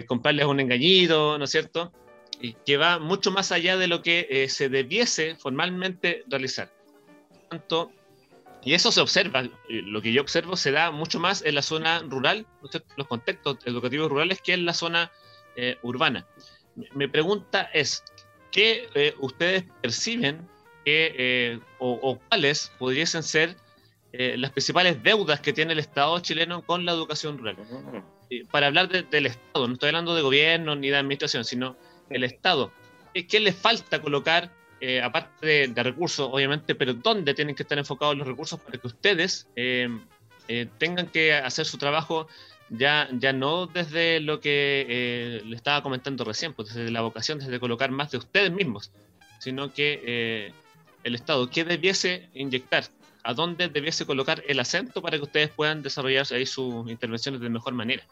comprarles 0.07 0.45
un 0.45 0.59
engañito, 0.59 1.37
¿no 1.37 1.45
es 1.45 1.51
cierto? 1.51 1.91
Y 2.39 2.53
que 2.65 2.77
va 2.77 2.99
mucho 2.99 3.31
más 3.31 3.51
allá 3.51 3.77
de 3.77 3.87
lo 3.87 4.01
que 4.01 4.47
se 4.49 4.69
debiese 4.69 5.35
formalmente 5.35 6.23
realizar. 6.27 6.71
Tanto, 7.49 7.91
y 8.63 8.73
eso 8.73 8.91
se 8.91 9.01
observa, 9.01 9.43
lo 9.67 10.01
que 10.01 10.13
yo 10.13 10.21
observo 10.21 10.55
se 10.55 10.71
da 10.71 10.91
mucho 10.91 11.19
más 11.19 11.43
en 11.43 11.55
la 11.55 11.61
zona 11.61 11.99
rural, 11.99 12.45
los 12.95 13.07
contextos 13.07 13.57
educativos 13.65 14.09
rurales, 14.09 14.41
que 14.41 14.53
en 14.53 14.65
la 14.65 14.73
zona 14.73 15.11
urbana. 15.81 16.27
Mi 16.93 17.07
pregunta 17.07 17.69
es, 17.73 18.03
¿qué 18.51 19.15
ustedes 19.19 19.65
perciben 19.81 20.47
que, 20.85 21.59
o, 21.79 22.19
cuáles 22.29 22.71
podrían 22.77 23.07
ser 23.07 23.55
eh, 24.15 24.37
las 24.37 24.51
principales 24.51 25.01
deudas 25.01 25.39
que 25.39 25.53
tiene 25.53 25.73
el 25.73 25.79
Estado 25.79 26.19
chileno 26.19 26.61
con 26.61 26.85
la 26.85 26.91
educación 26.91 27.39
rural. 27.39 27.57
para 28.51 28.67
hablar 28.67 28.87
del 28.87 29.25
Estado, 29.25 29.67
no 29.67 29.73
estoy 29.73 29.89
hablando 29.89 30.13
de 30.13 30.21
gobierno 30.21 30.75
ni 30.75 30.89
de 30.89 30.97
administración, 30.97 31.43
sino 31.43 31.75
el 32.11 32.23
Estado. 32.23 32.71
¿Qué 33.11 33.39
le 33.39 33.53
falta 33.53 34.03
colocar, 34.03 34.51
eh, 34.81 35.01
aparte 35.01 35.67
de, 35.67 35.83
recursos, 35.83 36.29
obviamente, 36.31 36.75
pero 36.75 36.93
dónde 36.93 37.33
tienen 37.33 37.55
que 37.55 37.63
estar 37.63 37.75
enfocados 37.79 38.15
los 38.15 38.27
recursos 38.27 38.59
para 38.59 38.77
que 38.77 38.85
ustedes 38.85 39.47
eh, 39.55 39.89
tengan 40.77 41.07
que 41.07 41.33
hacer 41.33 41.65
su 41.65 41.79
trabajo 41.79 42.27
ya, 42.69 43.09
ya 43.13 43.33
no 43.33 43.65
desde 43.65 44.19
lo 44.19 44.39
que 44.39 45.41
le 45.43 45.55
estaba 45.55 45.81
comentando 45.81 46.23
recién, 46.23 46.53
pues 46.53 46.71
desde 46.71 46.91
la 46.91 47.01
vocación, 47.01 47.39
desde 47.39 47.59
colocar 47.59 47.89
más 47.89 48.11
de 48.11 48.19
ustedes 48.19 48.51
mismos, 48.51 48.91
sino 49.39 49.73
que 49.73 50.53
el 51.03 51.15
Estado, 51.15 51.49
¿qué 51.49 51.63
debiese 51.63 52.29
inyectar 52.35 52.83
a 53.23 53.33
dónde 53.33 53.69
debiese 53.69 54.05
colocar 54.05 54.43
el 54.47 54.59
acento 54.59 55.01
para 55.01 55.17
que 55.17 55.23
ustedes 55.23 55.49
puedan 55.49 55.81
desarrollar 55.81 56.25
ahí 56.31 56.45
sus 56.45 56.89
intervenciones 56.89 57.41
de 57.41 57.49
mejor 57.49 57.73
manera. 57.73 58.03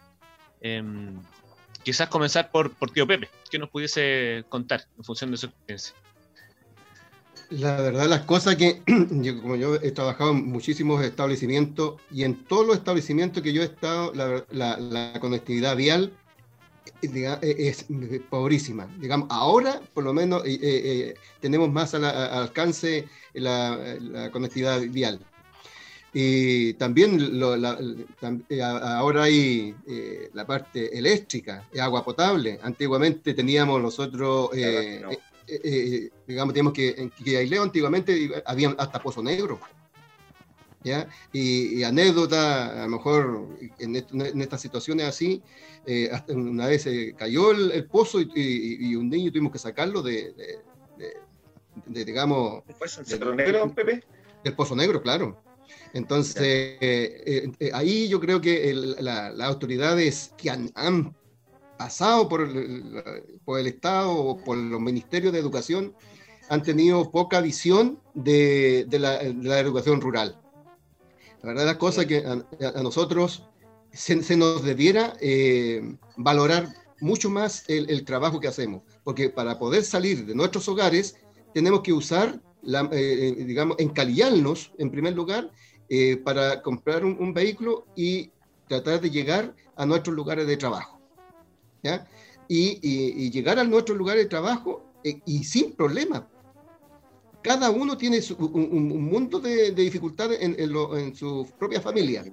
Em, 0.61 1.19
quizás 1.83 2.07
comenzar 2.09 2.51
por, 2.51 2.71
por 2.71 2.91
tío 2.91 3.05
Pepe, 3.05 3.29
que 3.49 3.59
nos 3.59 3.69
pudiese 3.69 4.45
contar 4.49 4.85
en 4.97 5.03
función 5.03 5.31
de 5.31 5.37
su 5.37 5.47
experiencia. 5.47 5.95
La 7.51 7.75
verdad, 7.81 8.07
las 8.07 8.21
cosas 8.21 8.55
que, 8.55 8.81
como 9.41 9.57
yo 9.57 9.75
he 9.75 9.91
trabajado 9.91 10.31
en 10.31 10.47
muchísimos 10.47 11.03
establecimientos 11.03 11.99
y 12.09 12.23
en 12.23 12.45
todos 12.45 12.65
los 12.65 12.77
establecimientos 12.77 13.43
que 13.43 13.51
yo 13.51 13.61
he 13.61 13.65
estado, 13.65 14.13
la, 14.13 15.17
conectividad 15.19 15.75
vial 15.75 16.13
eh, 17.01 17.55
es 17.57 17.85
pobrísima. 18.29 18.87
Digamos, 18.99 19.27
ahora, 19.31 19.81
por 19.93 20.03
lo 20.03 20.13
menos, 20.13 20.45
eh, 20.45 20.59
eh, 20.61 21.15
tenemos 21.39 21.71
más 21.71 21.93
al 21.93 22.05
alcance 22.05 23.07
la, 23.33 24.29
conectividad 24.31 24.81
vial. 24.81 25.19
Y 26.13 26.73
también 26.73 27.19
eh, 28.49 28.61
ahora 28.61 29.23
hay 29.23 29.73
eh, 29.87 30.29
la 30.33 30.45
parte 30.45 30.97
eléctrica, 30.97 31.65
agua 31.79 32.03
potable. 32.03 32.59
Antiguamente 32.61 33.33
teníamos 33.33 33.81
nosotros, 33.81 34.49
eh, 34.53 35.01
digamos, 36.27 36.53
teníamos 36.53 36.73
que 36.73 36.89
en 36.97 37.11
Aileo 37.37 37.63
antiguamente 37.63 38.43
había 38.45 38.75
hasta 38.77 39.01
pozo 39.01 39.23
negro. 39.23 39.59
¿Ya? 40.83 41.07
Y, 41.31 41.83
anécdota, 41.83 42.83
a 42.83 42.87
lo 42.87 42.97
mejor 42.97 43.47
en, 43.79 44.41
estas 44.41 44.61
situaciones 44.61 45.07
así, 45.07 45.41
hasta 46.11 46.33
una 46.33 46.67
vez 46.67 46.87
cayó 47.17 47.51
el, 47.51 47.85
pozo 47.85 48.19
y, 48.21 48.95
un 48.95 49.09
niño 49.09 49.31
tuvimos 49.31 49.51
que 49.51 49.59
sacarlo 49.59 50.01
de 50.01 50.33
de, 51.85 52.05
digamos... 52.05 52.63
¿El 53.09 53.35
Negro, 53.35 53.73
Pepe? 53.73 54.03
El 54.43 54.53
Pozo 54.53 54.75
Negro, 54.75 55.01
claro. 55.01 55.41
Entonces, 55.93 56.77
eh, 56.79 57.51
eh, 57.59 57.71
ahí 57.73 58.07
yo 58.07 58.19
creo 58.19 58.39
que 58.39 58.73
las 58.99 59.39
autoridades 59.41 60.33
que 60.37 60.49
han, 60.49 61.15
pasado 61.77 62.29
por 62.29 62.41
el, 62.41 63.39
por 63.43 63.59
el, 63.59 63.67
Estado 63.67 64.11
o 64.11 64.37
por 64.37 64.55
los 64.55 64.79
ministerios 64.79 65.33
de 65.33 65.39
educación 65.39 65.95
han 66.49 66.61
tenido 66.61 67.09
poca 67.09 67.41
visión 67.41 67.99
de, 68.13 68.85
de, 68.87 68.99
la, 68.99 69.19
educación 69.59 69.99
rural. 69.99 70.39
La 71.43 71.49
verdad, 71.49 71.65
la 71.65 71.77
cosa 71.77 72.05
que 72.05 72.23
a, 72.25 72.81
nosotros 72.81 73.47
se, 73.91 74.21
se, 74.21 74.37
nos 74.37 74.63
debiera 74.63 75.13
eh, 75.19 75.97
valorar 76.17 76.73
mucho 76.99 77.29
más 77.29 77.63
el, 77.67 77.89
el, 77.89 78.05
trabajo 78.05 78.39
que 78.39 78.47
hacemos, 78.47 78.83
porque 79.03 79.29
para 79.29 79.57
poder 79.57 79.83
salir 79.83 80.25
de 80.25 80.35
nuestros 80.35 80.67
hogares 80.69 81.15
tenemos 81.53 81.81
que 81.81 81.93
usar, 81.93 82.39
la, 82.61 82.81
eh, 82.91 83.35
eh, 83.39 83.43
digamos, 83.43 83.77
encalillarnos 83.79 84.71
en 84.77 84.91
primer 84.91 85.13
lugar 85.13 85.51
eh, 85.89 86.17
para 86.17 86.61
comprar 86.61 87.03
un, 87.03 87.33
vehículo 87.33 87.85
y 87.95 88.29
tratar 88.67 89.01
de 89.01 89.09
llegar 89.09 89.55
a 89.75 89.85
nuestros 89.85 90.15
lugares 90.15 90.47
de 90.47 90.57
trabajo. 90.57 90.99
¿ya? 91.83 92.07
Y, 92.47 93.29
llegar 93.31 93.59
a 93.59 93.63
nuestros 93.63 93.97
lugares 93.97 94.23
de 94.23 94.29
trabajo 94.29 94.85
y 95.03 95.43
sin 95.43 95.73
problema. 95.73 96.27
Cada 97.41 97.69
uno 97.69 97.97
tiene 97.97 98.19
un, 98.37 99.05
mundo 99.05 99.39
de, 99.39 99.71
dificultades 99.71 100.39
en, 100.41 101.15
su 101.15 101.47
propia 101.57 101.81
familia. 101.81 102.23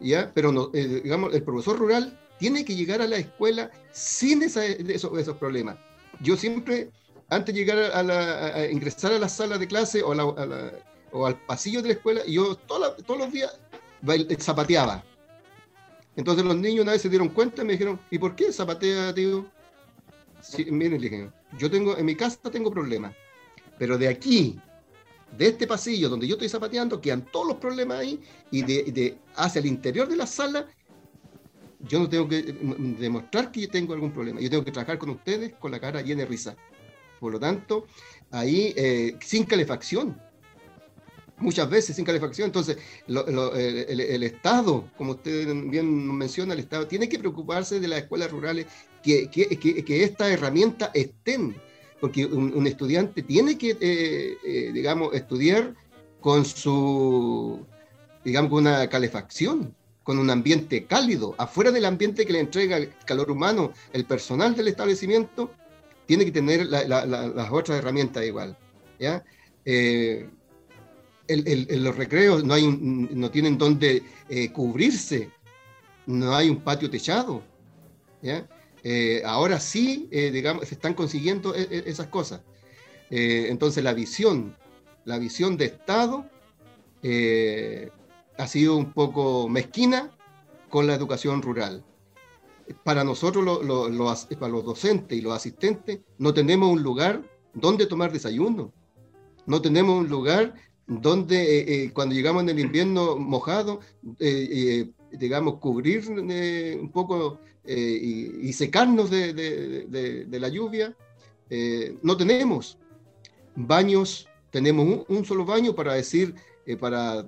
¿ya? 0.00 0.32
Pero 0.34 0.50
no, 0.52 0.68
digamos, 0.68 1.34
el 1.34 1.42
profesor 1.42 1.78
rural 1.78 2.18
tiene 2.38 2.64
que 2.64 2.74
llegar 2.74 3.02
a 3.02 3.06
la 3.06 3.16
escuela 3.16 3.70
sin 3.92 4.42
esos, 4.42 4.64
esos 4.64 5.36
problemas. 5.36 5.76
Yo 6.20 6.36
siempre 6.36 6.90
antes 7.28 7.54
de 7.54 7.60
llegar 7.60 7.78
a, 7.78 8.70
ingresar 8.70 9.12
a 9.12 9.18
la 9.18 9.28
sala 9.28 9.58
de 9.58 9.66
clase 9.66 10.02
o, 10.02 10.12
al 11.26 11.40
pasillo 11.46 11.82
de 11.82 11.88
la 11.88 11.94
escuela, 11.94 12.20
yo 12.26 12.56
todos 12.56 13.18
los 13.18 13.32
días 13.32 13.58
zapateaba. 14.38 15.04
Entonces 16.14 16.44
los 16.44 16.56
niños 16.56 16.82
una 16.82 16.92
vez 16.92 17.02
se 17.02 17.08
dieron 17.08 17.28
cuenta 17.28 17.62
y 17.62 17.64
me 17.66 17.72
dijeron, 17.72 18.00
¿y 18.10 18.18
por 18.18 18.34
qué 18.36 18.52
zapatea, 18.52 19.12
tío? 19.14 19.46
Sí, 20.40 20.64
miren, 20.70 21.00
dije, 21.00 21.30
yo 21.58 21.70
tengo, 21.70 21.96
en 21.96 22.06
mi 22.06 22.14
casa 22.14 22.38
tengo 22.50 22.70
problemas, 22.70 23.14
pero 23.78 23.98
de 23.98 24.08
aquí, 24.08 24.58
de 25.36 25.48
este 25.48 25.66
pasillo 25.66 26.08
donde 26.08 26.26
yo 26.26 26.34
estoy 26.34 26.48
zapateando, 26.48 27.00
quedan 27.00 27.26
todos 27.26 27.48
los 27.48 27.56
problemas 27.56 27.98
ahí, 27.98 28.20
y 28.50 28.62
de, 28.62 29.18
hacia 29.34 29.58
el 29.58 29.66
interior 29.66 30.08
de 30.08 30.16
la 30.16 30.26
sala, 30.26 30.66
yo 31.80 32.00
no 32.00 32.08
tengo 32.08 32.28
que 32.28 32.42
demostrar 32.42 33.52
que 33.52 33.62
yo 33.62 33.68
tengo 33.68 33.92
algún 33.92 34.12
problema, 34.12 34.40
yo 34.40 34.50
tengo 34.50 34.64
que 34.64 34.72
trabajar 34.72 34.98
con 34.98 35.10
ustedes 35.10 35.54
con 35.54 35.70
la 35.70 35.80
cara 35.80 36.02
llena 36.02 36.22
de 36.22 36.26
risa. 36.26 36.56
Por 37.20 37.32
lo 37.32 37.40
tanto, 37.40 37.86
ahí 38.30 38.72
eh, 38.76 39.16
sin 39.20 39.44
calefacción, 39.44 40.20
muchas 41.38 41.68
veces 41.68 41.96
sin 41.96 42.04
calefacción. 42.04 42.46
Entonces, 42.46 42.78
el, 43.06 44.22
Estado, 44.22 44.88
como 44.96 45.12
usted 45.12 45.54
bien 45.68 46.16
menciona, 46.16 46.54
el 46.54 46.60
Estado 46.60 46.86
tiene 46.86 47.08
que 47.08 47.18
preocuparse 47.18 47.80
de 47.80 47.88
las 47.88 48.00
escuelas 48.00 48.30
rurales, 48.30 48.66
que, 49.02 49.28
que, 49.30 50.04
estas 50.04 50.30
herramientas 50.30 50.90
estén, 50.94 51.56
porque 52.00 52.26
un, 52.26 52.66
estudiante 52.66 53.22
tiene 53.22 53.56
que, 53.56 53.76
eh, 53.80 54.36
eh, 54.44 54.70
digamos, 54.72 55.14
estudiar 55.14 55.74
con 56.20 56.44
su, 56.44 57.64
digamos, 58.24 58.50
con 58.50 58.66
una 58.66 58.88
calefacción 58.88 59.74
con 60.02 60.20
un 60.20 60.30
ambiente 60.30 60.84
cálido, 60.84 61.34
afuera 61.36 61.72
del 61.72 61.84
ambiente 61.84 62.24
que 62.24 62.32
le 62.32 62.38
entrega 62.38 62.76
el 62.76 62.92
calor 63.04 63.28
humano, 63.28 63.72
el 63.92 64.04
personal 64.04 64.54
del 64.54 64.68
establecimiento, 64.68 65.50
tiene 66.06 66.24
que 66.24 66.30
tener 66.30 66.66
las 66.66 67.50
otras 67.50 67.78
herramientas 67.78 68.24
igual. 68.24 68.56
¿ya? 69.00 69.24
Eh, 69.64 70.30
en 71.26 71.82
los 71.82 71.96
recreos 71.96 72.44
no, 72.44 72.54
hay 72.54 72.68
no 72.68 73.32
tienen 73.32 73.58
donde 73.58 74.04
cubrirse, 74.52 75.28
no 76.06 76.36
hay 76.36 76.50
un 76.50 76.60
patio 76.60 76.88
techado. 76.88 77.42
¿ya? 78.22 78.46
Eh, 78.88 79.22
ahora 79.24 79.58
sí, 79.58 80.08
digamos, 80.10 80.68
se 80.68 80.76
están 80.76 80.94
consiguiendo 80.94 81.56
e, 81.56 81.62
e, 81.62 81.82
esas 81.86 82.06
cosas. 82.06 82.42
entonces 83.10 83.82
la 83.82 83.94
visión, 83.94 84.56
la 85.04 85.18
visión 85.18 85.56
de 85.56 85.64
Estado 85.64 86.24
ha 88.38 88.46
sido 88.46 88.76
un 88.76 88.92
poco 88.92 89.48
mezquina 89.48 90.10
con 90.68 90.86
la 90.86 90.94
educación 90.94 91.42
rural 91.42 91.84
para 92.84 93.04
nosotros, 93.04 93.60
para 94.38 94.52
los 94.52 94.64
docentes 94.64 95.16
y 95.18 95.20
los 95.20 95.34
asistentes, 95.34 96.00
no 96.18 96.34
tenemos 96.34 96.70
un 96.70 96.82
lugar 96.82 97.22
donde 97.54 97.86
tomar 97.86 98.12
desayuno. 98.12 98.72
No 99.46 99.62
tenemos 99.62 100.00
un 100.00 100.08
lugar 100.08 100.54
donde, 100.86 101.58
eh, 101.58 101.64
eh, 101.84 101.90
cuando 101.92 102.14
llegamos 102.14 102.42
en 102.42 102.48
el 102.50 102.58
invierno 102.60 103.16
mojado, 103.16 103.80
eh, 104.18 104.90
digamos, 105.12 105.58
cubrir 105.58 106.08
un 106.08 106.90
poco 106.92 107.38
y, 107.66 108.52
secarnos 108.52 109.10
de, 109.10 110.26
la 110.30 110.48
lluvia. 110.48 110.96
no 112.02 112.16
tenemos 112.16 112.78
baños, 113.54 114.28
tenemos 114.50 115.04
un, 115.08 115.24
solo 115.24 115.44
baño 115.44 115.74
para 115.74 115.94
decir, 115.94 116.34
para 116.80 117.26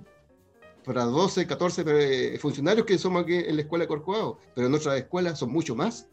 para 0.88 1.04
12, 1.04 1.46
14 1.46 1.84
eh, 1.86 2.38
funcionarios 2.38 2.86
que 2.86 2.96
somos 2.96 3.22
aquí 3.22 3.34
en 3.34 3.56
la 3.56 3.62
escuela 3.62 3.84
de 3.84 3.88
Corcovado, 3.88 4.38
pero 4.54 4.68
en 4.68 4.74
otras 4.74 4.96
escuelas 4.96 5.38
son 5.38 5.52
mucho 5.52 5.76
más. 5.76 6.08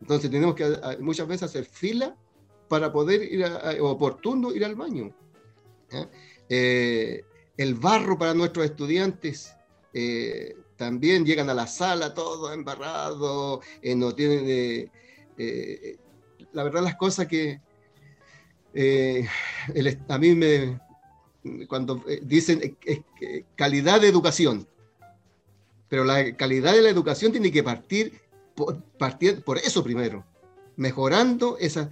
Entonces 0.00 0.30
tenemos 0.30 0.54
que 0.54 0.72
muchas 1.00 1.26
veces 1.26 1.42
hacer 1.42 1.64
fila 1.64 2.16
para 2.68 2.92
poder 2.92 3.24
ir 3.24 3.44
a, 3.44 3.74
oportuno 3.82 4.52
ir 4.52 4.64
al 4.64 4.76
baño. 4.76 5.12
Eh, 6.48 7.24
el 7.56 7.74
barro 7.74 8.16
para 8.16 8.32
nuestros 8.32 8.66
estudiantes, 8.66 9.52
eh, 9.92 10.56
también 10.80 11.26
llegan 11.26 11.50
a 11.50 11.54
la 11.54 11.66
sala 11.66 12.14
todo 12.14 12.54
embarrado, 12.54 13.60
eh, 13.82 13.94
no 13.94 14.14
tienen... 14.14 14.46
Eh, 14.48 14.90
eh, 15.36 15.98
la 16.52 16.64
verdad 16.64 16.82
las 16.82 16.96
cosas 16.96 17.26
que 17.26 17.60
a 20.08 20.18
mí 20.18 20.34
me... 20.34 20.80
Cuando 21.68 22.02
dicen 22.22 22.78
calidad 23.56 24.00
de 24.00 24.08
educación, 24.08 24.66
pero 25.90 26.04
la 26.04 26.34
calidad 26.34 26.72
de 26.72 26.80
la 26.80 26.88
educación 26.88 27.30
tiene 27.30 27.52
que 27.52 27.62
partir 27.62 28.18
por, 28.54 28.82
partir 28.98 29.42
por 29.42 29.58
eso 29.58 29.84
primero, 29.84 30.24
mejorando 30.76 31.58
esas 31.58 31.88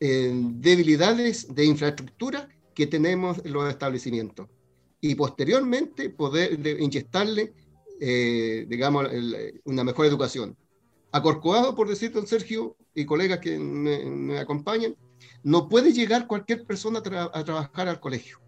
debilidades 0.00 1.54
de 1.54 1.64
infraestructura 1.64 2.48
que 2.74 2.88
tenemos 2.88 3.40
en 3.44 3.52
los 3.52 3.68
establecimientos 3.68 4.48
y 5.00 5.14
posteriormente 5.14 6.10
poder 6.10 6.58
inyectarle, 6.80 7.52
eh, 8.00 8.66
digamos, 8.68 9.06
una 9.64 9.84
mejor 9.84 10.06
educación. 10.06 10.56
A 11.12 11.22
Corcovado, 11.22 11.74
por 11.74 11.88
decir 11.88 12.12
don 12.12 12.26
Sergio 12.26 12.76
y 12.94 13.06
colegas 13.06 13.38
que 13.38 13.58
me, 13.58 14.38
acompañan, 14.38 14.96
no 15.42 15.68
puede 15.68 15.92
llegar 15.92 16.26
cualquier 16.26 16.64
persona 16.66 16.98
a, 16.98 17.44
trabajar 17.44 17.88
al 17.88 18.00
colegio. 18.00 18.38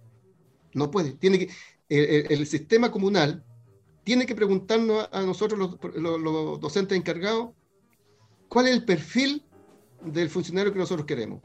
No 0.75 0.91
puede. 0.91 1.13
Tiene 1.13 1.39
que, 1.39 1.51
el, 1.89 2.47
sistema 2.47 2.91
comunal 2.91 3.45
tiene 4.05 4.27
que 4.27 4.35
preguntarnos 4.35 5.09
a, 5.11 5.23
nosotros, 5.23 5.79
los, 5.95 6.21
los 6.21 6.61
docentes 6.61 6.99
encargados, 6.99 7.51
cuál 8.49 8.69
es 8.69 8.75
el 8.75 8.85
perfil 8.85 9.45
del 10.03 10.29
funcionario 10.29 10.73
que 10.73 10.79
nosotros 10.79 11.07
queremos. 11.07 11.41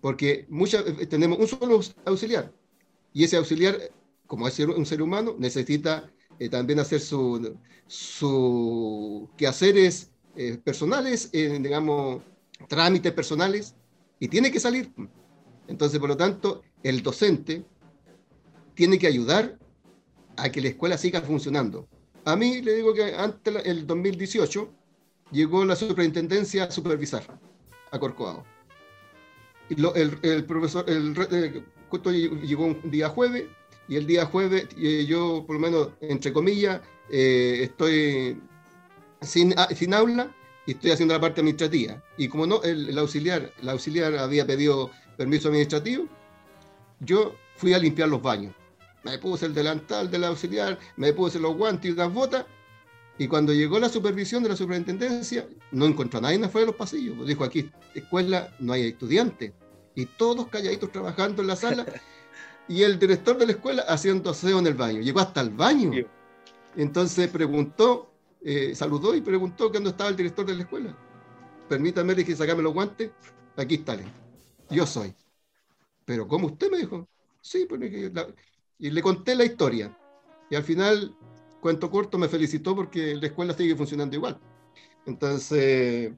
Porque 0.00 0.46
muchas, 0.48 0.84
tenemos 1.08 1.38
un 1.38 1.46
solo 1.46 1.80
auxiliar 2.06 2.52
y 3.12 3.24
ese 3.24 3.36
auxiliar 3.36 3.78
como 4.30 4.46
es 4.46 4.56
un 4.60 4.86
ser 4.86 5.02
humano, 5.02 5.34
necesita 5.40 6.08
eh, 6.40 6.48
también 6.48 6.80
hacer 6.80 7.00
sus 7.00 7.52
su 7.86 9.28
quehaceres 9.36 10.10
eh, 10.36 10.58
personales, 10.64 11.28
eh, 11.32 11.58
digamos, 11.60 12.22
trámites 12.66 13.12
personales, 13.12 13.74
y 14.18 14.28
tiene 14.28 14.50
que 14.50 14.58
salir. 14.58 14.92
Entonces, 15.68 15.98
por 15.98 16.08
lo 16.08 16.16
tanto, 16.16 16.62
el 16.82 17.02
docente 17.02 17.64
tiene 18.74 18.98
que 18.98 19.06
ayudar 19.06 19.58
a 20.36 20.50
que 20.50 20.60
la 20.60 20.68
escuela 20.68 20.96
siga 20.96 21.20
funcionando. 21.20 21.88
A 22.24 22.36
mí 22.36 22.62
le 22.62 22.74
digo 22.74 22.94
que 22.94 23.14
antes 23.14 23.62
del 23.64 23.86
2018 23.86 24.72
llegó 25.32 25.64
la 25.64 25.76
superintendencia 25.76 26.64
a 26.64 26.70
supervisar 26.70 27.38
a 27.90 27.98
Corcovado. 27.98 28.44
Y 29.68 29.74
el, 29.74 30.44
profesor, 30.46 30.84
el, 30.88 31.14
llegó 32.42 32.64
un 32.66 32.90
día 32.90 33.08
jueves, 33.10 33.44
y 33.90 33.96
el 33.96 34.06
día 34.06 34.24
jueves 34.24 34.68
eh, 34.78 35.04
yo, 35.04 35.42
por 35.44 35.56
lo 35.56 35.60
menos, 35.60 35.88
entre 36.00 36.32
comillas, 36.32 36.80
eh, 37.10 37.58
estoy 37.64 38.40
sin, 39.20 39.52
ah, 39.58 39.68
sin 39.74 39.92
aula 39.92 40.32
y 40.64 40.72
estoy 40.72 40.92
haciendo 40.92 41.12
la 41.12 41.20
parte 41.20 41.40
administrativa. 41.40 42.00
Y 42.16 42.28
como 42.28 42.46
no, 42.46 42.62
el, 42.62 42.96
auxiliar, 42.96 43.52
el 43.60 43.68
auxiliar 43.68 44.16
había 44.16 44.46
pedido 44.46 44.92
permiso 45.16 45.48
administrativo, 45.48 46.06
yo 47.00 47.34
fui 47.56 47.74
a 47.74 47.80
limpiar 47.80 48.08
los 48.08 48.22
baños. 48.22 48.54
Me 49.02 49.18
puse 49.18 49.46
el 49.46 49.54
delantal 49.54 50.08
del 50.08 50.22
auxiliar, 50.22 50.78
me 50.96 51.12
puse 51.12 51.40
los 51.40 51.56
guantes 51.56 51.90
y 51.90 51.94
las 51.94 52.14
botas, 52.14 52.46
y 53.18 53.26
cuando 53.26 53.52
llegó 53.52 53.80
la 53.80 53.88
supervisión 53.88 54.44
de 54.44 54.50
la 54.50 54.56
superintendencia, 54.56 55.48
no 55.72 55.84
encontró 55.86 56.20
a 56.20 56.22
nadie 56.22 56.36
afuera 56.44 56.66
de 56.66 56.66
los 56.66 56.76
pasillos. 56.76 57.26
Dijo, 57.26 57.42
aquí, 57.42 57.68
escuela, 57.92 58.54
no 58.60 58.72
hay 58.72 58.82
estudiantes. 58.86 59.52
Y 59.96 60.06
todos 60.06 60.46
calladitos 60.46 60.92
trabajando 60.92 61.42
en 61.42 61.48
la 61.48 61.56
sala. 61.56 61.86
y 62.70 62.84
el 62.84 63.00
director 63.00 63.36
de 63.36 63.46
la 63.46 63.52
escuela 63.52 63.82
haciendo 63.88 64.30
aseo 64.30 64.60
en 64.60 64.66
el 64.68 64.74
baño. 64.74 65.00
Llegó 65.00 65.18
hasta 65.18 65.40
el 65.40 65.50
baño. 65.50 65.90
Entonces 66.76 67.28
preguntó, 67.28 68.12
eh, 68.42 68.76
saludó 68.76 69.12
y 69.16 69.20
preguntó 69.20 69.70
dónde 69.70 69.90
estaba 69.90 70.08
el 70.08 70.14
director 70.14 70.46
de 70.46 70.54
la 70.54 70.62
escuela. 70.62 70.96
Permítame, 71.68 72.14
le 72.14 72.22
dije, 72.22 72.36
sacame 72.36 72.62
los 72.62 72.72
guantes. 72.72 73.10
Aquí 73.56 73.74
está. 73.74 73.98
Yo 74.70 74.86
soy. 74.86 75.12
Pero 76.04 76.28
¿cómo 76.28 76.46
usted 76.46 76.70
me 76.70 76.78
dijo? 76.78 77.08
Sí, 77.40 77.66
pues, 77.68 77.80
y 78.78 78.90
le 78.90 79.02
conté 79.02 79.34
la 79.34 79.44
historia. 79.44 79.98
Y 80.48 80.54
al 80.54 80.62
final, 80.62 81.12
cuento 81.60 81.90
corto, 81.90 82.18
me 82.18 82.28
felicitó 82.28 82.76
porque 82.76 83.16
la 83.16 83.26
escuela 83.26 83.52
sigue 83.52 83.74
funcionando 83.74 84.14
igual. 84.14 84.38
Entonces, 85.06 86.12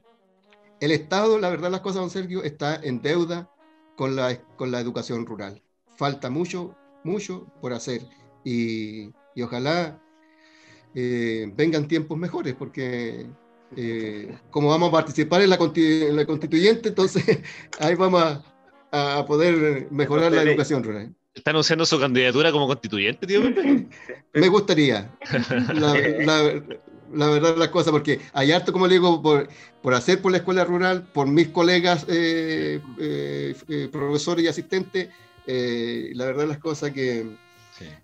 el 0.79 0.91
Estado, 0.91 1.39
la 1.39 1.49
verdad 1.49 1.71
las 1.71 1.81
cosas, 1.81 2.01
don 2.01 2.11
Sergio, 2.11 2.43
está 2.43 2.75
en 2.75 3.01
deuda 3.01 3.49
con 3.97 4.15
la, 4.15 4.39
con 4.55 4.69
la 4.69 4.79
educación 4.79 5.25
rural 5.25 5.63
falta 6.03 6.29
mucho, 6.29 6.75
mucho 7.05 7.47
por 7.61 7.71
hacer. 7.71 8.01
Y, 8.43 9.09
ojalá 9.41 10.01
eh, 10.93 11.49
vengan 11.55 11.87
tiempos 11.87 12.17
mejores, 12.17 12.55
porque 12.55 13.25
eh, 13.77 14.37
como 14.51 14.67
vamos 14.67 14.89
a 14.89 14.91
participar 14.91 15.41
en 15.41 15.49
la, 15.49 15.57
constituyente, 15.57 16.89
entonces 16.89 17.23
ahí 17.79 17.95
vamos 17.95 18.21
a, 18.91 19.25
poder 19.25 19.87
mejorar 19.91 20.33
la 20.33 20.41
educación 20.41 20.83
rural. 20.83 21.15
¿Está 21.33 21.51
anunciando 21.51 21.85
su 21.85 21.97
candidatura 21.97 22.51
como 22.51 22.67
constituyente, 22.67 23.25
tío? 23.25 23.39
Me 24.33 24.47
gustaría. 24.49 25.09
La, 25.73 27.29
verdad 27.29 27.55
las 27.57 27.69
cosas, 27.69 27.91
porque 27.91 28.19
hay 28.33 28.51
harto, 28.51 28.73
como 28.73 28.87
le 28.87 28.95
digo, 28.95 29.21
por, 29.21 29.47
por 29.81 29.93
hacer 29.93 30.21
por 30.21 30.33
la 30.33 30.39
escuela 30.39 30.65
rural, 30.65 31.07
por 31.13 31.27
mis 31.27 31.47
colegas 31.47 32.05
eh, 32.09 32.81
profesores 33.91 34.43
y 34.43 34.47
asistentes, 34.49 35.09
eh, 35.47 36.11
la 36.13 36.25
verdad 36.25 36.47
las 36.47 36.59
cosas 36.59 36.91
que 36.91 37.25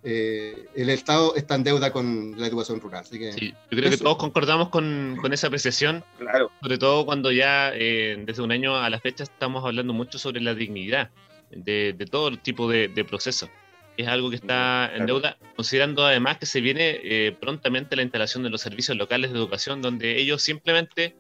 eh, 0.04 0.68
el 0.76 0.90
Estado 0.90 1.36
está 1.36 1.56
en 1.56 1.64
deuda 1.64 1.92
con 1.92 2.36
la 2.38 2.48
educación 2.48 2.82
rural. 2.82 3.02
Así 3.02 3.20
que 3.20 3.34
sí, 3.34 3.54
yo 3.72 3.78
creo 3.78 3.90
que 3.90 3.98
todos 3.98 4.18
concordamos 4.18 4.70
con, 4.70 5.18
con, 5.22 5.32
esa 5.32 5.48
apreciación, 5.48 6.04
claro. 6.18 6.52
sobre 6.62 6.78
todo 6.78 7.06
cuando 7.06 7.32
ya 7.32 7.72
eh, 7.74 8.22
desde 8.26 8.42
un 8.42 8.52
año 8.52 8.76
a 8.76 8.90
la 8.90 9.00
fecha 9.00 9.24
estamos 9.24 9.64
hablando 9.64 9.94
mucho 9.94 10.20
sobre 10.20 10.42
la 10.42 10.54
dignidad 10.54 11.12
de, 11.52 11.94
de 11.98 12.06
todo 12.06 12.36
tipo 12.38 12.70
de, 12.70 12.88
de 12.88 13.06
procesos. 13.06 13.50
Es 13.96 14.08
algo 14.08 14.30
que 14.30 14.38
está 14.38 14.90
en 14.96 15.06
deuda, 15.06 15.38
considerando 15.58 16.06
además 16.06 16.38
que 16.38 16.46
se 16.46 16.62
viene 16.62 17.36
prontamente 17.42 17.98
la 17.98 18.02
instalación 18.02 18.44
de 18.44 18.50
los 18.50 18.62
servicios 18.62 18.98
locales 18.98 19.34
de 19.34 19.38
educación, 19.38 19.82
donde 19.82 20.18
ellos 20.18 20.42
simplemente 20.42 21.18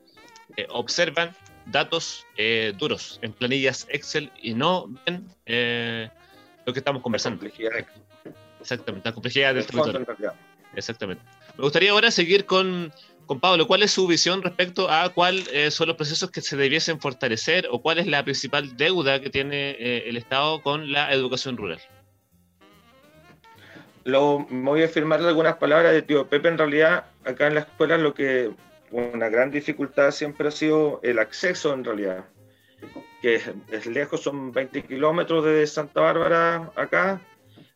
observan 0.69 1.35
datos 1.71 2.25
eh, 2.37 2.73
duros 2.77 3.19
en 3.21 3.33
planillas 3.33 3.87
Excel 3.89 4.31
y 4.41 4.53
no 4.53 4.87
ven 5.05 5.27
eh, 5.45 6.09
lo 6.65 6.73
que 6.73 6.79
estamos 6.79 7.01
conversando. 7.01 7.45
Exactamente, 8.59 9.09
la 9.09 9.13
complejidad 9.13 9.53
del 9.53 9.65
territorio. 9.65 10.33
Exactamente. 10.75 11.23
Me 11.57 11.63
gustaría 11.63 11.91
ahora 11.91 12.11
seguir 12.11 12.45
con, 12.45 12.93
con 13.25 13.39
Pablo. 13.39 13.67
¿Cuál 13.67 13.83
es 13.83 13.91
su 13.91 14.05
visión 14.05 14.41
respecto 14.41 14.89
a 14.89 15.09
cuáles 15.09 15.47
eh, 15.51 15.71
son 15.71 15.87
los 15.87 15.97
procesos 15.97 16.29
que 16.29 16.41
se 16.41 16.57
debiesen 16.57 16.99
fortalecer 16.99 17.67
o 17.71 17.81
cuál 17.81 17.99
es 17.99 18.07
la 18.07 18.23
principal 18.23 18.77
deuda 18.77 19.19
que 19.19 19.29
tiene 19.29 19.71
el 20.07 20.17
Estado 20.17 20.61
con 20.61 20.91
la 20.91 21.11
educación 21.11 21.57
rural? 21.57 21.79
Lo, 24.03 24.45
me 24.49 24.69
voy 24.69 24.83
a 24.83 24.87
firmar 24.87 25.21
algunas 25.21 25.57
palabras 25.57 25.91
de 25.91 26.01
tío 26.01 26.27
Pepe. 26.27 26.49
En 26.49 26.57
realidad, 26.57 27.05
acá 27.25 27.47
en 27.47 27.55
la 27.55 27.61
escuela 27.61 27.97
lo 27.97 28.13
que 28.13 28.51
una 28.91 29.29
gran 29.29 29.51
dificultad 29.51 30.11
siempre 30.11 30.47
ha 30.47 30.51
sido 30.51 30.99
el 31.03 31.19
acceso 31.19 31.73
en 31.73 31.83
realidad, 31.83 32.25
que 33.21 33.41
es, 33.71 33.85
lejos, 33.85 34.21
son 34.21 34.51
20 34.51 34.83
kilómetros 34.83 35.45
de 35.45 35.65
Santa 35.67 36.01
Bárbara 36.01 36.71
acá, 36.75 37.21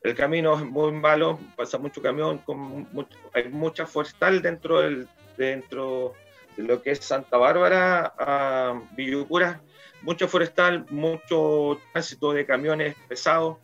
el 0.01 0.15
camino 0.15 0.55
es 0.57 0.65
muy 0.65 0.91
malo, 0.91 1.39
pasa 1.55 1.77
mucho 1.77 2.01
camión, 2.01 2.39
con 2.39 2.87
hay 3.33 3.49
mucha 3.49 3.85
forestal 3.85 4.41
dentro, 4.41 4.81
del, 4.81 5.07
dentro 5.37 6.13
de 6.57 6.63
lo 6.63 6.81
que 6.81 6.91
es 6.91 6.99
Santa 6.99 7.37
Bárbara 7.37 8.13
a 8.17 8.81
Villucura, 8.95 9.61
mucho 10.01 10.27
forestal, 10.27 10.85
mucho 10.89 11.79
tránsito 11.91 12.33
de 12.33 12.45
camiones 12.45 12.95
pesados, 13.07 13.57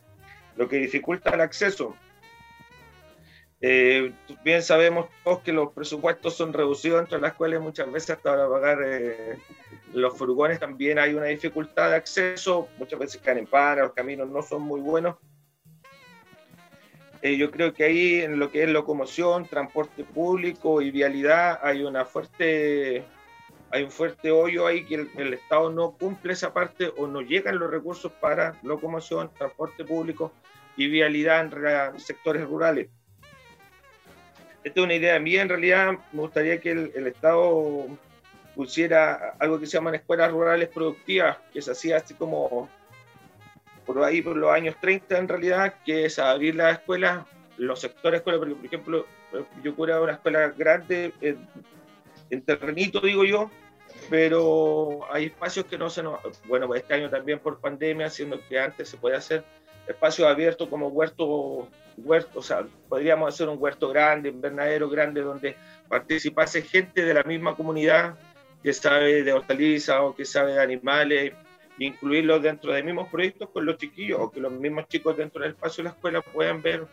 lo 0.56 0.68
que 0.68 0.78
dificulta 0.78 1.32
el 1.32 1.42
acceso. 1.42 1.96
Eh, 3.62 4.14
bien 4.46 4.62
sabemos 4.64 5.08
todos 5.24 5.40
que 5.40 5.52
los 5.52 5.74
presupuestos 5.74 6.34
son 6.34 6.54
reducidos 6.54 7.02
entre 7.02 7.20
las 7.20 7.34
cuales 7.34 7.60
muchas 7.60 7.92
veces 7.92 8.12
hasta 8.12 8.32
para 8.32 8.48
pagar 8.48 8.80
eh, 8.86 9.38
los 9.94 10.18
furgones 10.18 10.60
también 10.60 10.98
hay 10.98 11.14
una 11.14 11.26
dificultad 11.26 11.90
de 11.90 11.98
acceso, 11.98 12.70
muchas 12.78 13.00
veces 13.00 13.22
caen 13.22 13.40
en 13.40 13.48
pana, 13.48 13.82
los 13.82 13.94
caminos 13.94 14.30
no 14.30 14.42
son 14.42 14.62
muy 14.62 14.80
buenos. 14.80 15.18
Eh, 17.22 17.36
yo 17.36 17.52
creo 17.52 17.74
que 17.74 17.84
ahí 17.84 18.22
en 18.22 18.40
lo 18.40 18.50
que 18.50 18.64
es 18.64 18.70
locomoción, 18.70 19.46
transporte 19.46 20.06
público 20.06 20.82
y 20.82 20.90
vialidad 20.90 21.60
hay 21.62 21.84
una 21.84 22.06
fuerte 22.06 23.04
hay 23.72 23.84
un 23.84 23.92
fuerte 23.92 24.32
hoyo 24.32 24.66
ahí 24.68 24.86
que 24.86 24.96
el, 24.96 25.12
el 25.18 25.34
Estado 25.34 25.70
no 25.70 25.92
cumple 25.92 26.32
esa 26.32 26.54
parte 26.54 26.92
o 26.98 27.08
no 27.08 27.20
llegan 27.22 27.60
los 27.60 27.70
recursos 27.70 28.12
para 28.22 28.58
locomoción, 28.64 29.30
transporte 29.38 29.84
público 29.84 30.32
y 30.78 30.88
vialidad 30.88 31.42
en 31.94 32.00
sectores 32.00 32.48
rurales 32.48 32.90
esta 34.64 34.80
es 34.80 34.84
una 34.84 34.96
idea 34.96 35.20
mía, 35.20 35.42
en 35.42 35.50
realidad 35.50 35.94
me 36.12 36.22
gustaría 36.22 36.60
que 36.60 36.72
el, 36.72 37.08
Estado 37.08 37.88
pusiera 38.56 39.36
algo 39.40 39.60
que 39.60 39.66
se 39.66 39.74
llaman 39.74 39.96
escuelas 39.96 40.32
rurales 40.32 40.70
productivas, 40.70 41.38
que 41.54 41.62
se 41.62 41.72
hacía 41.72 41.98
así 41.98 42.14
como 42.14 42.70
por 43.86 44.04
ahí 44.04 44.22
por 44.22 44.36
los 44.36 44.52
años 44.52 44.76
30 44.82 45.18
en 45.18 45.28
realidad, 45.28 45.76
que 45.86 46.06
es 46.06 46.20
abrir 46.20 46.56
las 46.56 46.80
escuelas 46.80 47.26
los 47.58 47.82
sectores 47.82 48.20
escuela, 48.20 48.40
porque 48.40 48.56
por 48.56 48.66
ejemplo, 48.66 49.06
yo 49.62 49.76
cura 49.76 50.02
una 50.02 50.14
escuela 50.14 50.48
grande 50.50 51.14
en, 51.20 51.46
en 52.30 52.42
terrenito, 52.42 53.02
digo 53.02 53.26
yo, 53.26 53.52
pero 54.10 55.02
hay 55.12 55.26
espacios 55.26 55.66
que 55.66 55.78
no 55.78 55.90
se 55.90 56.02
nos, 56.02 56.20
bueno, 56.48 56.74
este 56.74 56.94
año 56.94 57.10
también 57.10 57.40
por 57.40 57.60
pandemia, 57.60 58.10
siendo 58.10 58.40
que 58.48 58.60
antes 58.60 58.90
se 58.90 58.98
puede 58.98 59.18
hacer 59.18 59.44
espacios 59.90 60.28
abiertos 60.28 60.70
como 60.70 60.88
huerto, 60.88 61.68
huerto, 61.98 62.40
o 62.40 62.44
sea, 62.44 62.66
podríamos 62.88 63.34
hacer 63.34 63.50
un 63.50 63.58
huerto 63.60 63.90
grande, 63.90 64.30
invernadero 64.30 64.88
grande, 64.90 65.22
donde 65.22 65.56
participase 65.88 66.62
gente 66.62 67.04
de 67.04 67.14
la 67.14 67.24
misma 67.24 67.56
comunidad 67.56 68.16
que 68.64 68.72
sabe 68.72 69.24
de 69.24 69.34
hortalizas 69.34 70.00
o 70.02 70.16
que 70.16 70.26
sabe 70.26 70.54
de 70.54 70.62
animales, 70.62 71.34
incluirlos 71.80 72.42
dentro 72.44 72.72
de 72.72 72.84
mismos 72.84 73.10
proyectos 73.10 73.50
con 73.50 73.66
los 73.66 73.78
chiquillos 73.78 74.20
o 74.20 74.32
que 74.32 74.40
los 74.40 74.52
mismos 74.52 74.88
chicos 74.88 75.18
dentro 75.18 75.42
del 75.42 75.52
espacio 75.52 75.84
de 75.84 75.90
la 75.90 75.96
escuela 75.96 76.22
puedan 76.22 76.62
ver 76.62 76.86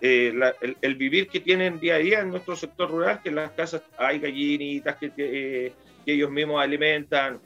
eh, 0.00 0.32
el, 0.80 0.94
vivir 0.96 1.28
que 1.28 1.40
tienen 1.40 1.78
día 1.78 1.96
a 1.96 1.98
día 1.98 2.20
en 2.20 2.30
nuestro 2.30 2.56
sector 2.56 2.90
rural, 2.90 3.20
que 3.22 3.28
en 3.28 3.36
las 3.36 3.52
casas 3.52 3.82
hay 3.96 4.18
gallinitas 4.18 4.96
que, 4.96 5.12
eh, 5.16 5.72
que 6.04 6.12
ellos 6.12 6.30
mismos 6.30 6.60
alimentan, 6.60 7.40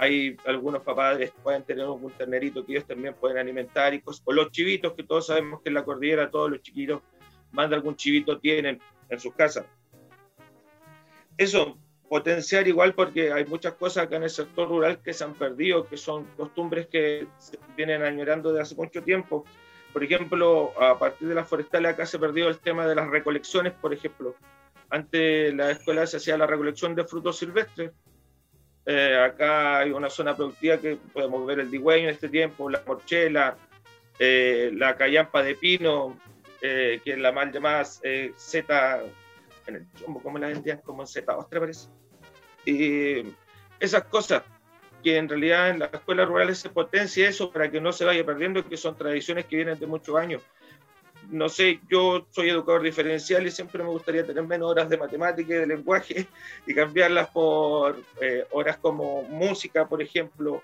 hay 0.00 0.36
algunos 0.46 0.82
papás 0.82 1.18
que 1.18 1.32
pueden 1.42 1.64
tener 1.64 1.84
un 1.86 2.10
ternerito 2.12 2.64
que 2.64 2.72
ellos 2.72 2.86
también 2.86 3.14
pueden 3.14 3.38
alimentar, 3.38 3.92
y 3.94 4.02
o 4.24 4.32
los 4.32 4.52
chivitos, 4.52 4.92
que 4.92 5.02
todos 5.02 5.26
sabemos 5.26 5.60
que 5.60 5.70
en 5.70 5.74
la 5.74 5.84
cordillera 5.84 6.30
todos 6.30 6.50
los 6.50 6.62
chiquitos 6.62 7.02
más 7.50 7.68
de 7.68 7.76
algún 7.76 7.96
chivito 7.96 8.38
tienen 8.38 8.80
en 9.08 9.18
sus 9.18 9.34
casas. 9.34 9.66
Eso, 11.36 11.78
potenciar 12.08 12.68
igual 12.68 12.94
porque 12.94 13.32
hay 13.32 13.44
muchas 13.46 13.74
cosas 13.74 14.04
acá 14.04 14.16
en 14.16 14.22
el 14.22 14.30
sector 14.30 14.68
rural 14.68 15.00
que 15.02 15.12
se 15.12 15.24
han 15.24 15.34
perdido, 15.34 15.88
que 15.88 15.96
son 15.96 16.26
costumbres 16.36 16.86
que 16.86 17.26
se 17.38 17.58
vienen 17.76 18.02
añorando 18.02 18.52
de 18.52 18.60
hace 18.60 18.76
mucho 18.76 19.02
tiempo. 19.02 19.44
Por 19.92 20.04
ejemplo, 20.04 20.80
a 20.80 20.96
partir 20.96 21.26
de 21.26 21.34
las 21.34 21.48
forestales 21.48 21.92
acá 21.92 22.06
se 22.06 22.20
perdió 22.20 22.48
el 22.48 22.58
tema 22.58 22.86
de 22.86 22.94
las 22.94 23.08
recolecciones, 23.08 23.72
por 23.72 23.92
ejemplo. 23.92 24.36
Antes 24.90 25.52
la 25.54 25.72
escuela 25.72 26.06
se 26.06 26.18
hacía 26.18 26.38
la 26.38 26.46
recolección 26.46 26.94
de 26.94 27.04
frutos 27.04 27.38
silvestres. 27.38 27.90
Eh, 28.90 29.18
acá 29.18 29.80
hay 29.80 29.90
una 29.90 30.08
zona 30.08 30.34
productiva 30.34 30.78
que 30.78 30.96
podemos 31.12 31.44
ver 31.44 31.60
el 31.60 31.70
digüeño 31.70 32.04
en 32.04 32.14
este 32.14 32.30
tiempo, 32.30 32.70
la 32.70 32.82
morchela, 32.86 33.54
eh, 34.18 34.70
la 34.72 34.96
callampa 34.96 35.42
de 35.42 35.56
pino, 35.56 36.18
eh, 36.62 36.98
que 37.04 37.12
es 37.12 37.18
la 37.18 37.30
mal 37.30 37.52
llamada 37.52 37.84
Z, 37.84 39.02
en 39.66 39.74
el 39.74 39.86
como 40.02 40.38
la 40.38 40.46
vendían, 40.46 40.78
como 40.78 41.06
Z 41.06 41.36
ostra 41.36 41.60
parece. 41.60 41.90
Y 42.64 43.24
esas 43.78 44.04
cosas 44.04 44.42
que 45.04 45.18
en 45.18 45.28
realidad 45.28 45.68
en 45.68 45.80
las 45.80 45.92
escuelas 45.92 46.26
rurales 46.26 46.56
se 46.56 46.70
potencia 46.70 47.28
eso 47.28 47.52
para 47.52 47.70
que 47.70 47.82
no 47.82 47.92
se 47.92 48.06
vaya 48.06 48.24
perdiendo, 48.24 48.66
que 48.66 48.78
son 48.78 48.96
tradiciones 48.96 49.44
que 49.44 49.56
vienen 49.56 49.78
de 49.78 49.86
muchos 49.86 50.16
años. 50.16 50.40
No 51.30 51.48
sé, 51.48 51.80
yo 51.90 52.26
soy 52.30 52.48
educador 52.48 52.82
diferencial 52.82 53.46
y 53.46 53.50
siempre 53.50 53.82
me 53.82 53.90
gustaría 53.90 54.26
tener 54.26 54.42
menos 54.44 54.70
horas 54.70 54.88
de 54.88 54.96
matemática 54.96 55.54
y 55.54 55.58
de 55.58 55.66
lenguaje 55.66 56.26
y 56.66 56.74
cambiarlas 56.74 57.28
por 57.28 58.02
eh, 58.20 58.44
horas 58.50 58.78
como 58.78 59.22
música, 59.24 59.86
por 59.86 60.00
ejemplo, 60.00 60.62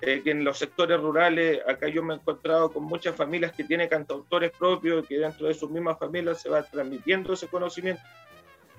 eh, 0.00 0.22
que 0.24 0.30
en 0.30 0.44
los 0.44 0.58
sectores 0.58 0.98
rurales, 0.98 1.60
acá 1.68 1.88
yo 1.88 2.02
me 2.02 2.14
he 2.14 2.16
encontrado 2.16 2.72
con 2.72 2.84
muchas 2.84 3.14
familias 3.14 3.52
que 3.52 3.64
tienen 3.64 3.88
cantautores 3.88 4.50
propios, 4.50 5.06
que 5.06 5.18
dentro 5.18 5.46
de 5.46 5.54
sus 5.54 5.70
mismas 5.70 5.98
familias 5.98 6.40
se 6.40 6.48
va 6.48 6.62
transmitiendo 6.62 7.34
ese 7.34 7.48
conocimiento. 7.48 8.02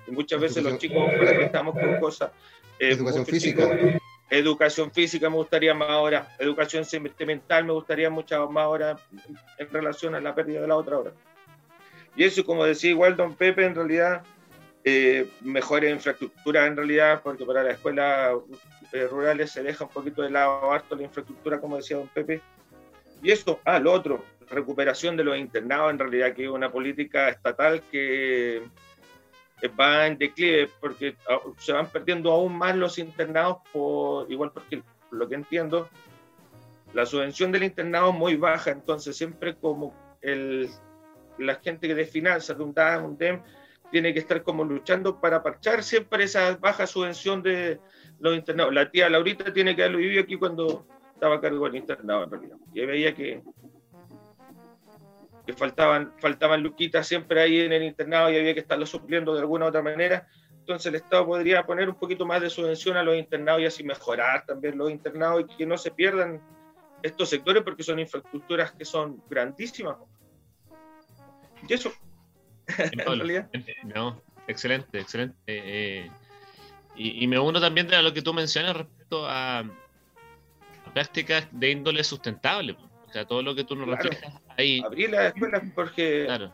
Y 0.06 0.10
muchas 0.10 0.40
veces 0.40 0.64
los 0.64 0.78
chicos, 0.78 1.04
estamos 1.40 1.74
con 1.74 2.00
cosas... 2.00 2.32
Eh, 2.78 2.90
educación 2.90 3.24
física. 3.24 4.00
Educación 4.34 4.90
física 4.90 5.28
me 5.28 5.36
gustaría 5.36 5.74
más 5.74 5.90
ahora, 5.90 6.34
educación 6.38 6.86
sentimental 6.86 7.66
me 7.66 7.74
gustaría 7.74 8.08
muchas 8.08 8.48
más 8.48 8.64
ahora 8.64 8.96
en 9.58 9.70
relación 9.70 10.14
a 10.14 10.22
la 10.22 10.34
pérdida 10.34 10.62
de 10.62 10.68
la 10.68 10.76
otra 10.76 10.96
hora. 10.96 11.12
Y 12.16 12.24
eso, 12.24 12.42
como 12.42 12.64
decía 12.64 12.88
igual 12.88 13.14
don 13.14 13.34
Pepe, 13.34 13.66
en 13.66 13.74
realidad, 13.74 14.22
eh, 14.84 15.28
mejore 15.42 15.90
infraestructura 15.90 16.66
en 16.66 16.78
realidad, 16.78 17.20
porque 17.22 17.44
para 17.44 17.62
las 17.62 17.74
escuelas 17.74 18.38
eh, 18.94 19.06
rurales 19.06 19.50
se 19.50 19.62
deja 19.62 19.84
un 19.84 19.90
poquito 19.90 20.22
de 20.22 20.30
lado 20.30 20.72
harto 20.72 20.96
la 20.96 21.02
infraestructura, 21.02 21.60
como 21.60 21.76
decía 21.76 21.98
don 21.98 22.08
Pepe. 22.08 22.40
Y 23.22 23.32
eso, 23.32 23.60
ah, 23.66 23.78
lo 23.78 23.92
otro, 23.92 24.24
recuperación 24.48 25.14
de 25.14 25.24
los 25.24 25.36
internados, 25.36 25.90
en 25.90 25.98
realidad, 25.98 26.32
que 26.32 26.44
es 26.44 26.50
una 26.50 26.72
política 26.72 27.28
estatal 27.28 27.82
que 27.90 28.62
va 29.68 30.06
en 30.06 30.18
declive 30.18 30.68
porque 30.80 31.16
ah, 31.28 31.38
se 31.58 31.72
van 31.72 31.86
perdiendo 31.88 32.32
aún 32.32 32.56
más 32.56 32.76
los 32.76 32.98
internados, 32.98 33.58
por, 33.72 34.30
igual 34.30 34.50
porque, 34.52 34.82
lo 35.10 35.28
que 35.28 35.34
entiendo, 35.34 35.88
la 36.94 37.06
subvención 37.06 37.52
del 37.52 37.64
internado 37.64 38.10
es 38.10 38.16
muy 38.16 38.36
baja, 38.36 38.70
entonces 38.70 39.16
siempre 39.16 39.54
como 39.54 39.94
el, 40.20 40.68
la 41.38 41.56
gente 41.56 41.88
que 41.88 41.94
de 41.94 42.04
finanzas, 42.04 42.56
de 42.56 42.64
un 42.64 42.74
DAM, 42.74 43.04
un 43.04 43.18
DEM, 43.18 43.42
tiene 43.90 44.12
que 44.12 44.20
estar 44.20 44.42
como 44.42 44.64
luchando 44.64 45.20
para 45.20 45.42
parchar 45.42 45.82
siempre 45.82 46.24
esa 46.24 46.56
baja 46.56 46.86
subvención 46.86 47.42
de 47.42 47.78
los 48.20 48.34
internados. 48.34 48.72
La 48.72 48.90
tía 48.90 49.10
Laurita 49.10 49.52
tiene 49.52 49.76
que 49.76 49.82
haberlo 49.82 49.98
vivido 49.98 50.22
aquí 50.22 50.36
cuando 50.36 50.86
estaba 51.12 51.36
a 51.36 51.40
cargo 51.40 51.66
del 51.66 51.76
internado, 51.76 52.24
en 52.24 52.30
realidad. 52.30 52.56
Y 52.72 52.86
veía 52.86 53.14
que 53.14 53.42
que 55.46 55.52
faltaban, 55.52 56.12
faltaban 56.18 56.62
luquitas 56.62 57.06
siempre 57.06 57.40
ahí 57.40 57.60
en 57.60 57.72
el 57.72 57.82
internado 57.82 58.30
y 58.30 58.36
había 58.36 58.54
que 58.54 58.60
estarlo 58.60 58.86
supliendo 58.86 59.34
de 59.34 59.40
alguna 59.40 59.66
u 59.66 59.68
otra 59.68 59.82
manera. 59.82 60.28
Entonces 60.50 60.86
el 60.86 60.94
Estado 60.94 61.26
podría 61.26 61.66
poner 61.66 61.88
un 61.88 61.96
poquito 61.96 62.24
más 62.24 62.40
de 62.40 62.48
subvención 62.48 62.96
a 62.96 63.02
los 63.02 63.16
internados 63.16 63.62
y 63.62 63.66
así 63.66 63.82
mejorar 63.82 64.46
también 64.46 64.78
los 64.78 64.90
internados 64.90 65.42
y 65.42 65.56
que 65.56 65.66
no 65.66 65.76
se 65.76 65.90
pierdan 65.90 66.40
estos 67.02 67.28
sectores 67.28 67.64
porque 67.64 67.82
son 67.82 67.98
infraestructuras 67.98 68.70
que 68.72 68.84
son 68.84 69.20
grandísimas. 69.28 69.96
Y 71.68 71.74
eso, 71.74 71.92
en 72.78 72.98
realidad. 72.98 73.50
No, 73.82 74.22
excelente, 74.46 75.00
excelente. 75.00 75.36
Eh, 75.46 76.10
y, 76.94 77.26
me 77.26 77.38
uno 77.38 77.60
también 77.60 77.92
a 77.92 78.02
lo 78.02 78.12
que 78.12 78.22
tú 78.22 78.32
mencionas 78.32 78.76
respecto 78.76 79.26
a, 79.26 79.60
a 79.60 80.94
prácticas 80.94 81.48
de 81.50 81.70
índole 81.70 82.04
sustentable. 82.04 82.76
O 83.08 83.12
sea, 83.12 83.24
todo 83.24 83.42
lo 83.42 83.54
que 83.54 83.64
tú 83.64 83.74
nos 83.74 83.88
reflejas 83.88 84.41
ahí. 84.56 84.80
Abrir 84.84 85.10
las 85.10 85.34
escuelas 85.34 85.62
porque. 85.74 86.24
Claro. 86.26 86.52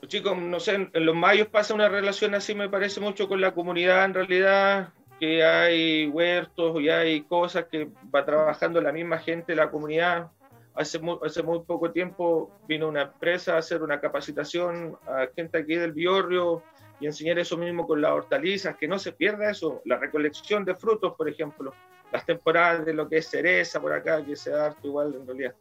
Los 0.00 0.10
chicos, 0.10 0.36
no 0.36 0.58
sé, 0.58 0.90
en 0.92 1.06
los 1.06 1.14
mayos 1.14 1.46
pasa 1.46 1.74
una 1.74 1.88
relación 1.88 2.34
así, 2.34 2.54
me 2.56 2.68
parece 2.68 2.98
mucho 2.98 3.28
con 3.28 3.40
la 3.40 3.54
comunidad 3.54 4.04
en 4.04 4.14
realidad, 4.14 4.88
que 5.20 5.44
hay 5.44 6.08
huertos 6.08 6.80
y 6.80 6.88
hay 6.88 7.22
cosas 7.22 7.66
que 7.66 7.88
va 8.12 8.24
trabajando 8.24 8.80
la 8.80 8.90
misma 8.90 9.18
gente, 9.18 9.54
la 9.54 9.70
comunidad. 9.70 10.28
Hace 10.74 10.98
muy, 10.98 11.18
hace 11.24 11.44
muy 11.44 11.60
poco 11.60 11.92
tiempo 11.92 12.50
vino 12.66 12.88
una 12.88 13.02
empresa 13.02 13.54
a 13.54 13.58
hacer 13.58 13.82
una 13.82 14.00
capacitación 14.00 14.96
a 15.06 15.28
gente 15.36 15.58
aquí 15.58 15.76
del 15.76 15.92
Biorrio 15.92 16.64
y 16.98 17.06
enseñar 17.06 17.38
eso 17.38 17.56
mismo 17.56 17.86
con 17.86 18.00
las 18.00 18.10
hortalizas, 18.10 18.76
que 18.76 18.88
no 18.88 18.98
se 18.98 19.12
pierda 19.12 19.50
eso, 19.50 19.82
la 19.84 19.98
recolección 19.98 20.64
de 20.64 20.74
frutos, 20.74 21.14
por 21.16 21.28
ejemplo 21.28 21.72
las 22.12 22.26
temporadas 22.26 22.84
de 22.84 22.92
lo 22.92 23.08
que 23.08 23.18
es 23.18 23.26
cereza 23.26 23.80
por 23.80 23.92
acá, 23.92 24.24
que 24.24 24.36
se 24.36 24.50
da 24.50 24.76
igual 24.82 25.14
en 25.14 25.26
realidad. 25.26 25.54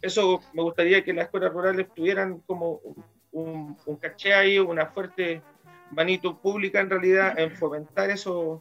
Eso 0.00 0.40
me 0.52 0.62
gustaría 0.62 1.04
que 1.04 1.12
las 1.12 1.26
escuelas 1.26 1.52
rurales 1.52 1.88
tuvieran 1.94 2.40
como 2.40 2.80
un, 3.32 3.76
un, 3.86 3.96
caché 3.96 4.34
ahí, 4.34 4.58
una 4.58 4.86
fuerte 4.86 5.42
manito 5.90 6.38
pública 6.38 6.80
en 6.80 6.90
realidad 6.90 7.38
en 7.38 7.50
fomentar 7.56 8.10
eso, 8.10 8.60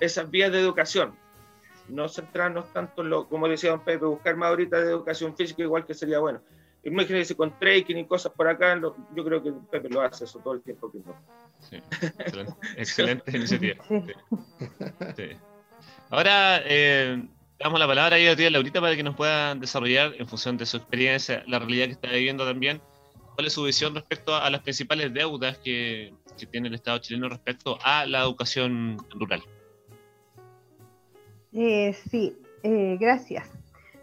esas 0.00 0.30
vías 0.30 0.52
de 0.52 0.60
educación. 0.60 1.14
No 1.88 2.08
centrarnos 2.08 2.72
tanto 2.72 3.02
en 3.02 3.10
lo, 3.10 3.28
como 3.28 3.48
decía 3.48 3.70
don 3.70 3.80
Pepe, 3.80 4.04
buscar 4.04 4.36
más 4.36 4.50
ahorita 4.50 4.80
de 4.80 4.90
educación 4.90 5.36
física, 5.36 5.62
igual 5.62 5.86
que 5.86 5.94
sería 5.94 6.18
bueno. 6.18 6.40
Imagínense 6.84 7.34
con 7.34 7.58
trekking 7.58 7.98
y 7.98 8.06
cosas 8.06 8.32
por 8.32 8.48
acá, 8.48 8.78
yo 8.80 9.24
creo 9.24 9.42
que 9.42 9.52
Pepe 9.70 9.88
lo 9.88 10.00
hace 10.00 10.24
eso 10.24 10.38
todo 10.38 10.54
el 10.54 10.62
tiempo 10.62 10.90
que 10.92 10.98
no. 10.98 11.16
Sí, 11.60 11.82
excelente, 12.76 13.30
iniciativa. 13.36 13.84
Sí. 15.16 15.30
Ahora 16.10 16.62
eh, 16.64 17.26
damos 17.58 17.80
la 17.80 17.86
palabra 17.86 18.16
a 18.16 18.46
a 18.46 18.50
Laurita 18.50 18.80
para 18.80 18.94
que 18.94 19.02
nos 19.02 19.16
pueda 19.16 19.54
desarrollar 19.54 20.14
en 20.18 20.28
función 20.28 20.56
de 20.56 20.66
su 20.66 20.76
experiencia, 20.76 21.42
la 21.46 21.58
realidad 21.58 21.86
que 21.86 21.92
está 21.92 22.10
viviendo 22.10 22.46
también, 22.46 22.80
cuál 23.34 23.46
es 23.46 23.52
su 23.52 23.64
visión 23.64 23.94
respecto 23.94 24.34
a 24.34 24.48
las 24.50 24.62
principales 24.62 25.12
deudas 25.12 25.58
que, 25.58 26.14
tiene 26.52 26.68
el 26.68 26.74
Estado 26.74 26.98
chileno 26.98 27.28
respecto 27.28 27.78
a 27.82 28.06
la 28.06 28.20
educación 28.20 28.96
rural. 29.10 29.42
Eh, 31.52 31.92
sí, 32.08 32.36
eh, 32.62 32.96
gracias. 33.00 33.50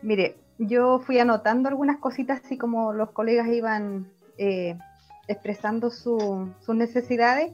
Mire, 0.01 0.35
yo 0.57 0.99
fui 0.99 1.17
anotando 1.17 1.69
algunas 1.69 1.97
cositas 1.99 2.41
así 2.43 2.57
como 2.57 2.91
los 2.91 3.11
colegas 3.11 3.47
iban 3.47 4.11
eh, 4.37 4.77
expresando 5.29 5.91
sus 5.91 6.49
necesidades. 6.67 7.53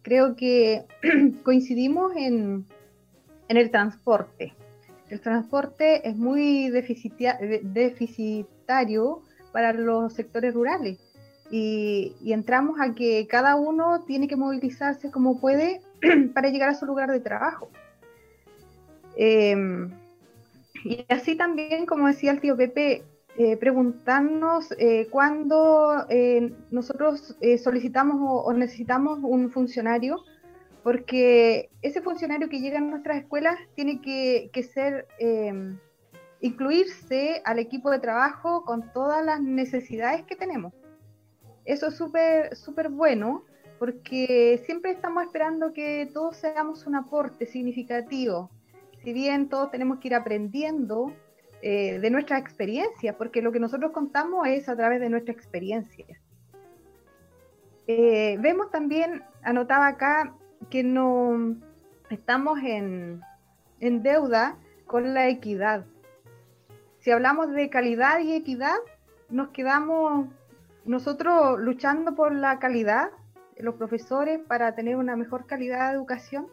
Creo 0.00 0.34
que 0.34 0.86
coincidimos 1.44 2.16
en, 2.16 2.64
en 3.48 3.56
el 3.58 3.70
transporte. 3.70 4.54
El 5.08 5.20
transporte 5.20 6.08
es 6.08 6.16
muy 6.16 6.70
deficitario 6.70 9.22
para 9.52 9.72
los 9.72 10.12
sectores 10.12 10.54
rurales 10.54 10.98
y, 11.50 12.14
entramos 12.26 12.80
a 12.80 12.94
que 12.94 13.26
cada 13.28 13.56
uno 13.56 14.04
tiene 14.04 14.28
que 14.28 14.36
movilizarse 14.36 15.10
como 15.10 15.40
puede 15.40 15.80
para 16.34 16.50
llegar 16.50 16.68
a 16.70 16.74
su 16.74 16.86
lugar 16.86 17.10
de 17.10 17.20
trabajo. 17.20 17.68
Em, 19.16 19.90
y 20.84 21.04
así 21.08 21.36
también, 21.36 21.86
como 21.86 22.08
decía 22.08 22.32
el 22.32 22.40
tío 22.40 22.56
Pepe, 22.56 23.04
eh, 23.38 23.56
preguntarnos 23.56 24.72
eh, 24.78 25.08
cuándo 25.10 26.06
eh, 26.08 26.52
nosotros 26.70 27.36
solicitamos 27.62 28.16
o, 28.20 28.52
necesitamos 28.52 29.20
un 29.22 29.50
funcionario, 29.50 30.22
porque 30.86 31.68
ese 31.82 32.00
funcionario 32.00 32.48
que 32.48 32.60
llega 32.60 32.78
a 32.78 32.80
nuestras 32.80 33.18
escuelas 33.18 33.58
tiene 33.74 34.00
que, 34.00 34.62
ser, 34.62 35.08
incluirse 36.38 37.42
al 37.44 37.58
equipo 37.58 37.90
de 37.90 37.98
trabajo 37.98 38.64
con 38.64 38.92
todas 38.92 39.24
las 39.24 39.40
necesidades 39.40 40.22
que 40.26 40.36
tenemos. 40.36 40.72
Eso 41.64 41.88
es 41.88 41.96
súper 41.96 42.54
súper 42.54 42.88
bueno, 42.88 43.42
porque 43.80 44.62
siempre 44.64 44.92
estamos 44.92 45.24
esperando 45.24 45.72
que 45.72 46.08
todos 46.14 46.36
seamos 46.36 46.86
un 46.86 46.94
aporte 46.94 47.46
significativo. 47.46 48.48
Si 49.02 49.12
bien 49.12 49.48
todos 49.48 49.72
tenemos 49.72 49.98
que 49.98 50.06
ir 50.06 50.14
aprendiendo, 50.14 51.12
eh, 51.62 51.98
de 51.98 52.10
nuestra 52.10 52.38
experiencia, 52.38 53.18
porque 53.18 53.42
lo 53.42 53.50
que 53.50 53.58
nosotros 53.58 53.90
contamos 53.90 54.46
es 54.46 54.68
a 54.68 54.76
través 54.76 55.00
de 55.00 55.08
nuestra 55.08 55.32
experiencia. 55.32 56.06
Eh, 57.88 58.38
vemos 58.38 58.70
también, 58.70 59.24
anotaba 59.42 59.88
acá, 59.88 60.32
que 60.70 60.82
no 60.82 61.56
estamos 62.10 62.58
en, 62.60 63.20
en 63.80 64.02
deuda 64.02 64.56
con 64.86 65.14
la 65.14 65.28
equidad. 65.28 65.84
Si 66.98 67.10
hablamos 67.10 67.52
de 67.52 67.70
calidad 67.70 68.20
y 68.20 68.34
equidad, 68.34 68.76
nos 69.28 69.48
quedamos 69.48 70.28
nosotros 70.84 71.58
luchando 71.58 72.14
por 72.14 72.34
la 72.34 72.58
calidad, 72.58 73.10
los 73.58 73.74
profesores, 73.74 74.40
para 74.46 74.74
tener 74.74 74.96
una 74.96 75.16
mejor 75.16 75.46
calidad 75.46 75.88
de 75.88 75.96
educación. 75.96 76.48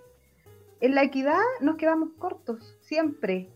En 0.80 0.96
la 0.96 1.04
equidad 1.04 1.40
nos 1.62 1.78
quedamos 1.78 2.10
cortos, 2.18 2.78
siempre 2.82 3.50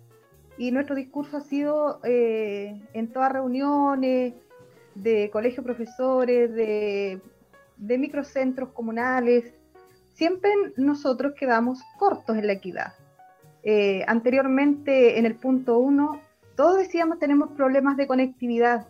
y 0.58 0.72
nuestro 0.72 0.95
discurso 0.95 1.38
ha 1.38 1.41
sido 1.41 1.99
eh, 2.03 2.82
en 2.93 3.12
todas 3.12 3.32
reuniones 3.32 4.34
de 4.95 5.30
colegios 5.32 5.64
profesores, 5.64 6.53
de, 6.53 7.22
microcentros 7.78 8.70
comunales, 8.70 9.53
siempre 10.18 10.51
nosotros 10.78 11.34
quedamos 11.39 11.84
cortos 11.99 12.36
en 12.38 12.47
la 12.47 12.53
equidad. 12.53 12.93
Eh, 13.61 14.03
anteriormente, 14.07 15.20
en 15.20 15.26
el 15.28 15.36
punto 15.36 15.78
uno, 15.78 16.20
todos 16.55 16.78
decíamos 16.78 17.20
tenemos 17.20 17.51
problemas 17.51 17.97
de 17.97 18.07
conectividad. 18.07 18.88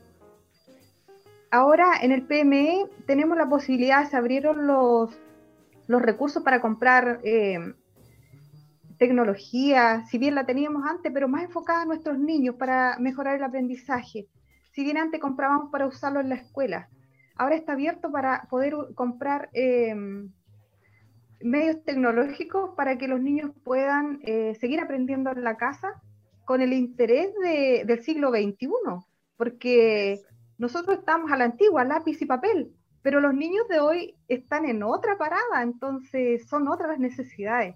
Ahora 1.52 1.92
en 2.02 2.14
el 2.14 2.24
PME 2.24 2.88
tenemos 3.06 3.38
la 3.38 3.50
posibilidad, 3.50 4.10
se 4.10 4.16
abrieron 4.16 4.68
los, 4.68 5.20
los 5.88 6.02
recursos 6.02 6.44
para 6.44 6.62
comprar 6.62 7.20
eh, 7.24 7.74
tecnología, 8.98 10.06
si 10.10 10.18
bien 10.18 10.34
la 10.34 10.46
teníamos 10.46 10.84
antes, 10.90 11.12
pero 11.14 11.28
más 11.28 11.44
enfocada 11.44 11.82
a 11.82 11.86
nuestros 11.86 12.18
niños 12.18 12.56
para 12.56 12.98
mejorar 13.00 13.36
el 13.36 13.44
aprendizaje. 13.44 14.28
Si 14.72 14.84
bien 14.84 14.98
antes 14.98 15.20
comprábamos 15.20 15.72
para 15.72 15.88
usarlo 15.88 16.22
en 16.22 16.30
la 16.30 16.36
escuela, 16.36 16.88
ahora 17.36 17.56
está 17.56 17.74
abierto 17.74 18.12
para 18.12 18.48
poder 18.50 18.74
comprar 18.96 19.50
em, 19.54 20.32
medios 21.42 21.84
tecnológicos 21.84 22.72
para 22.76 22.98
que 22.98 23.08
los 23.08 23.20
niños 23.22 23.52
puedan 23.64 24.20
eh, 24.24 24.56
seguir 24.60 24.80
aprendiendo 24.80 25.32
en 25.32 25.44
la 25.44 25.58
casa 25.58 26.02
con 26.46 26.62
el 26.62 26.74
interés 26.74 27.34
del 27.86 28.04
siglo 28.04 28.30
XXI, 28.32 28.70
porque 29.36 30.22
nosotros 30.58 31.00
estamos 31.00 31.32
a 31.32 31.38
la 31.38 31.46
antigua, 31.46 31.84
lápiz 31.84 32.22
y 32.22 32.26
papel, 32.26 32.72
pero 33.02 33.20
los 33.20 33.34
niños 33.34 33.68
de 33.68 33.80
hoy 33.80 34.16
están 34.28 34.66
en 34.66 34.82
otra 34.82 35.18
parada, 35.18 35.62
entonces 35.62 36.48
son 36.48 36.68
otras 36.68 36.90
las 36.90 37.00
necesidades. 37.00 37.76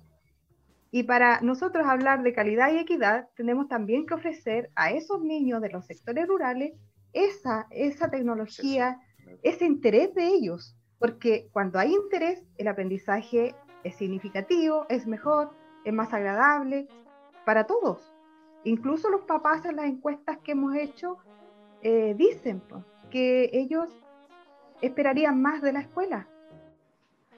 Y 0.90 1.04
para 1.04 1.42
nosotros 1.42 1.86
hablar 1.88 2.24
de 2.24 2.34
calidad 2.34 2.74
y 2.74 2.80
equidad, 2.80 3.30
tenemos 3.36 3.68
también 3.68 4.06
que 4.06 4.14
ofrecer 4.14 4.72
a 4.76 4.92
esos 4.92 5.22
niños 5.22 5.62
de 5.62 5.70
los 5.70 5.86
sectores 5.86 6.28
rurales 6.28 6.74
esa, 7.14 7.68
esa 7.70 8.10
tecnología, 8.10 9.00
ese 9.44 9.66
interés 9.66 10.14
de 10.16 10.28
ellos, 10.28 10.76
porque 11.02 11.50
cuando 11.52 11.80
hay 11.80 11.96
interés, 11.96 12.44
el 12.60 12.68
aprendizaje 12.68 13.56
es 13.84 13.96
significativo, 13.96 14.86
es 14.88 15.08
mejor, 15.08 15.50
es 15.84 15.92
más 15.92 16.14
agradable 16.14 16.88
para 17.44 17.66
todos. 17.66 18.14
Incluso 18.66 19.10
los 19.10 19.22
papás 19.22 19.66
en 19.66 19.78
las 19.78 19.86
encuestas 19.86 20.38
que 20.38 20.52
hemos 20.52 20.76
hecho 20.76 21.18
eh, 21.82 22.14
dicen 22.16 22.62
que 23.10 23.50
ellos 23.52 23.90
esperarían 24.82 25.42
más 25.42 25.64
de 25.64 25.74
la 25.74 25.80
escuela, 25.80 26.28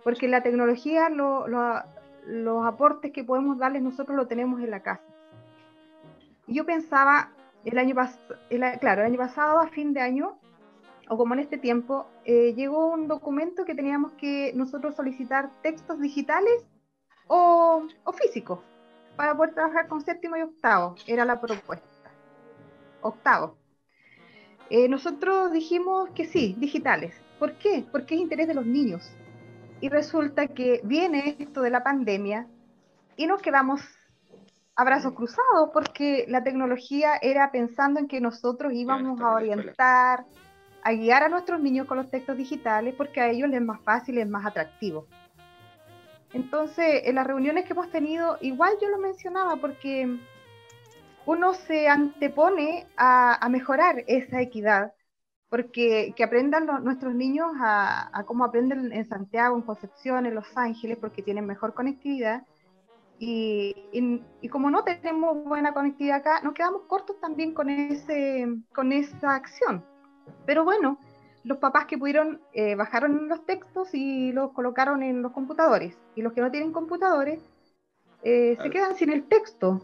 porque 0.04 0.28
la 0.28 0.44
tecnología 0.44 1.08
lo, 1.08 1.48
lo, 1.48 1.82
los 2.26 2.68
aportes 2.68 3.14
que 3.14 3.24
podemos 3.24 3.58
darles 3.58 3.82
nosotros 3.82 4.18
lo 4.18 4.28
tenemos 4.28 4.62
en 4.62 4.72
la 4.72 4.84
casa. 4.84 5.08
Yo 6.48 6.66
pensaba, 6.66 7.32
el 7.64 7.78
año, 7.78 7.96
claro, 8.82 9.04
el 9.04 9.08
año 9.08 9.18
pasado, 9.18 9.60
a 9.60 9.70
fin 9.70 9.94
de 9.94 10.02
año, 10.02 10.38
o 11.08 11.16
como 11.16 11.34
en 11.34 11.40
este 11.40 11.58
tiempo, 11.58 12.08
eh, 12.26 12.54
llegó 12.56 12.88
un 12.88 13.08
documento 13.08 13.66
que 13.66 13.76
teníamos 13.76 14.14
que 14.14 14.54
nosotros 14.56 14.96
solicitar 14.96 15.50
textos 15.62 16.00
digitales 16.00 16.66
o, 17.28 17.88
o 18.04 18.14
físicos 18.14 18.60
para 19.16 19.36
poder 19.36 19.54
trabajar 19.54 19.88
con 19.88 20.02
séptimo 20.02 20.38
y 20.38 20.42
octavo. 20.42 20.96
Era 21.08 21.26
la 21.26 21.40
propuesta. 21.40 21.88
Octavo. 23.02 23.58
Eh, 24.70 24.88
nosotros 24.88 25.52
dijimos 25.52 26.10
que 26.12 26.26
sí, 26.26 26.56
digitales. 26.58 27.14
¿Por 27.40 27.58
qué? 27.58 27.86
Porque 27.92 28.16
es 28.16 28.22
interés 28.22 28.48
de 28.48 28.54
los 28.54 28.66
niños 28.66 29.12
y 29.82 29.90
resulta 29.90 30.48
que 30.48 30.82
viene 30.84 31.36
esto 31.40 31.62
de 31.62 31.70
la 31.70 31.84
pandemia 31.84 32.48
y 33.18 33.28
nos 33.28 33.42
quedamos 33.42 33.82
a 34.76 34.84
brazos 34.86 35.14
cruzados 35.14 35.70
porque 35.74 36.26
la 36.30 36.44
tecnología 36.44 37.18
era 37.22 37.52
pensando 37.52 38.00
en 38.00 38.08
que 38.08 38.22
nosotros 38.22 38.74
íbamos 38.74 39.20
a 39.20 39.34
orientar, 39.34 40.26
a 40.84 40.92
guiar 40.94 41.24
a 41.24 41.30
nuestros 41.30 41.60
niños 41.62 41.88
con 41.88 41.98
los 41.98 42.10
textos 42.10 42.38
digitales 42.38 42.94
porque 42.96 43.22
a 43.22 43.30
ellos 43.30 43.50
les 43.50 43.60
es 43.60 43.66
más 43.66 43.82
fácil, 43.82 44.18
es 44.18 44.28
más 44.28 44.46
atractivo. 44.46 45.08
Entonces, 46.34 47.04
en 47.06 47.16
las 47.16 47.28
reuniones 47.28 47.66
que 47.66 47.74
hemos 47.74 47.90
tenido, 47.92 48.38
igual 48.42 48.74
yo 48.82 48.90
lo 48.90 48.98
mencionaba 48.98 49.56
porque 49.58 50.18
uno 51.26 51.54
se 51.54 51.88
antepone 51.88 52.88
a 52.98 53.48
mejorar 53.50 54.04
esa 54.08 54.42
equidad 54.42 54.94
porque 55.54 56.16
que 56.16 56.24
aprendan 56.24 56.66
nuestros 56.84 57.14
niños 57.14 57.46
a, 57.62 58.24
cómo 58.26 58.44
aprenden 58.44 58.92
en 58.92 59.06
Santiago, 59.08 59.56
en 59.56 59.62
Concepción, 59.62 60.26
en 60.26 60.34
Los 60.34 60.48
Ángeles, 60.58 60.98
porque 61.00 61.22
tienen 61.22 61.46
mejor 61.46 61.76
conectividad. 61.76 62.44
Y, 63.20 63.76
y, 64.42 64.50
como 64.50 64.72
no 64.72 64.84
tenemos 64.84 65.44
buena 65.44 65.72
conectividad 65.72 66.22
acá, 66.22 66.42
nos 66.42 66.56
quedamos 66.56 66.82
cortos 66.88 67.20
también 67.20 67.54
con, 67.54 67.70
ese, 67.70 68.48
con 68.74 68.92
esa 68.92 69.36
acción. 69.36 69.86
Pero 70.46 70.64
bueno, 70.64 70.98
los 71.44 71.58
papás 71.58 71.86
que 71.86 71.98
pudieron 71.98 72.42
eh, 72.54 72.76
bajaron 72.76 73.28
los 73.28 73.46
textos 73.46 73.94
y 73.94 74.32
los 74.32 74.52
colocaron 74.52 75.04
en 75.04 75.22
los 75.22 75.32
computadores. 75.34 75.98
Y 76.16 76.22
los 76.22 76.34
que 76.34 76.42
no 76.42 76.52
tienen 76.52 76.72
computadores 76.72 77.40
eh, 78.24 78.58
se 78.62 78.70
quedan 78.70 78.96
sin 78.96 79.12
el 79.12 79.24
texto. 79.26 79.82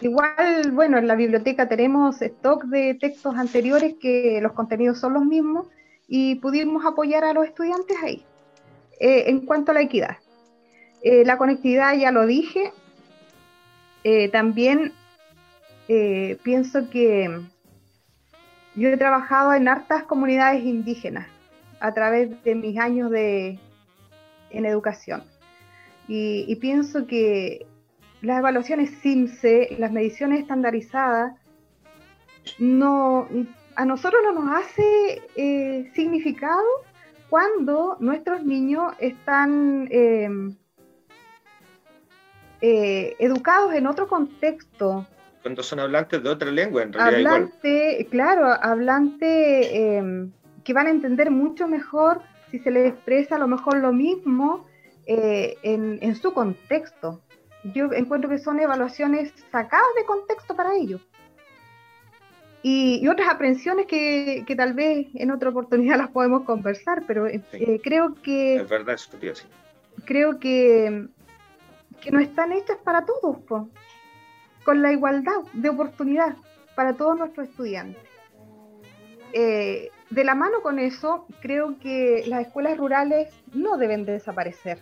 Igual, 0.00 0.70
bueno, 0.72 0.98
en 0.98 1.08
la 1.08 1.16
biblioteca 1.16 1.68
tenemos 1.68 2.20
stock 2.22 2.64
de 2.64 2.94
textos 2.94 3.34
anteriores 3.36 3.94
que 4.00 4.38
los 4.40 4.52
contenidos 4.52 4.98
son 4.98 5.14
los 5.14 5.24
mismos 5.24 5.66
y 6.06 6.36
pudimos 6.36 6.84
apoyar 6.84 7.24
a 7.24 7.32
los 7.32 7.46
estudiantes 7.46 7.96
ahí. 8.02 8.24
Eh, 9.00 9.24
en 9.30 9.46
cuanto 9.46 9.70
a 9.70 9.74
la 9.74 9.82
equidad, 9.82 10.18
la 11.02 11.38
conectividad 11.38 11.94
ya 11.94 12.10
lo 12.10 12.26
dije. 12.26 12.72
También 14.32 14.92
pienso 16.42 16.90
que 16.90 17.40
yo 18.78 18.88
he 18.88 18.96
trabajado 18.96 19.52
en 19.52 19.68
hartas 19.68 20.04
comunidades 20.04 20.64
indígenas 20.64 21.26
a 21.80 21.92
través 21.92 22.42
de 22.44 22.54
mis 22.54 22.78
años 22.78 23.10
de, 23.10 23.58
en 24.50 24.64
educación. 24.64 25.22
y 26.06 26.56
pienso 26.56 27.06
que 27.06 27.66
las 28.22 28.38
evaluaciones 28.38 28.90
SIMSE, 29.02 29.76
las 29.78 29.92
mediciones 29.92 30.40
estandarizadas, 30.40 31.34
no, 32.58 33.28
a 33.76 33.84
nosotros 33.84 34.20
no 34.24 34.32
nos 34.32 34.56
hace 34.56 35.22
eh, 35.36 35.90
significado 35.94 36.64
cuando 37.30 37.96
nuestros 38.00 38.42
niños 38.44 38.94
están 38.98 39.86
em, 39.90 40.56
eh, 42.60 43.14
educados 43.18 43.74
en 43.74 43.86
otro 43.86 44.08
contexto. 44.08 45.06
Cuando 45.42 45.62
son 45.62 45.80
hablantes 45.80 46.22
de 46.22 46.28
otra 46.28 46.50
lengua, 46.50 46.82
en 46.82 46.92
realidad. 46.92 47.34
Hablante, 47.34 48.06
claro, 48.10 48.46
hablante 48.60 49.96
em, 49.96 50.32
que 50.64 50.72
van 50.72 50.86
a 50.86 50.90
entender 50.90 51.30
mucho 51.30 51.68
mejor 51.68 52.20
si 52.50 52.58
se 52.58 52.70
les 52.70 52.92
expresa 52.92 53.36
a 53.36 53.38
lo 53.38 53.46
mejor 53.46 53.78
lo 53.78 53.92
mismo 53.92 54.66
eh, 55.06 55.56
en, 55.62 55.98
en 56.02 56.16
su 56.16 56.32
contexto 56.32 57.22
yo 57.64 57.92
encuentro 57.92 58.30
que 58.30 58.38
son 58.38 58.60
evaluaciones 58.60 59.32
sacadas 59.50 59.86
de 59.96 60.04
contexto 60.04 60.54
para 60.54 60.74
ellos. 60.76 61.00
Y, 62.62 63.06
otras 63.08 63.28
aprensiones 63.28 63.86
que, 63.86 64.44
que, 64.46 64.56
tal 64.56 64.74
vez 64.74 65.06
en 65.14 65.30
otra 65.30 65.50
oportunidad 65.50 65.96
las 65.98 66.10
podemos 66.10 66.44
conversar, 66.44 67.04
pero 67.06 67.26
eh, 67.26 67.42
eh, 67.52 67.80
creo 67.82 68.14
que... 68.22 68.56
Es 68.56 68.68
verdad, 68.68 68.94
eso 68.94 69.10
sí. 69.34 69.46
Creo 70.04 70.38
que, 70.38 71.06
que 72.00 72.10
no 72.10 72.20
están 72.20 72.52
hechas 72.52 72.78
para 72.78 73.04
todos, 73.04 73.38
con 74.68 74.82
la 74.82 74.92
igualdad 74.92 75.40
de 75.54 75.70
oportunidad. 75.70 76.36
para 76.74 76.92
todos 76.92 77.18
nuestros 77.18 77.48
estudiantes. 77.48 78.02
Eh, 79.32 79.90
de 80.10 80.24
la 80.24 80.34
mano 80.34 80.60
con 80.60 80.78
eso, 80.78 81.26
creo 81.40 81.78
que 81.78 82.22
las 82.26 82.46
escuelas 82.46 82.76
rurales 82.76 83.32
no 83.54 83.78
deben 83.78 84.04
de 84.04 84.12
desaparecer, 84.12 84.78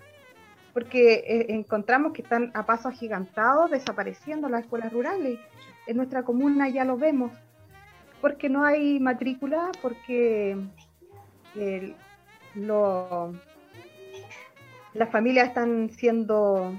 porque 0.74 1.14
eh, 1.14 1.46
encontramos 1.50 2.12
que 2.14 2.22
están 2.22 2.50
a 2.54 2.66
paso 2.66 2.88
agigantado 2.88 3.68
desapareciendo 3.68 4.48
las 4.48 4.64
escuelas 4.64 4.92
rurales. 4.92 5.38
En 5.86 5.96
nuestra 5.98 6.24
comuna 6.24 6.68
ya 6.68 6.84
lo 6.84 6.96
vemos, 6.96 7.30
porque 8.20 8.48
no 8.48 8.64
hay 8.64 8.98
matrícula, 8.98 9.70
porque 9.82 10.58
las 14.94 15.10
familias 15.12 15.46
están 15.46 15.90
siendo... 15.90 16.72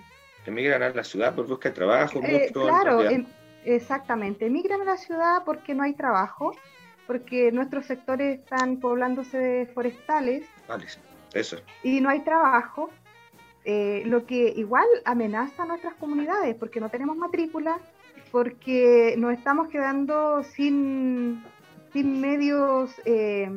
Emigran 0.48 0.84
a 0.84 0.90
la 0.90 1.04
ciudad 1.04 1.36
por 1.36 1.48
busca 1.48 1.70
de 1.70 1.76
trabajo. 1.76 2.22
Eh, 2.24 2.50
claro, 2.54 3.02
exactamente. 3.66 4.46
Emigran 4.46 4.82
a 4.82 4.86
la 4.86 4.98
ciudad 4.98 5.44
porque 5.46 5.74
no 5.76 5.84
hay 5.84 5.94
trabajo 5.94 6.54
porque 7.08 7.52
nuestros 7.54 7.86
sectores 7.86 8.40
están 8.40 8.80
poblándose 8.80 9.38
de 9.38 9.66
forestales. 9.68 10.46
Vale, 10.68 10.86
eso. 11.34 11.58
Y 11.82 12.02
no 12.02 12.10
hay 12.10 12.20
trabajo, 12.20 12.90
eh, 13.64 14.04
lo 14.06 14.26
que 14.26 14.54
igual 14.56 14.86
amenaza 15.06 15.64
a 15.64 15.66
nuestras 15.66 15.96
comunidades, 15.96 16.54
porque 16.56 16.82
no 16.82 16.90
tenemos 16.90 17.16
matrícula, 17.16 17.80
porque 18.32 19.16
nos 19.18 19.34
estamos 19.34 19.70
quedando 19.70 20.44
sin, 20.44 21.44
sin 21.94 22.20
medios, 22.20 22.92
eh, 23.06 23.50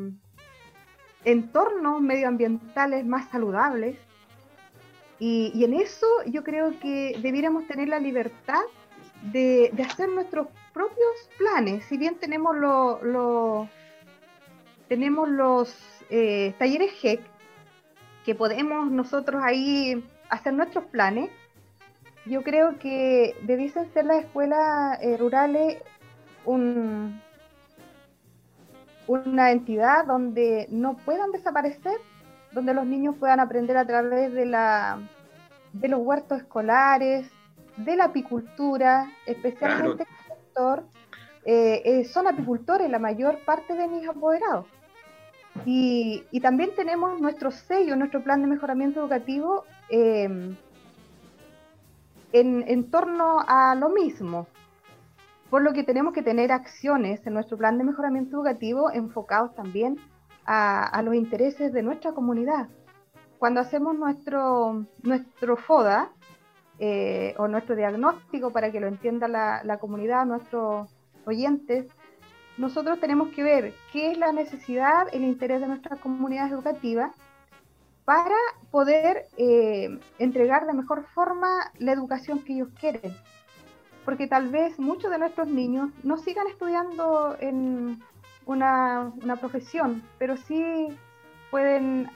entornos 1.25 2.01
medioambientales 2.01 3.05
más 3.05 3.29
saludables. 3.31 3.99
Y, 5.21 5.63
en 5.63 5.75
eso 5.75 6.07
yo 6.27 6.43
creo 6.43 6.79
que 6.81 7.17
debiéramos 7.23 7.67
tener 7.67 7.89
la 7.89 8.01
libertad 8.01 8.63
de, 9.33 9.71
de 9.73 9.83
hacer 9.83 10.09
nuestros 10.09 10.49
propios 10.73 11.31
planes. 11.37 11.85
Si 11.85 11.99
bien 11.99 12.17
tenemos, 12.17 12.57
lo, 12.57 13.69
tenemos 14.89 15.29
los 15.29 15.77
eh, 16.09 16.55
talleres 16.59 16.93
GEC, 17.01 17.21
que 18.25 18.35
podemos 18.35 18.91
nosotros 18.91 19.43
ahí 19.45 20.03
hacer 20.31 20.55
nuestros 20.55 20.85
planes, 20.87 21.31
yo 22.27 22.43
creo 22.43 22.79
que 22.79 23.35
debiesen 23.43 23.93
ser 23.93 24.07
las 24.07 24.25
escuelas 24.25 24.99
eh, 25.03 25.17
rurales 25.17 25.79
un, 26.45 27.21
una 29.07 29.51
entidad 29.51 30.07
donde 30.07 30.67
no 30.71 30.97
puedan 30.97 31.33
desaparecer, 31.33 31.99
donde 32.53 32.75
los 32.75 32.87
niños 32.87 33.17
puedan 33.19 33.41
aprender 33.41 33.77
a 33.77 33.87
través 33.87 34.33
de, 34.33 34.47
la, 34.47 34.99
de 35.73 35.89
los 35.89 36.01
huertos 36.01 36.39
escolares, 36.39 37.31
de 37.77 37.97
la 37.97 38.05
apicultura, 38.05 39.11
especialmente 39.27 40.07
eh, 41.45 41.83
eh, 41.85 42.05
son 42.05 42.27
apicultores, 42.27 42.91
la 42.91 42.99
mayor 42.99 43.39
parte 43.45 43.75
de 43.75 43.89
mis 43.89 44.07
apoderados. 44.07 44.67
Y, 45.65 46.25
también 46.43 46.71
tenemos 46.75 47.21
nuestro 47.21 47.51
sello, 47.51 47.97
nuestro 47.97 48.23
plan 48.23 48.41
de 48.41 48.47
mejoramiento 48.47 49.01
educativo 49.01 49.65
em, 49.89 50.57
en, 52.33 52.91
torno 52.91 53.41
a 53.47 53.75
lo 53.75 53.89
mismo. 53.89 54.47
Por 55.51 55.63
lo 55.63 55.73
que 55.73 55.83
tenemos 55.83 56.15
que 56.15 56.23
tener 56.23 56.53
acciones 56.53 57.27
en 57.27 57.35
nuestro 57.35 57.59
plan 57.59 57.79
de 57.79 57.85
mejoramiento 57.85 58.37
educativo 58.37 58.91
enfocados 58.93 59.55
también 59.55 59.99
a, 60.53 61.01
los 61.03 61.15
intereses 61.15 61.73
de 61.73 61.83
nuestra 61.83 62.11
comunidad. 62.13 62.69
Cuando 63.39 63.61
hacemos 63.61 63.95
nuestro, 63.95 64.85
nuestro 65.03 65.57
FODA, 65.57 66.11
eh, 66.81 67.35
o 67.39 67.47
nuestro 67.47 67.77
diagnóstico 67.77 68.51
para 68.51 68.73
que 68.73 68.81
lo 68.81 68.89
entienda 68.89 69.29
la, 69.29 69.79
comunidad, 69.79 70.27
nuestros 70.27 70.91
oyentes, 71.25 71.87
nosotros 72.59 72.99
tenemos 72.99 73.29
que 73.29 73.45
ver 73.45 73.75
qué 73.93 74.11
es 74.11 74.19
la 74.19 74.33
necesidad, 74.33 75.07
el 75.13 75.23
interés 75.23 75.61
de 75.61 75.69
nuestras 75.69 76.01
comunidades 76.01 76.53
educativas 76.53 77.13
para 78.05 78.35
poder 78.73 79.27
eh, 79.37 80.01
entregar 80.19 80.67
de 80.67 80.73
mejor 80.73 81.05
forma 81.15 81.71
la 81.79 81.93
educación 81.93 82.41
que 82.41 82.55
ellos 82.55 82.71
quieren. 82.81 83.15
Porque 84.05 84.27
tal 84.27 84.49
vez 84.49 84.81
muchos 84.81 85.13
de 85.13 85.19
nuestros 85.19 85.47
niños 85.47 85.91
no 86.03 86.17
sigan 86.17 86.49
estudiando 86.49 87.37
en 87.39 88.03
una, 88.53 89.13
una 89.23 89.37
profesión, 89.37 90.03
pero 90.19 90.37
sí 90.37 90.89
pueden 91.51 92.09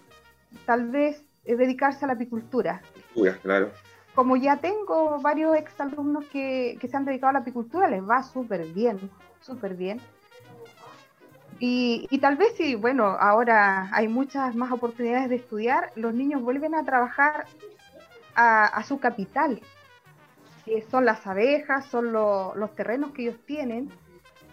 tal 0.67 0.91
vez 0.91 1.25
eh, 1.45 1.57
dedicarse 1.57 2.05
a 2.05 2.09
la 2.09 2.15
apicultura. 2.15 2.83
Claro 3.43 3.71
como 4.15 4.37
ya 4.37 4.59
tengo 4.59 5.21
varios 5.21 5.57
exalumnos 5.57 6.25
que, 6.27 6.79
que 6.81 6.89
se 6.89 6.97
han 6.97 7.05
dedicado 7.05 7.31
a 7.31 7.33
la 7.35 7.39
apicultura, 7.41 7.89
les 7.89 8.09
va 8.09 8.23
súper 8.23 8.67
bien, 8.67 9.11
súper 9.41 9.75
bien. 9.75 10.01
Y, 11.59 12.07
y, 12.11 12.19
tal 12.19 12.37
vez 12.37 12.55
si, 12.57 12.75
bueno, 12.75 13.05
ahora 13.05 13.89
hay 13.93 14.09
muchas 14.09 14.55
más 14.55 14.73
oportunidades 14.73 15.29
de 15.29 15.37
estudiar, 15.37 15.93
los 15.95 16.15
niños 16.15 16.43
vuelven 16.43 16.75
a 16.75 16.85
trabajar 16.85 17.47
a, 18.35 18.83
su 18.83 18.99
capital, 18.99 19.61
que 20.65 20.83
son 20.83 21.05
las 21.05 21.27
abejas, 21.27 21.87
son 21.87 22.13
los 22.13 22.75
terrenos 22.75 23.13
que 23.13 23.23
ellos 23.23 23.39
tienen. 23.47 23.91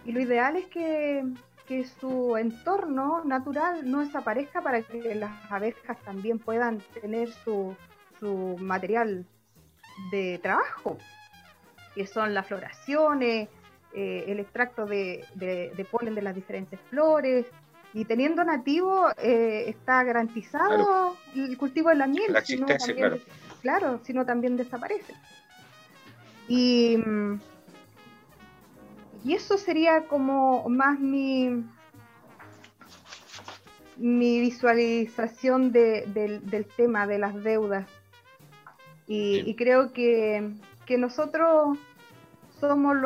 Y 0.04 0.12
lo 0.12 0.20
ideal 0.20 0.56
es 0.56 0.66
que, 0.66 1.24
que 1.66 1.84
su 1.84 2.36
entorno 2.36 3.22
natural 3.24 3.90
no 3.90 4.00
desaparezca 4.00 4.60
para 4.62 4.82
que 4.82 5.14
las 5.14 5.32
abejas 5.50 5.98
también 6.04 6.38
puedan 6.38 6.78
tener 7.00 7.30
su, 7.32 7.74
su 8.18 8.56
material 8.60 9.26
de 10.10 10.38
trabajo, 10.42 10.98
que 11.94 12.06
son 12.06 12.34
las 12.34 12.46
floraciones, 12.46 13.48
eh, 13.94 14.24
el 14.28 14.40
extracto 14.40 14.86
de, 14.86 15.24
polen 15.90 16.14
de 16.14 16.22
las 16.22 16.34
diferentes 16.34 16.80
flores, 16.88 17.46
y 17.94 18.06
teniendo 18.06 18.42
nativo 18.42 19.10
eh, 19.18 19.64
está 19.68 20.02
garantizado 20.02 21.14
el 21.34 21.58
cultivo 21.58 21.90
de 21.90 21.96
la 21.96 22.06
miel. 22.06 22.32
La 22.32 22.42
claro. 22.42 23.18
claro, 23.60 24.00
si 24.02 24.14
no 24.14 24.24
también 24.24 24.56
desaparece. 24.56 25.14
Y, 26.48 26.96
y 29.24 29.34
eso 29.34 29.56
sería 29.56 30.06
como 30.08 30.68
más 30.68 30.98
mi, 30.98 31.64
mi 33.96 34.40
visualización 34.40 35.72
del 35.72 36.66
tema 36.76 37.06
de 37.06 37.18
las 37.18 37.42
deudas 37.42 37.86
y, 39.06 39.54
creo 39.56 39.92
que, 39.92 40.52
nosotros 40.98 41.78
somos 42.60 42.96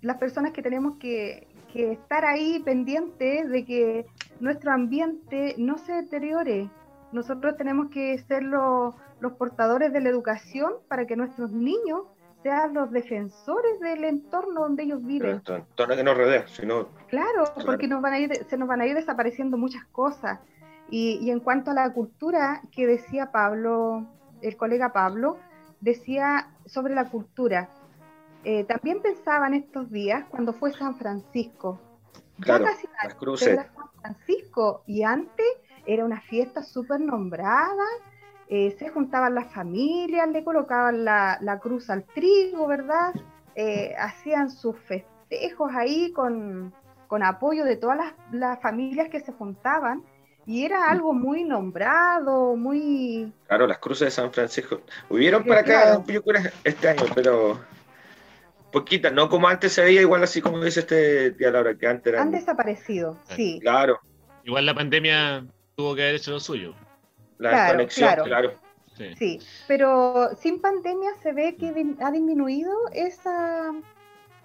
las 0.00 0.16
personas 0.16 0.52
que 0.52 0.62
tenemos 0.62 0.96
que, 0.96 1.46
estar 1.72 2.24
ahí 2.24 2.60
pendientes 2.64 3.48
de 3.48 3.64
que 3.64 4.06
nuestro 4.40 4.72
ambiente 4.72 5.54
no 5.56 5.78
se 5.78 5.92
deteriore. 5.92 6.68
Nosotros 7.12 7.56
tenemos 7.56 7.90
que 7.90 8.18
ser 8.18 8.42
los 8.42 8.94
portadores 9.38 9.92
de 9.92 10.00
la 10.00 10.08
educación 10.08 10.72
para 10.88 11.06
que 11.06 11.14
nuestros 11.14 11.52
niños 11.52 12.02
sean 12.42 12.74
los 12.74 12.90
defensores 12.90 13.80
del 13.80 14.04
entorno 14.04 14.62
donde 14.62 14.84
ellos 14.84 15.04
viven. 15.04 15.42
El 15.46 15.56
entorno 15.56 15.96
que 15.96 16.04
nos 16.04 16.16
rodea, 16.16 16.46
si 16.48 16.62
Claro, 16.62 17.44
porque 17.66 17.86
nos 17.86 18.00
van 18.00 18.12
a 18.14 18.18
ir, 18.18 18.46
se 18.48 18.56
nos 18.56 18.68
van 18.68 18.80
a 18.80 18.86
ir 18.86 18.94
desapareciendo 18.94 19.56
muchas 19.56 19.84
cosas. 19.86 20.40
Y, 20.88 21.18
y, 21.22 21.30
en 21.30 21.40
cuanto 21.40 21.70
a 21.70 21.74
la 21.74 21.92
cultura 21.92 22.62
que 22.72 22.86
decía 22.86 23.30
Pablo 23.30 24.08
el 24.42 24.56
colega 24.56 24.92
Pablo, 24.92 25.38
decía 25.80 26.50
sobre 26.66 26.94
la 26.94 27.08
cultura. 27.08 27.68
Eh, 28.44 28.64
también 28.64 29.02
pensaba 29.02 29.46
en 29.48 29.54
estos 29.54 29.90
días 29.90 30.24
cuando 30.30 30.52
fue 30.52 30.72
San 30.72 30.96
Francisco. 30.96 31.78
Claro, 32.40 32.64
las 33.02 33.14
cruces. 33.14 33.54
San 33.54 33.90
Francisco 34.00 34.82
y 34.86 35.02
antes 35.02 35.46
era 35.86 36.04
una 36.04 36.20
fiesta 36.22 36.62
súper 36.62 37.00
nombrada, 37.00 37.84
eh, 38.52 38.74
se 38.80 38.88
juntaban 38.88 39.36
las 39.36 39.52
familias, 39.52 40.28
le 40.28 40.42
colocaban 40.42 41.04
la, 41.04 41.58
cruz 41.62 41.88
al 41.88 42.02
trigo, 42.02 42.66
¿verdad? 42.66 43.14
Eh, 43.54 43.94
hacían 43.96 44.50
sus 44.50 44.76
festejos 44.76 45.70
ahí 45.72 46.12
con, 46.12 46.74
apoyo 47.22 47.64
de 47.64 47.76
todas 47.76 47.96
las, 47.98 48.12
las 48.32 48.60
familias 48.60 49.08
que 49.08 49.20
se 49.20 49.30
juntaban 49.30 50.02
y 50.46 50.64
era 50.64 50.90
algo 50.90 51.12
muy 51.12 51.44
nombrado, 51.44 52.56
muy... 52.56 53.32
Claro, 53.46 53.68
las 53.68 53.78
cruces 53.78 54.06
de 54.06 54.10
San 54.10 54.32
Francisco. 54.32 54.80
Hubieron 55.08 55.44
para 55.44 55.60
acá 55.60 56.02
este 56.64 56.88
año, 56.88 57.04
pero 57.14 57.60
poquitas, 58.72 59.12
no 59.12 59.28
como 59.28 59.46
antes 59.46 59.74
se 59.74 59.84
veía, 59.84 60.00
igual 60.00 60.24
así 60.24 60.42
como 60.42 60.60
dice 60.64 60.80
este 60.80 61.30
día 61.30 61.52
Laura, 61.52 61.76
que 61.76 61.86
antes 61.86 62.12
eran... 62.12 62.22
Han 62.22 62.32
desaparecido, 62.32 63.16
sí. 63.36 63.60
Claro. 63.62 64.00
Igual 64.42 64.66
la 64.66 64.74
pandemia 64.74 65.46
tuvo 65.76 65.94
que 65.94 66.02
haber 66.02 66.16
hecho 66.16 66.32
lo 66.32 66.40
suyo. 66.40 66.74
La 67.40 67.70
conexión, 67.70 68.14
claro. 68.24 68.52
Sí. 69.16 69.40
pero 69.66 70.36
sin 70.36 70.60
pandemia 70.60 71.10
se 71.22 71.32
ve 71.32 71.56
que 71.56 71.72
ha 72.00 72.10
disminuido 72.10 72.70
esa, 72.92 73.72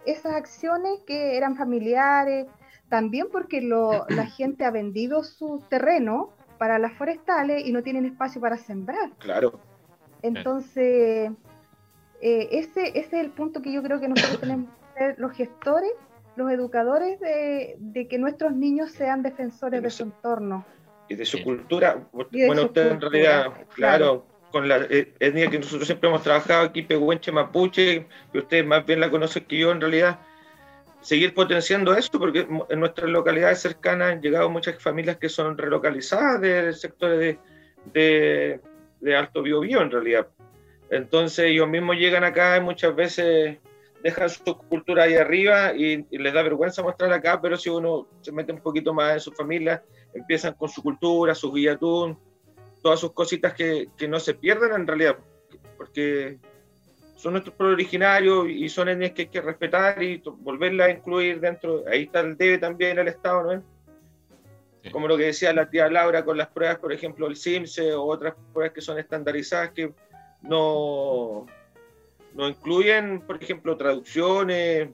esas 0.05 0.33
acciones 0.33 1.01
que 1.05 1.35
eran 1.35 1.57
familiares, 1.57 2.47
también 2.87 3.27
porque 3.31 3.61
la 3.61 4.05
gente 4.37 4.63
ha 4.63 4.71
vendido 4.71 5.23
su 5.23 5.61
terreno 5.69 6.29
para 6.57 6.79
las 6.79 6.93
forestales 6.93 7.65
y 7.65 7.73
no 7.73 7.83
tienen 7.83 8.05
espacio 8.05 8.39
para 8.39 8.55
sembrar. 8.55 9.11
Claro. 9.19 9.59
Entonces, 10.21 11.31
eh, 12.21 12.47
ese, 12.51 12.97
ese 12.97 12.99
es 12.99 13.13
el 13.13 13.31
punto 13.31 13.61
que 13.61 13.73
yo 13.73 13.83
creo 13.83 13.99
que 13.99 14.07
nosotros 14.07 14.39
tenemos 14.41 14.69
que 14.69 14.99
ser 14.99 15.19
los 15.19 15.33
gestores 15.33 15.91
los 16.35 16.51
educadores 16.51 17.19
de, 17.19 18.07
que 18.09 18.17
nuestros 18.17 18.53
niños 18.55 18.91
sean 18.91 19.23
defensores 19.23 19.81
de, 19.81 19.89
su 19.89 20.03
entorno. 20.03 20.65
Y 21.07 21.15
de 21.15 21.25
su 21.25 21.43
cultura. 21.43 22.07
bueno, 22.11 22.63
usted 22.63 22.91
en 22.91 23.01
realidad, 23.01 23.53
claro, 23.73 24.25
con 24.51 24.67
la 24.67 24.77
eh, 24.89 25.13
etnia 25.19 25.49
que 25.49 25.59
nosotros 25.59 25.85
siempre 25.85 26.09
hemos 26.09 26.23
trabajado 26.23 26.63
aquí, 26.63 26.81
Pehuenche, 26.81 27.31
Mapuche, 27.31 28.07
que 28.31 28.39
ustedes 28.39 28.65
más 28.65 28.85
bien 28.85 28.99
la 28.99 29.11
conocen 29.11 29.45
que 29.45 29.59
yo 29.59 29.71
en 29.71 29.81
realidad, 29.81 30.19
seguir 31.01 31.33
potenciando 31.33 31.93
esto, 31.93 32.17
porque 32.17 32.47
en 32.69 32.79
nuestras 32.79 33.09
localidades 33.09 33.59
cercanas 33.59 34.13
han 34.13 34.21
llegado 34.21 34.49
muchas 34.49 34.81
familias 34.81 35.17
que 35.17 35.29
son 35.29 35.57
relocalizadas 35.57 36.41
del 36.41 36.73
sector 36.73 37.17
de, 37.17 37.37
de, 37.93 38.59
de 39.01 39.15
Alto 39.15 39.43
Biobío 39.43 39.81
en 39.81 39.91
realidad. 39.91 40.27
Entonces 40.89 41.45
ellos 41.45 41.67
mismos 41.67 41.97
llegan 41.97 42.23
acá 42.23 42.57
y 42.57 42.61
muchas 42.61 42.95
veces 42.95 43.57
dejan 44.05 44.29
su 44.29 44.43
cultura 44.43 45.03
ahí 45.03 45.15
arriba 45.15 45.73
y, 45.73 46.05
les 46.11 46.31
da 46.33 46.43
vergüenza 46.43 46.83
mostrar 46.83 47.11
acá, 47.11 47.41
pero 47.41 47.57
si 47.57 47.69
uno 47.69 48.07
se 48.21 48.31
mete 48.31 48.51
un 48.51 48.61
poquito 48.61 48.93
más 48.93 49.13
en 49.13 49.19
su 49.19 49.31
familia, 49.31 49.83
empiezan 50.15 50.53
con 50.53 50.69
su 50.69 50.81
cultura, 50.81 51.35
su 51.35 51.51
guillatún, 51.51 52.17
todas 52.81 52.99
sus 52.99 53.11
cositas 53.11 53.53
que, 53.53 53.89
que, 53.97 54.07
no 54.07 54.19
se 54.19 54.33
pierden 54.33 54.73
en 54.73 54.87
realidad, 54.87 55.17
porque 55.77 56.39
son 57.15 57.33
nuestros 57.33 57.55
pueblos 57.55 57.75
originarios 57.75 58.47
y 58.49 58.69
son 58.69 58.89
etnias 58.89 59.11
que 59.11 59.23
hay 59.23 59.27
que 59.27 59.41
respetar 59.41 60.01
y 60.01 60.21
volverlas 60.39 60.87
a 60.87 60.91
incluir 60.91 61.39
dentro. 61.39 61.83
Ahí 61.87 62.03
está 62.03 62.21
el 62.21 62.37
debe 62.37 62.57
también 62.57 62.99
el 62.99 63.07
Estado, 63.07 63.55
¿no? 63.55 63.63
Como 64.91 65.07
lo 65.07 65.17
que 65.17 65.25
decía 65.25 65.51
la 65.51 65.69
tía 65.69 65.89
Laura 65.89 66.23
con 66.23 66.37
las 66.37 66.49
pruebas, 66.49 66.77
por 66.77 66.93
ejemplo, 66.93 67.25
el 67.27 67.35
CIMSE 67.35 67.93
o 67.93 68.03
otras 68.03 68.35
pruebas 68.53 68.73
que 68.73 68.81
son 68.81 68.99
estandarizadas 68.99 69.71
que 69.71 69.91
no, 70.43 71.47
no 72.35 72.47
incluyen, 72.47 73.21
por 73.21 73.41
ejemplo, 73.41 73.75
traducciones, 73.77 74.89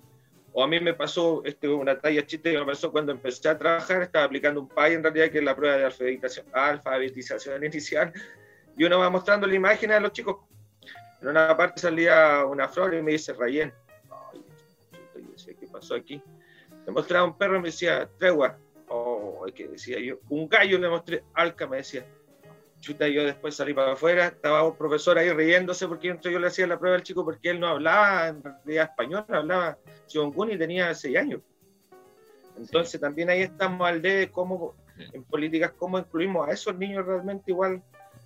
o 0.54 0.64
a 0.64 0.68
mí 0.68 0.80
me 0.80 0.94
pasó 0.94 1.42
este, 1.46 1.68
una 1.68 1.98
talla 2.00 2.26
chiste 2.26 2.52
que 2.52 2.60
me 2.60 2.66
pasó 2.66 2.92
cuando 2.92 3.12
empecé 3.12 3.50
a 3.50 3.58
trabajar, 3.58 4.02
estaba 4.02 4.26
aplicando 4.26 4.62
un 4.62 4.68
PAI 4.68 4.96
en 4.96 5.04
realidad, 5.04 5.30
que 5.30 5.38
es 5.38 5.44
la 5.44 5.56
prueba 5.56 5.78
de 5.78 5.86
alfabetización, 5.86 6.46
alfabetización 6.52 7.64
inicial, 7.64 8.12
y 8.78 8.84
uno 8.84 9.00
va 9.00 9.10
mostrando 9.10 9.48
la 9.48 9.56
imagen 9.56 9.92
a 9.92 10.00
los 10.00 10.12
chicos. 10.12 10.38
En 11.22 11.30
una 11.30 11.56
parte 11.56 11.82
salía 11.82 12.46
una 12.46 12.68
flor 12.68 12.94
y 12.94 13.02
me 13.02 13.12
dice 13.12 13.34
Rayén. 13.34 13.74
Ay, 14.10 14.44
¿qué 15.60 15.68
pasó 15.68 15.96
aquí? 15.96 16.22
Me 16.86 16.92
mostraba 16.92 17.26
un 17.26 17.38
perro 17.38 17.58
y 17.58 17.62
me 17.62 17.68
decía, 17.68 18.10
tregua. 18.18 18.58
Oh, 18.88 19.46
¿qué 19.56 19.68
decía 19.68 20.00
yo? 20.00 20.18
Un 20.30 20.50
gallo 20.50 20.78
le 20.78 20.90
mostré, 20.90 21.24
alca, 21.34 21.66
me 21.68 21.78
decía 21.78 22.06
chuta, 22.82 23.08
yo 23.08 23.24
después 23.24 23.56
salí 23.56 23.74
para 23.74 23.94
afuera, 23.94 24.28
estaba 24.28 24.68
un 24.68 24.76
profesor 24.76 25.18
ahí 25.18 25.30
riéndose 25.30 25.88
porque 25.88 26.18
yo 26.22 26.40
le 26.40 26.48
hacía 26.48 26.68
la 26.68 26.78
prueba 26.78 26.98
al 26.98 27.04
chico 27.04 27.24
porque 27.24 27.52
él 27.52 27.60
no 27.60 27.68
hablaba 27.68 28.28
en 28.28 28.44
realidad 28.44 28.90
español, 28.90 29.26
hablaba 29.30 29.78
Chiongún 30.08 30.52
y 30.52 30.58
tenía 30.58 30.94
seis 30.94 31.16
años. 31.18 31.42
Entonces 32.58 33.00
también 33.00 33.30
ahí 33.30 33.42
estamos 33.42 33.88
al 33.88 34.02
de 34.02 34.30
cómo, 34.32 34.76
en 34.98 35.24
políticas, 35.24 35.72
cómo 35.78 35.98
incluimos 36.00 36.50
a 36.50 36.52
esos 36.52 36.76
niños 36.76 37.06
realmente 37.06 37.52
igual 37.52 37.82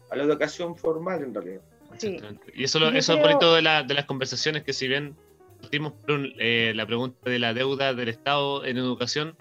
a 0.10 0.16
la 0.16 0.24
educación 0.24 0.76
formal 0.76 1.22
en 1.22 1.34
realidad. 1.34 1.62
Sí. 1.98 2.18
Y 2.54 2.64
eso, 2.64 2.86
eso 2.90 3.14
es 3.14 3.22
bonito 3.22 3.54
de, 3.54 3.62
de, 3.62 3.94
las 3.94 4.06
conversaciones 4.06 4.64
que 4.64 4.74
si 4.74 4.88
bien 4.88 5.16
partimos 5.62 5.94
por 5.94 6.20
eh, 6.40 6.74
la 6.76 6.86
pregunta 6.86 7.30
de 7.30 7.40
la 7.40 7.54
deuda 7.54 7.94
del 7.94 8.10
Estado 8.10 8.66
en 8.66 8.78
educación, 8.78 9.38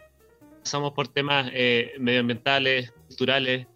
pasamos 0.61 0.93
por 0.93 1.09
temas 1.09 1.51
eh, 1.53 1.93
medioambientales, 1.99 2.93
culturales, 3.09 3.67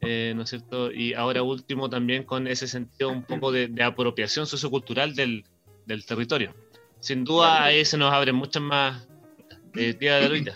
eh, 0.00 0.32
¿no 0.36 0.42
es 0.42 0.50
cierto? 0.50 0.92
Y 0.92 1.14
ahora 1.14 1.42
último 1.42 1.90
también 1.90 2.24
con 2.24 2.46
ese 2.46 2.68
sentido 2.68 3.10
un 3.10 3.24
poco 3.24 3.50
de, 3.50 3.70
apropiación 3.82 4.46
sociocultural 4.46 5.14
del, 5.14 5.44
del, 5.86 6.06
territorio. 6.06 6.54
Sin 7.00 7.24
duda 7.24 7.64
ahí 7.64 7.84
se 7.84 7.96
nos 7.96 8.12
abren 8.12 8.36
muchas 8.36 8.62
más 8.62 9.08
eh, 9.74 9.94
tía 9.94 10.16
de 10.16 10.52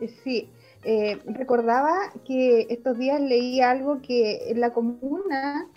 eh, 0.00 0.08
Sí, 0.22 0.50
eh, 0.84 1.20
recordaba 1.26 1.92
que 2.26 2.66
estos 2.70 2.98
días 2.98 3.20
leí 3.20 3.60
algo 3.60 4.00
que 4.02 4.50
en 4.50 4.60
la 4.60 4.72
comuna, 4.72 5.68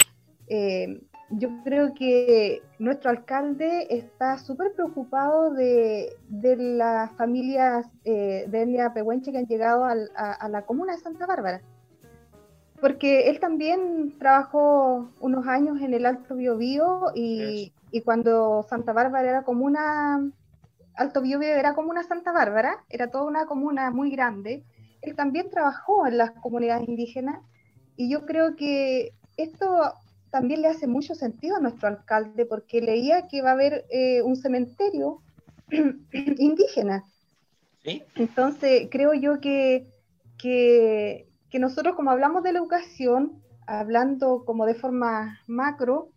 yo 1.29 1.49
creo 1.63 1.93
que 1.93 2.61
nuestro 2.79 3.09
alcalde 3.09 3.87
está 3.89 4.37
súper 4.37 4.71
preocupado 4.73 5.53
de, 5.53 6.13
de, 6.29 6.55
las 6.55 7.11
familias 7.17 7.85
de 8.03 8.45
etnia 8.45 8.93
pehuenche 8.93 9.31
que 9.31 9.37
han 9.37 9.45
llegado 9.45 9.83
a 9.85 10.49
la 10.49 10.61
comuna 10.65 10.95
de 10.95 11.01
Santa 11.01 11.25
Bárbara 11.25 11.61
porque 12.79 13.29
él 13.29 13.39
también 13.39 14.17
trabajó 14.19 15.09
unos 15.19 15.47
años 15.47 15.81
en 15.81 15.93
el 15.93 16.05
Alto 16.05 16.35
Biobío 16.35 17.11
y, 17.15 17.73
y 17.91 18.01
cuando 18.01 18.65
Santa 18.69 18.93
Bárbara 18.93 19.29
era 19.29 19.43
como 19.43 19.65
una, 19.65 20.29
Alto 20.95 21.21
Biobío 21.21 21.49
era 21.49 21.73
como 21.73 21.89
una 21.89 22.03
Santa 22.03 22.31
Bárbara, 22.31 22.83
era 22.89 23.09
toda 23.09 23.25
una 23.25 23.45
comuna 23.45 23.91
muy 23.91 24.11
grande, 24.11 24.63
él 25.01 25.15
también 25.15 25.49
trabajó 25.49 26.07
en 26.07 26.17
las 26.17 26.31
comunidades 26.31 26.87
indígenas 26.87 27.41
y 27.95 28.09
yo 28.09 28.25
creo 28.25 28.55
que 28.55 29.13
esto 29.37 29.93
también 30.29 30.61
le 30.61 30.67
hace 30.67 30.87
mucho 30.87 31.15
sentido 31.15 31.55
a 31.55 31.59
nuestro 31.59 31.87
alcalde 31.87 32.45
porque 32.45 32.81
leía 32.81 33.27
que 33.27 33.41
va 33.41 33.51
a 33.51 33.53
haber 33.53 33.85
eh, 33.89 34.21
un 34.21 34.35
cementerio 34.35 35.21
indígena. 36.37 37.03
¿Sí? 37.83 38.03
Entonces 38.15 38.87
creo 38.91 39.13
yo 39.13 39.39
que, 39.39 39.87
que 40.37 41.26
que 41.49 41.59
nosotros 41.59 41.95
como 41.95 42.11
hablamos 42.11 42.43
de 42.43 42.53
la 42.53 42.59
educación, 42.59 43.41
hablando 43.65 44.43
como 44.45 44.65
de 44.65 44.75
forma 44.75 45.39
macro, 45.47 46.09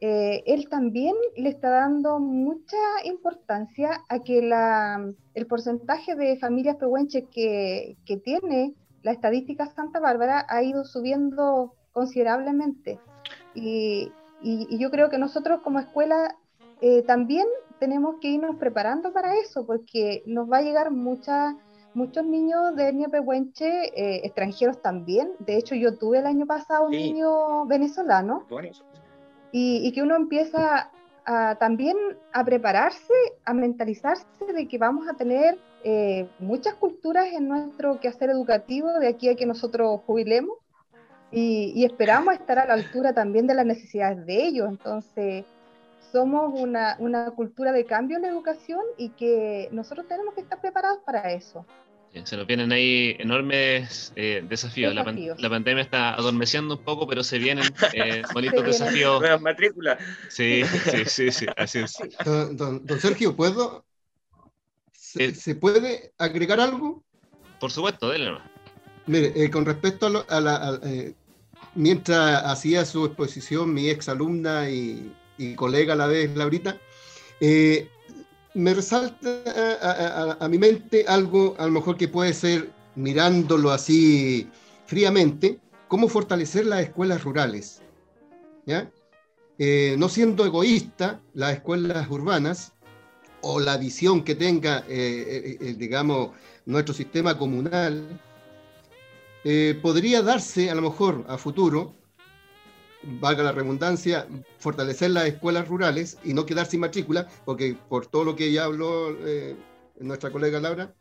eh, 0.00 0.44
él 0.46 0.68
también 0.68 1.14
le 1.36 1.48
está 1.48 1.70
dando 1.70 2.20
mucha 2.20 2.76
importancia 3.04 4.04
a 4.08 4.20
que 4.20 4.42
la, 4.42 5.12
el 5.34 5.46
porcentaje 5.46 6.14
de 6.14 6.38
familias 6.38 6.76
pehuenches 6.76 7.24
que, 7.32 7.96
que, 8.06 8.16
tiene 8.16 8.74
la 9.02 9.10
estadística 9.10 9.66
Santa 9.66 9.98
Bárbara 9.98 10.46
ha 10.48 10.62
ido 10.62 10.84
subiendo 10.84 11.74
considerablemente. 11.92 13.00
Y, 13.54 14.12
y, 14.40 14.78
yo 14.78 14.90
creo 14.90 15.10
que 15.10 15.18
nosotros 15.18 15.62
como 15.62 15.80
escuela 15.80 16.36
eh, 16.80 17.02
también 17.02 17.46
tenemos 17.80 18.16
que 18.20 18.28
irnos 18.28 18.56
preparando 18.56 19.12
para 19.12 19.34
eso, 19.36 19.66
porque 19.66 20.22
nos 20.26 20.50
va 20.50 20.58
a 20.58 20.62
llegar 20.62 20.92
mucha 20.92 21.56
muchos 21.94 22.24
niños 22.24 22.76
de 22.76 22.88
etnia 22.88 23.08
pehuenche, 23.08 23.66
eh, 23.66 24.20
extranjeros 24.24 24.80
también. 24.82 25.32
De 25.38 25.56
hecho, 25.56 25.74
yo 25.74 25.96
tuve 25.96 26.18
el 26.18 26.26
año 26.26 26.46
pasado 26.46 26.86
un 26.86 26.92
niño 26.92 27.66
venezolano. 27.66 28.46
Y, 29.50 29.90
que 29.92 30.02
uno 30.02 30.14
empieza 30.16 30.90
también 31.58 31.96
a 32.32 32.44
prepararse, 32.44 33.12
a 33.44 33.52
mentalizarse 33.52 34.26
de 34.54 34.66
que 34.66 34.78
vamos 34.78 35.08
a 35.08 35.14
tener 35.14 35.58
eh, 35.84 36.28
muchas 36.40 36.74
culturas 36.74 37.26
en 37.32 37.48
nuestro 37.48 38.00
quehacer 38.00 38.30
educativo 38.30 38.90
de 38.98 39.08
aquí 39.08 39.28
a 39.28 39.36
que 39.36 39.46
nosotros 39.46 40.00
jubilemos. 40.06 40.56
Y, 41.30 41.84
esperamos 41.84 42.34
estar 42.34 42.58
a 42.58 42.66
la 42.66 42.72
altura 42.72 43.12
también 43.12 43.46
de 43.46 43.54
las 43.54 43.66
necesidades 43.66 44.24
de 44.24 44.46
ellos. 44.46 44.68
Entonces, 44.68 45.44
somos 46.12 46.52
una, 46.54 46.96
una, 46.98 47.30
cultura 47.32 47.72
de 47.72 47.84
cambio 47.84 48.16
en 48.16 48.22
la 48.22 48.28
educación 48.28 48.80
y 48.96 49.10
que 49.10 49.68
nosotros 49.72 50.06
tenemos 50.08 50.34
que 50.34 50.40
estar 50.40 50.60
preparados 50.60 51.00
para 51.04 51.32
eso. 51.32 51.66
Se 52.24 52.36
nos 52.36 52.46
vienen 52.46 52.72
ahí 52.72 53.16
enormes 53.18 54.12
eh, 54.16 54.44
desafíos. 54.48 54.94
La, 54.94 55.04
pandemia 55.04 55.82
está 55.82 56.14
adormeciendo 56.14 56.76
un 56.76 56.82
poco, 56.82 57.06
pero 57.06 57.22
se 57.22 57.38
vienen 57.38 57.64
eh, 57.92 58.22
bonitos 58.32 58.64
desafíos. 58.64 59.20
Nuevas 59.20 59.40
matrículas. 59.40 59.98
Sí, 60.28 60.62
sí, 60.64 61.04
sí, 61.06 61.30
sí, 61.30 61.46
así 61.56 61.80
es. 61.80 61.96
Don, 62.24 62.82
Sergio, 62.98 63.36
¿puedo? 63.36 63.84
Eh, 65.16 65.34
¿Se, 65.34 65.54
puede 65.54 66.12
agregar 66.18 66.60
algo? 66.60 67.04
Por 67.60 67.70
supuesto, 67.70 68.08
déle 68.10 68.32
Mire, 69.06 69.32
eh, 69.36 69.50
con 69.50 69.64
respecto 69.64 70.06
a, 70.28 70.40
la. 70.40 70.80
mientras 71.74 72.44
hacía 72.44 72.84
su 72.84 73.06
exposición, 73.06 73.72
mi 73.72 73.90
ex 73.90 74.08
alumna 74.08 74.68
y, 74.68 75.12
y 75.38 75.54
colega 75.54 75.94
a 75.94 75.96
la 75.96 76.06
vez, 76.06 76.36
Laurita, 76.36 76.76
eh, 77.40 77.88
me 78.54 78.74
resalta 78.74 80.36
a, 80.40 80.48
mi 80.48 80.58
mente 80.58 81.04
algo 81.06 81.54
a 81.58 81.66
lo 81.66 81.72
mejor 81.72 81.96
que 81.96 82.08
puede 82.08 82.34
ser, 82.34 82.70
mirándolo 82.96 83.70
así 83.70 84.48
fríamente, 84.86 85.60
cómo 85.86 86.08
fortalecer 86.08 86.66
las 86.66 86.80
escuelas 86.80 87.22
rurales. 87.22 87.82
¿ya? 88.66 88.90
Eh, 89.58 89.96
no 89.98 90.08
siendo 90.08 90.44
egoísta, 90.44 91.20
las 91.34 91.54
escuelas 91.54 92.08
urbanas 92.10 92.72
o 93.40 93.60
la 93.60 93.76
visión 93.76 94.22
que 94.22 94.34
tenga, 94.34 94.84
eh, 94.88 95.58
eh, 95.60 95.74
digamos, 95.76 96.30
nuestro 96.66 96.94
sistema 96.94 97.36
comunal, 97.36 98.20
podría 99.80 100.20
darse 100.20 100.68
a 100.68 100.74
lo 100.74 100.82
mejor 100.82 101.24
a 101.26 101.38
futuro 101.38 101.94
valga 103.02 103.42
la 103.42 103.52
redundancia, 103.52 104.26
fortalecer 104.58 105.10
las 105.10 105.26
escuelas 105.26 105.68
rurales 105.68 106.18
y 106.24 106.34
no 106.34 106.46
quedar 106.46 106.66
sin 106.66 106.80
matrícula, 106.80 107.28
porque 107.44 107.76
por 107.88 108.06
todo 108.06 108.24
lo 108.24 108.36
que 108.36 108.52
ya 108.52 108.64
habló 108.64 109.10
eh, 109.26 109.56
nuestra 110.00 110.30
colega 110.30 110.60
Laura, 110.60 110.92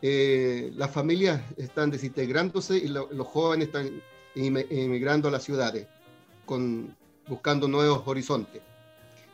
eh, 0.00 0.70
las 0.76 0.90
familias 0.90 1.42
están 1.56 1.90
desintegrándose 1.90 2.76
y 2.78 2.88
los 2.88 3.26
jóvenes 3.26 3.68
están 3.68 4.02
emigrando 4.34 5.28
a 5.28 5.30
las 5.30 5.42
ciudades, 5.42 5.86
con, 6.44 6.96
buscando 7.26 7.66
nuevos 7.66 8.02
horizontes. 8.06 8.62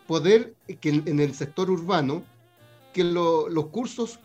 Poder 0.06 0.54
que 0.80 0.88
en, 0.88 1.20
el 1.20 1.34
sector 1.34 1.70
urbano, 1.70 2.24
que 2.92 3.04
los 3.04 3.66
cursos 3.66 4.18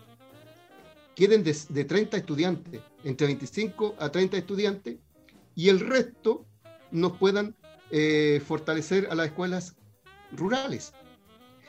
queden 1.16 1.44
de, 1.44 1.84
30 1.84 2.18
estudiantes, 2.18 2.82
entre 3.04 3.28
25 3.28 3.96
a 4.00 4.10
30 4.10 4.38
estudiantes, 4.38 4.98
y 5.56 5.70
el 5.70 5.82
resto 5.82 6.46
nos 6.92 7.18
puedan 7.18 7.56
eh, 7.92 8.42
fortalecer 8.46 9.08
a 9.10 9.16
las 9.16 9.28
escuelas 9.28 9.76
rurales. 10.32 10.94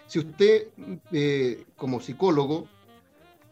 Si 0.06 0.18
usted, 0.18 0.68
eh, 1.12 1.64
como 1.76 2.00
psicólogo, 2.00 2.68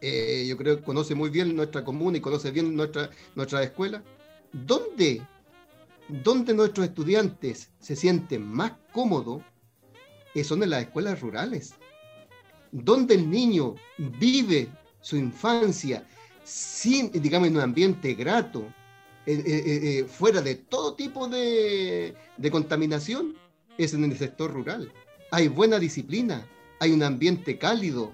eh, 0.01 0.45
yo 0.47 0.57
creo 0.57 0.77
que 0.77 0.83
conoce 0.83 1.15
muy 1.15 1.29
bien 1.29 1.55
nuestra 1.55 1.83
comuna 1.83 2.17
y 2.17 2.21
conoce 2.21 2.51
bien 2.51 2.75
nuestra, 2.75 3.09
nuestra 3.35 3.63
escuela, 3.63 4.03
¿dónde, 4.51 5.21
¿dónde 6.07 6.53
nuestros 6.53 6.87
estudiantes 6.87 7.71
se 7.79 7.95
sienten 7.95 8.45
más 8.45 8.73
cómodos? 8.93 9.41
Son 10.43 10.63
en 10.63 10.69
las 10.69 10.83
escuelas 10.83 11.19
rurales, 11.19 11.73
donde 12.71 13.15
el 13.15 13.29
niño 13.29 13.75
vive 13.97 14.69
su 15.01 15.17
infancia 15.17 16.07
sin, 16.43 17.11
digamos, 17.11 17.49
en 17.49 17.57
un 17.57 17.61
ambiente 17.61 18.13
grato, 18.13 18.65
eh, 19.25 19.43
eh, 19.45 20.05
fuera 20.05 20.41
de 20.41 20.55
todo 20.55 20.95
tipo 20.95 21.27
de, 21.27 22.15
de 22.37 22.51
contaminación, 22.51 23.35
es 23.77 23.93
en 23.93 24.03
el 24.03 24.17
sector 24.17 24.51
rural. 24.51 24.91
Hay 25.31 25.47
buena 25.47 25.79
disciplina, 25.79 26.45
hay 26.79 26.91
un 26.91 27.03
ambiente 27.03 27.57
cálido. 27.57 28.11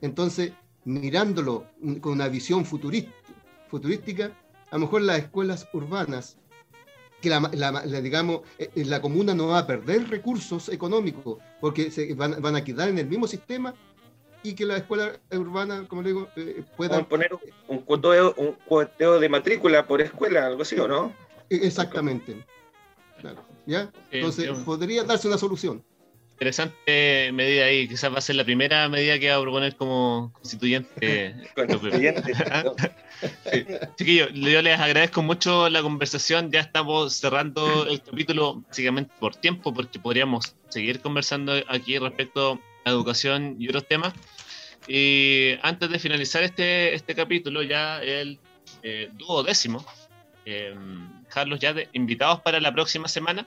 Entonces, 0.00 0.52
mirándolo 0.84 1.66
con 2.00 2.12
una 2.12 2.28
visión 2.28 2.64
futurística, 2.64 4.32
a 4.70 4.76
lo 4.76 4.80
mejor 4.80 5.02
las 5.02 5.18
escuelas 5.18 5.68
urbanas, 5.72 6.38
que 7.20 7.30
la, 7.30 7.40
digamos, 8.02 8.40
eh, 8.58 8.70
eh, 8.74 8.84
la 8.84 9.00
comuna 9.00 9.32
no 9.32 9.48
va 9.48 9.58
a 9.58 9.66
perder 9.66 10.08
recursos 10.10 10.68
económicos, 10.68 11.38
porque 11.60 11.90
se 11.90 12.14
van, 12.14 12.56
a 12.56 12.64
quedar 12.64 12.88
en 12.88 12.98
el 12.98 13.06
mismo 13.06 13.28
sistema 13.28 13.74
y 14.42 14.54
que 14.54 14.66
la 14.66 14.76
escuela 14.76 15.12
urbana, 15.30 15.86
como 15.88 16.02
le 16.02 16.08
digo, 16.08 16.28
eh, 16.36 16.62
pueda... 16.76 17.02
poner 17.04 17.30
un 17.68 17.78
cuoteo, 17.78 18.34
un 18.36 19.20
de 19.20 19.28
matrícula 19.28 19.86
por 19.86 20.00
escuela, 20.00 20.46
algo 20.46 20.62
así, 20.62 20.78
¿o 20.78 20.88
no? 20.88 21.12
E, 21.48 21.66
exactamente. 21.66 22.44
¿Ya? 23.66 23.90
Entonces, 24.10 24.50
podría 24.64 25.04
darse 25.04 25.28
una 25.28 25.38
solución 25.38 25.84
interesante 26.42 27.30
medida 27.32 27.66
ahí. 27.66 27.86
Quizás 27.86 28.12
va 28.12 28.18
a 28.18 28.20
ser 28.20 28.34
la 28.34 28.44
primera 28.44 28.88
medida 28.88 29.18
que 29.18 29.30
va 29.30 29.36
a 29.36 29.40
proponer 29.40 29.76
como 29.76 30.32
constituyente. 30.34 31.36
constituyente. 31.54 32.32
Chiquillos, 33.96 34.30
yo 34.32 34.60
les 34.60 34.80
agradezco 34.80 35.22
mucho 35.22 35.68
la 35.68 35.82
conversación. 35.82 36.50
Ya 36.50 36.60
estamos 36.60 37.14
cerrando 37.14 37.86
el 37.86 38.02
capítulo 38.02 38.62
básicamente 38.66 39.12
por 39.20 39.36
tiempo, 39.36 39.72
porque 39.72 40.00
podríamos 40.00 40.56
seguir 40.68 41.00
conversando 41.00 41.52
aquí 41.68 41.96
respecto 41.98 42.60
a 42.84 42.90
educación 42.90 43.56
y 43.58 43.68
otros 43.68 43.86
temas. 43.86 44.12
Y 44.88 45.54
antes 45.62 45.90
de 45.90 45.98
finalizar 45.98 46.42
este, 46.42 46.94
este 46.94 47.14
capítulo, 47.14 47.62
ya 47.62 48.02
el 48.02 48.40
eh, 48.82 49.10
duodécimo, 49.12 49.84
eh, 50.44 50.74
Carlos, 51.28 51.60
ya 51.60 51.72
de, 51.72 51.88
invitados 51.92 52.40
para 52.40 52.60
la 52.60 52.72
próxima 52.72 53.08
semana. 53.08 53.46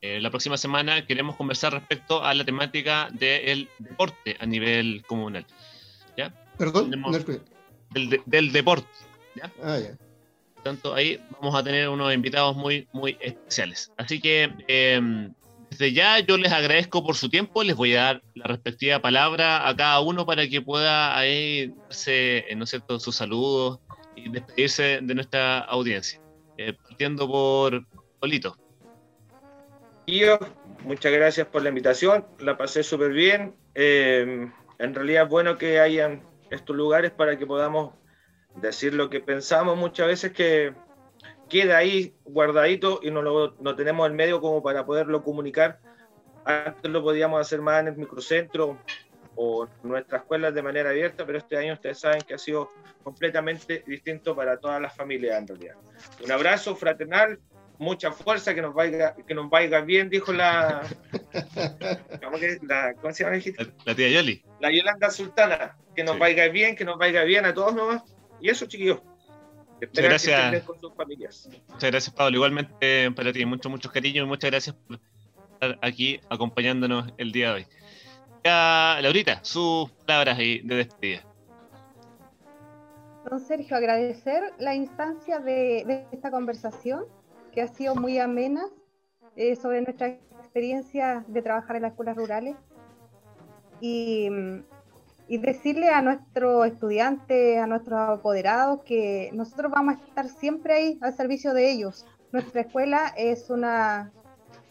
Eh, 0.00 0.20
la 0.20 0.30
próxima 0.30 0.56
semana 0.56 1.04
queremos 1.06 1.34
conversar 1.34 1.72
respecto 1.72 2.24
a 2.24 2.32
la 2.32 2.44
temática 2.44 3.08
del 3.12 3.68
deporte 3.78 4.36
a 4.38 4.46
nivel 4.46 5.02
comunal. 5.06 5.44
¿ya? 6.16 6.32
Perdón, 6.56 6.90
del, 6.90 8.52
deporte. 8.52 8.88
¿ya? 9.34 9.50
Ah, 9.62 9.78
ya. 9.78 9.96
Tanto 10.62 10.94
ahí 10.94 11.20
vamos 11.40 11.54
a 11.54 11.64
tener 11.64 11.88
unos 11.88 12.14
invitados 12.14 12.56
muy, 12.56 12.86
muy 12.92 13.16
especiales. 13.20 13.92
Así 13.96 14.20
que 14.20 14.52
em, 14.68 15.32
desde 15.70 15.92
ya 15.92 16.18
yo 16.20 16.36
les 16.36 16.52
agradezco 16.52 17.04
por 17.04 17.16
su 17.16 17.28
tiempo, 17.28 17.62
les 17.62 17.76
voy 17.76 17.94
a 17.94 18.02
dar 18.02 18.22
la 18.34 18.44
respectiva 18.44 19.00
palabra 19.00 19.68
a 19.68 19.76
cada 19.76 20.00
uno 20.00 20.26
para 20.26 20.48
que 20.48 20.60
pueda 20.60 21.16
ahí 21.16 21.74
darse, 21.82 22.44
¿no 22.56 22.64
es 22.64 22.70
cierto?, 22.70 22.98
sus 22.98 23.16
saludos 23.16 23.80
y 24.16 24.28
despedirse 24.30 25.00
de 25.02 25.14
nuestra 25.14 25.60
audiencia. 25.60 26.20
Eh, 26.56 26.72
partiendo 26.72 27.28
por 27.28 27.86
Polito 28.18 28.56
muchas 30.84 31.12
gracias 31.12 31.46
por 31.46 31.62
la 31.62 31.68
invitación, 31.68 32.26
la 32.38 32.56
pasé 32.56 32.82
súper 32.82 33.12
bien. 33.12 33.54
Eh, 33.74 34.48
en 34.78 34.94
realidad 34.94 35.24
es 35.24 35.28
bueno 35.28 35.58
que 35.58 35.80
hayan 35.80 36.22
estos 36.50 36.74
lugares 36.74 37.10
para 37.10 37.38
que 37.38 37.46
podamos 37.46 37.94
decir 38.56 38.94
lo 38.94 39.10
que 39.10 39.20
pensamos 39.20 39.76
muchas 39.76 40.06
veces 40.06 40.32
que 40.32 40.72
queda 41.48 41.78
ahí 41.78 42.14
guardadito 42.24 43.00
y 43.02 43.10
no 43.10 43.22
lo 43.22 43.54
no 43.60 43.74
tenemos 43.74 44.06
el 44.06 44.14
medio 44.14 44.40
como 44.40 44.62
para 44.62 44.84
poderlo 44.84 45.22
comunicar. 45.22 45.80
Antes 46.44 46.90
lo 46.90 47.02
podíamos 47.02 47.40
hacer 47.40 47.60
más 47.60 47.80
en 47.80 47.88
el 47.88 47.96
microcentro 47.96 48.78
o 49.34 49.66
en 49.66 49.88
nuestras 49.88 50.22
escuelas 50.22 50.54
de 50.54 50.62
manera 50.62 50.90
abierta, 50.90 51.24
pero 51.24 51.38
este 51.38 51.56
año 51.56 51.74
ustedes 51.74 52.00
saben 52.00 52.20
que 52.22 52.34
ha 52.34 52.38
sido 52.38 52.70
completamente 53.04 53.84
distinto 53.86 54.34
para 54.34 54.58
todas 54.58 54.80
las 54.80 54.96
familias 54.96 55.38
en 55.38 55.46
realidad. 55.46 55.76
Un 56.24 56.32
abrazo 56.32 56.74
fraternal, 56.74 57.38
mucha 57.78 58.10
fuerza, 58.10 58.54
que 58.54 58.62
nos 58.62 58.74
vaya, 58.74 59.14
que 59.14 59.34
nos 59.34 59.48
vaya 59.48 59.80
bien, 59.80 60.10
dijo 60.10 60.32
la, 60.32 60.82
¿cómo, 62.22 62.38
que, 62.38 62.58
la 62.62 62.94
¿cómo 62.94 63.14
se 63.14 63.24
llama? 63.24 63.36
La, 63.84 63.94
tía 63.94 64.08
Yoli. 64.08 64.42
La 64.60 64.72
Yolanda 64.72 65.10
Sultana, 65.10 65.76
que 65.94 66.02
nos 66.02 66.18
vaya 66.18 66.48
bien, 66.48 66.74
que 66.74 66.84
nos 66.84 66.98
vaya 66.98 67.22
bien 67.22 67.44
a 67.44 67.54
todos 67.54 67.74
nomás. 67.74 68.02
Y 68.40 68.50
eso, 68.50 68.66
chiquillos. 68.66 69.00
Muchas 69.80 70.04
gracias. 70.04 70.62
con 70.64 70.80
sus 70.80 70.94
familias. 70.94 71.48
Muchas 71.68 71.90
gracias, 71.90 72.14
Pablo. 72.14 72.36
Igualmente 72.36 73.10
para 73.12 73.32
ti, 73.32 73.44
mucho, 73.44 73.70
muchos 73.70 73.92
cariños 73.92 74.24
y 74.24 74.28
muchas 74.28 74.50
gracias 74.50 74.76
por 74.76 74.98
estar 75.52 75.78
aquí 75.82 76.20
acompañándonos 76.28 77.12
el 77.16 77.32
día 77.32 77.48
de 77.48 77.54
hoy. 77.54 77.66
Ya, 78.44 78.98
Laurita, 79.02 79.40
sus 79.42 79.90
palabras 80.06 80.38
de 80.38 80.62
despedida. 80.64 81.24
Don 83.28 83.40
Sergio, 83.40 83.76
agradecer 83.76 84.54
la 84.58 84.74
instancia 84.74 85.38
de, 85.38 85.84
de 85.86 86.06
esta 86.12 86.30
conversación 86.30 87.04
que 87.52 87.62
ha 87.62 87.68
sido 87.68 87.94
muy 87.94 88.18
amena 88.18 88.64
eh, 89.36 89.54
sobre 89.54 89.82
nuestra 89.82 90.08
experiencia 90.08 91.24
de 91.28 91.42
trabajar 91.42 91.76
en 91.76 91.82
las 91.82 91.92
escuelas 91.92 92.16
rurales 92.16 92.56
y, 93.80 94.28
y 95.28 95.36
decirle 95.36 95.90
a 95.90 96.00
nuestros 96.00 96.66
estudiantes, 96.66 97.58
a 97.58 97.66
nuestros 97.66 98.00
apoderados, 98.18 98.82
que 98.82 99.30
nosotros 99.34 99.70
vamos 99.70 99.96
a 99.96 100.06
estar 100.06 100.28
siempre 100.28 100.74
ahí 100.74 100.98
al 101.02 101.14
servicio 101.14 101.52
de 101.52 101.70
ellos. 101.70 102.06
Nuestra 102.32 102.62
escuela 102.62 103.12
es 103.14 103.50
una, 103.50 104.10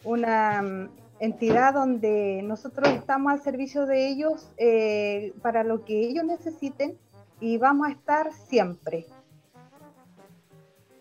una 0.02 0.60
mm, 0.62 0.90
entidad 1.20 1.74
donde 1.74 2.42
nosotros 2.42 2.88
estamos 2.88 3.32
al 3.32 3.40
servicio 3.40 3.86
de 3.86 4.08
ellos 4.08 4.50
eh, 4.56 5.32
para 5.42 5.62
lo 5.62 5.84
que 5.84 6.00
ellos 6.00 6.24
necesiten 6.24 6.98
y 7.40 7.56
vamos 7.56 7.86
a 7.86 7.92
estar 7.92 8.32
siempre. 8.32 9.06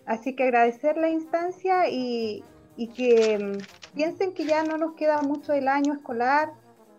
Así 0.05 0.35
que 0.35 0.43
agradecer 0.43 0.97
la 0.97 1.09
instancia 1.09 1.89
y, 1.89 2.43
que 2.95 3.39
mm, 3.39 3.95
piensen 3.95 4.35
que 4.35 4.45
ya 4.45 4.63
no 4.63 4.77
nos 4.77 4.93
queda 4.93 5.23
mucho 5.23 5.51
el 5.53 5.67
año 5.67 5.93
escolar, 5.93 6.51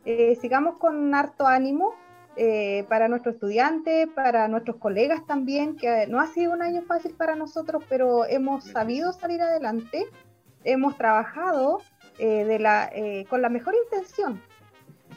eh, 0.04 0.36
sigamos 0.40 0.78
con 0.78 1.14
harto 1.14 1.46
ánimo 1.46 1.94
eh, 2.38 2.84
para 2.88 3.08
nuestros 3.08 3.34
estudiantes, 3.34 4.08
para 4.14 4.48
nuestros 4.48 4.76
colegas 4.76 5.26
también, 5.26 5.76
que 5.76 6.06
no 6.06 6.20
ha 6.20 6.28
sido 6.28 6.52
un 6.52 6.62
año 6.62 6.82
fácil 6.82 7.14
para 7.14 7.34
nosotros, 7.34 7.84
pero 7.88 8.24
hemos 8.24 8.64
sabido 8.64 9.12
salir 9.12 9.42
adelante, 9.42 10.06
hemos 10.64 10.96
trabajado 10.96 11.80
eh, 12.18 13.26
con 13.28 13.42
la 13.42 13.48
mejor 13.48 13.74
intención, 13.84 14.40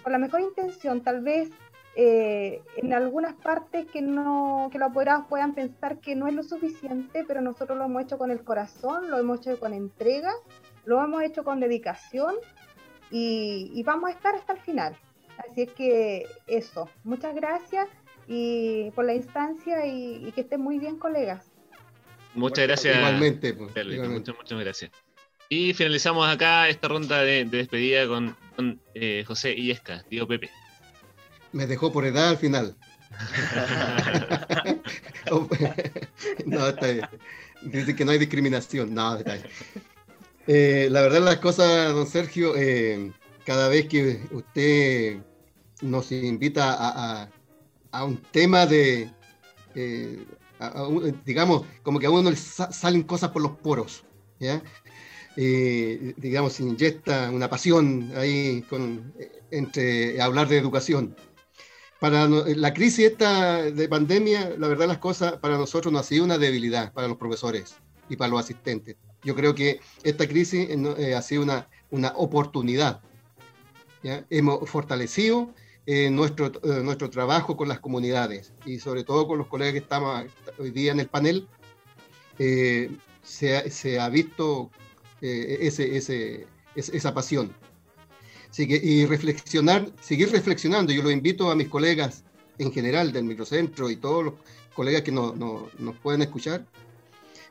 con 0.04 0.12
la 0.12 0.18
mejor 0.18 0.42
intención, 0.42 1.02
tal 1.02 1.22
vez 1.22 1.52
eh, 1.96 2.64
en 2.78 2.94
algunas 2.94 3.34
partes 3.34 3.86
que, 3.88 4.02
no, 4.02 4.70
que 4.72 4.80
los 4.80 4.90
apoderados 4.92 5.26
puedan 5.28 5.54
pensar 5.54 6.00
que 6.00 6.16
no 6.16 6.28
es 6.28 6.34
lo 6.34 6.44
suficiente, 6.44 7.26
pero 7.28 7.42
nosotros 7.42 7.78
lo 7.78 7.86
hemos 7.86 8.04
hecho 8.04 8.18
con 8.18 8.32
el 8.32 8.44
corazón, 8.44 9.12
lo 9.12 9.20
hemos 9.20 9.42
hecho 9.42 9.60
con 9.60 9.74
entrega, 9.74 10.32
lo 10.86 11.04
hemos 11.04 11.22
hecho 11.24 11.44
con 11.44 11.60
dedicación 11.60 12.36
y, 13.10 13.84
vamos 13.84 14.10
a 14.10 14.14
estar 14.14 14.36
hasta 14.36 14.54
el 14.54 14.60
final. 14.60 14.96
Así 15.52 15.64
es 15.64 15.72
que 15.72 16.28
eso, 16.48 16.90
muchas 17.04 17.36
gracias 17.36 17.88
y 18.26 18.90
por 18.92 19.04
la 19.04 19.14
instancia 19.14 19.86
y, 19.86 20.32
que 20.34 20.42
estén 20.42 20.62
muy 20.62 20.80
bien, 20.80 20.98
colegas. 20.98 21.52
Muchas 22.34 22.68
gracias. 22.68 22.96
Igualmente, 22.96 23.54
pues, 23.54 23.72
Muchas, 24.08 24.36
muchas 24.38 24.60
gracias. 24.60 24.92
Y 25.50 25.74
finalizamos 25.74 26.26
acá 26.30 26.70
esta 26.70 26.88
ronda 26.88 27.22
de, 27.24 27.44
despedida 27.44 28.08
con, 28.08 28.38
eh, 28.94 29.26
José 29.28 29.52
Illesca, 29.52 30.04
tío 30.08 30.26
Pepe 30.26 30.50
me 31.52 31.68
dejó 31.68 31.92
por 31.92 32.06
edad 32.06 32.30
al 32.30 32.38
final. 32.38 32.78
no, 36.46 36.68
está 36.68 36.88
bien. 36.88 37.08
Dice 37.64 37.94
que 37.96 38.06
no 38.06 38.12
hay 38.12 38.20
discriminación. 38.20 38.94
No, 38.94 39.18
está 39.18 39.34
bien. 39.34 39.48
Eh, 40.48 40.88
la 40.90 41.02
verdad, 41.02 41.22
las 41.22 41.38
cosas, 41.38 41.94
don 41.94 42.08
Sergio, 42.08 42.56
eh, 42.56 43.12
cada 43.46 43.68
vez 43.68 43.88
que 43.88 44.22
usted 44.32 45.18
nos 45.82 46.12
invita 46.12 46.74
a, 46.74 47.30
a, 47.92 48.06
un 48.06 48.18
tema 48.18 48.66
de, 48.66 49.10
eh, 49.76 50.26
digamos, 51.26 51.66
como 51.84 52.00
que 52.00 52.06
a 52.06 52.12
uno 52.12 52.30
le 52.30 52.38
salen 52.38 53.04
cosas 53.04 53.32
por 53.32 53.42
los 53.42 53.52
poros, 53.58 54.04
¿ya? 54.40 54.62
digamos, 55.36 56.54
se 56.54 56.64
inyecta 56.64 57.32
una 57.32 57.50
pasión 57.50 58.12
ahí 58.16 58.64
con, 58.70 59.14
entre 59.50 60.22
hablar 60.22 60.48
de 60.50 60.58
educación. 60.58 61.16
para 62.00 62.28
la 62.28 62.74
crisis 62.74 63.12
esta 63.12 63.64
de 63.64 63.88
pandemia, 63.88 64.56
la 64.58 64.68
verdad 64.68 64.88
las 64.88 64.98
cosas 64.98 65.34
para 65.34 65.58
nosotros 65.58 65.94
no 65.94 66.00
ha 66.00 66.04
sido 66.04 66.26
una 66.26 66.38
debilidad 66.38 66.92
para 66.94 67.08
los 67.08 67.18
profesores 67.18 67.76
y 68.10 68.16
para 68.16 68.32
los 68.32 68.42
asistentes. 68.42 68.98
Yo 69.24 69.36
creo 69.36 69.54
que 69.54 69.80
esta 70.04 70.28
crisis 70.28 70.68
eh, 70.70 71.16
ha 71.16 71.22
sido 71.22 71.44
una, 71.44 71.70
una 71.92 72.14
oportunidad. 72.16 73.02
Hemos 74.04 74.68
fortalecido 74.68 75.54
eh, 75.86 76.10
nuestro, 76.10 76.48
eh, 76.48 76.84
nuestro 76.84 77.10
trabajo 77.10 77.58
con 77.58 77.68
las 77.68 77.80
comunidades 77.80 78.54
y 78.66 78.80
sobre 78.80 79.04
todo 79.04 79.28
con 79.28 79.38
los 79.38 79.48
colegas 79.48 79.74
que 79.74 79.80
estamos 79.80 80.26
hoy 80.58 80.72
día 80.72 80.92
en 80.92 81.00
el 81.00 81.08
panel. 81.08 81.48
Se, 82.38 83.70
se, 83.70 84.00
ha 84.00 84.10
visto 84.10 84.72
ese, 85.22 85.96
ese, 85.96 86.48
esa 86.76 87.14
pasión. 87.14 87.54
Y 88.58 89.06
reflexionar, 89.06 89.92
seguir 90.02 90.32
reflexionando. 90.32 90.92
Yo 90.92 91.04
lo 91.04 91.12
invito 91.12 91.52
a 91.52 91.56
mis 91.56 91.70
colegas 91.70 92.24
en 92.58 92.72
general 92.72 93.12
del 93.12 93.24
microcentro 93.26 93.90
y 93.90 93.96
todos 93.96 94.26
los 94.26 94.34
colegas 94.74 95.04
que 95.04 95.12
no, 95.12 95.34
no, 95.34 95.70
nos 95.80 95.96
pueden 95.98 96.22
escuchar, 96.22 96.66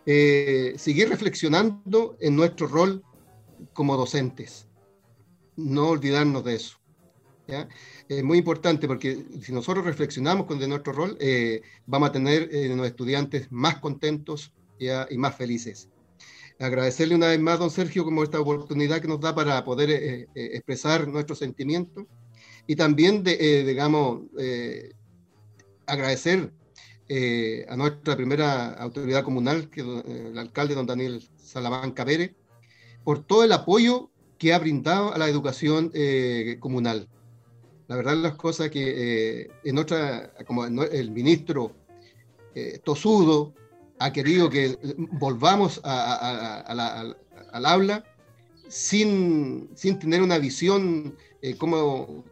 eh, 0.06 0.74
seguir 0.76 1.08
reflexionando 1.08 2.16
en 2.20 2.36
nuestro 2.36 2.66
rol 2.66 3.02
como 3.72 3.96
docentes. 3.96 4.66
No 5.56 5.88
olvidarnos 5.88 6.44
de 6.44 6.54
eso. 6.54 6.76
Es 8.10 8.24
muy 8.24 8.38
importante 8.38 8.86
porque 8.86 9.24
si 9.40 9.52
nosotros 9.52 9.84
reflexionamos 9.84 10.46
con 10.46 10.58
de 10.58 10.68
nuestro 10.68 10.92
rol, 10.92 11.16
eh, 11.20 11.62
vamos 11.86 12.10
a 12.10 12.12
tener 12.12 12.48
eh, 12.52 12.68
los 12.76 12.86
estudiantes 12.86 13.50
más 13.50 13.78
contentos 13.78 14.52
y 14.78 15.18
más 15.18 15.36
felices 15.36 15.90
agradecerle 16.60 17.14
una 17.14 17.28
vez 17.28 17.40
más, 17.40 17.58
don 17.58 17.70
Sergio, 17.70 18.04
como 18.04 18.22
esta 18.22 18.40
oportunidad 18.40 19.00
que 19.00 19.08
nos 19.08 19.20
da 19.20 19.34
para 19.34 19.64
poder 19.64 19.90
eh, 19.90 20.28
eh, 20.34 20.50
expresar 20.52 21.08
nuestros 21.08 21.38
sentimientos 21.38 22.04
y 22.66 22.76
también, 22.76 23.24
de, 23.24 23.38
eh, 23.40 23.64
digamos, 23.64 24.22
agradecer 25.86 26.52
a 27.68 27.76
nuestra 27.76 28.16
primera 28.16 28.74
autoridad 28.74 29.24
comunal, 29.24 29.68
que 29.68 29.80
el 29.80 30.38
alcalde 30.38 30.76
don 30.76 30.86
Daniel 30.86 31.28
Salamanca 31.36 32.04
Pérez, 32.04 32.36
por 33.02 33.24
todo 33.24 33.42
el 33.42 33.50
apoyo 33.50 34.10
que 34.38 34.54
ha 34.54 34.58
brindado 34.60 35.12
a 35.12 35.18
la 35.18 35.28
educación 35.28 35.90
comunal. 36.60 37.08
La 37.90 37.96
verdad 37.96 38.14
las 38.14 38.36
cosas 38.36 38.70
que 38.70 39.50
en 39.64 39.76
otra, 39.76 40.32
como 40.46 40.64
el 40.64 41.10
ministro 41.10 41.74
Tosudo, 42.84 43.52
ha 44.00 44.12
querido 44.12 44.48
que 44.48 44.78
volvamos 45.12 45.80
al 45.84 47.66
aula 47.66 48.04
sin, 48.68 49.68
sin, 49.74 49.98
tener 49.98 50.22
una 50.22 50.38
visión 50.38 51.14
eh, 51.42 51.54
como, 51.56 52.24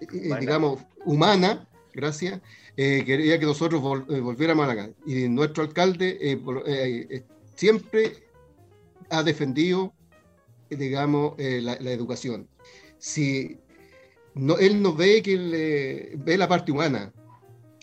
eh, 0.00 0.06
digamos, 0.40 0.80
humana, 1.04 1.68
gracias, 1.92 2.40
eh, 2.76 3.02
quería 3.04 3.38
que 3.38 3.44
nosotros 3.44 3.82
volviéramos 3.82 4.64
a 4.64 4.68
la 4.68 4.76
casa. 4.76 4.92
Y 5.04 5.28
nuestro 5.28 5.64
alcalde 5.64 6.40
siempre 7.56 8.24
ha 9.10 9.22
defendido, 9.22 9.92
digamos, 10.70 11.34
la, 11.38 11.74
educación. 11.92 12.48
Si 12.98 13.58
no, 14.34 14.58
él 14.58 14.82
no 14.82 14.94
ve 14.94 15.22
que 15.22 16.16
ve 16.16 16.38
la 16.38 16.48
parte 16.48 16.72
humana, 16.72 17.12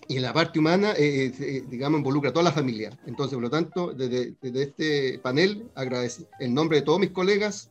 y 0.09 0.17
en 0.17 0.23
la 0.23 0.33
parte 0.33 0.57
humana, 0.57 0.93
eh, 0.97 1.31
eh, 1.39 1.63
digamos, 1.69 1.99
involucra 1.99 2.31
a 2.31 2.33
toda 2.33 2.45
la 2.45 2.51
familia. 2.51 2.89
Entonces, 3.05 3.35
por 3.35 3.43
lo 3.43 3.49
tanto, 3.51 3.93
desde, 3.93 4.33
este 4.41 5.19
panel, 5.19 5.69
agradecer, 5.75 6.27
en 6.39 6.55
nombre 6.55 6.79
de 6.79 6.83
todos 6.83 6.99
mis 6.99 7.11
colegas, 7.11 7.69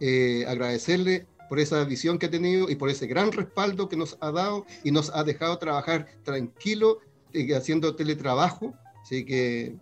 eh, 0.00 0.44
agradecerle 0.48 1.26
por 1.48 1.60
esa 1.60 1.84
visión 1.84 2.18
que 2.18 2.26
ha 2.26 2.30
tenido 2.30 2.68
y 2.68 2.74
por 2.74 2.90
ese 2.90 3.06
gran 3.06 3.30
respaldo 3.30 3.88
que 3.88 3.96
nos 3.96 4.18
ha 4.20 4.32
dado 4.32 4.66
y 4.82 4.90
nos 4.90 5.14
ha 5.14 5.22
dejado 5.22 5.58
trabajar 5.58 6.08
tranquilo, 6.24 6.98
haciendo 7.56 7.94
teletrabajo. 7.94 8.74
Así 9.04 9.24
que, 9.24 9.76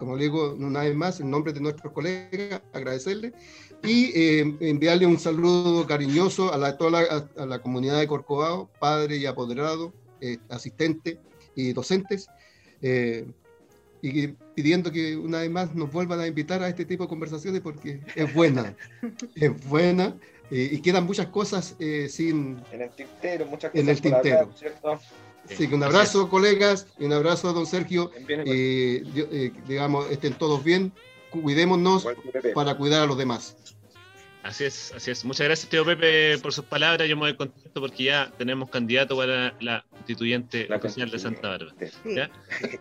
como 0.00 0.16
le 0.16 0.24
digo 0.24 0.54
una 0.54 0.80
vez 0.80 0.96
más, 0.96 1.20
en 1.20 1.30
nombre 1.30 1.52
de 1.52 1.60
nuestros 1.60 1.92
colegas, 1.92 2.62
agradecerle 2.72 3.34
y 3.84 4.10
enviarle 4.60 5.06
un 5.06 5.18
saludo 5.18 5.86
cariñoso 5.86 6.52
a, 6.52 6.56
la, 6.56 6.78
toda 6.78 6.90
la, 6.90 7.28
a 7.36 7.46
la 7.46 7.58
comunidad 7.60 8.00
de 8.00 8.08
Corcovado, 8.08 8.70
padre 8.78 9.18
y 9.18 9.26
apoderado, 9.26 9.92
eh, 10.22 10.38
asistentes 10.48 11.18
y 11.54 11.74
docentes, 11.74 12.28
eh, 12.80 13.26
y 14.00 14.28
pidiendo 14.54 14.90
que 14.90 15.16
una 15.16 15.40
vez 15.40 15.50
más 15.50 15.74
nos 15.74 15.92
vuelvan 15.92 16.20
a 16.20 16.26
invitar 16.26 16.62
a 16.62 16.68
este 16.68 16.86
tipo 16.86 17.04
de 17.04 17.08
conversaciones 17.10 17.60
porque 17.60 18.00
es 18.14 18.32
buena, 18.32 18.74
es 19.34 19.68
buena 19.68 20.16
eh, 20.50 20.70
y 20.72 20.80
quedan 20.80 21.04
muchas 21.04 21.26
cosas 21.26 21.76
sin... 22.08 22.58
En 22.72 22.80
el 22.80 22.90
tintero, 22.90 23.44
muchas 23.44 23.70
cosas. 23.70 23.82
En 23.82 23.88
el 23.90 24.00
tintero. 24.00 24.50
Así 24.54 24.64
que 25.56 25.74
un 25.74 25.82
abrazo, 25.82 26.28
colegas, 26.28 26.86
y 26.98 27.04
un 27.04 27.12
abrazo 27.12 27.48
a 27.48 27.52
don 27.52 27.66
Sergio. 27.66 28.10
digamos, 29.66 30.10
estén 30.10 30.34
todos 30.34 30.62
bien, 30.64 30.92
cuidémonos 31.30 32.06
para 32.54 32.74
cuidar 32.74 33.02
a 33.02 33.06
los 33.06 33.18
demás. 33.18 33.56
Así 34.42 34.64
es, 34.64 34.92
así 34.96 35.10
es. 35.10 35.24
Muchas 35.24 35.46
gracias, 35.46 35.68
tío 35.68 35.84
Pepe, 35.84 36.38
por 36.38 36.52
sus 36.52 36.64
palabras. 36.64 37.06
Yo 37.06 37.14
me 37.14 37.22
voy 37.22 37.36
contento 37.36 37.80
porque 37.80 38.04
ya 38.04 38.32
tenemos 38.38 38.70
candidato 38.70 39.16
para 39.16 39.54
la 39.60 39.84
constituyente 39.90 40.66
oficial 40.72 41.10
de 41.10 41.18
Santa 41.18 41.48
Bárbara. 41.48 41.74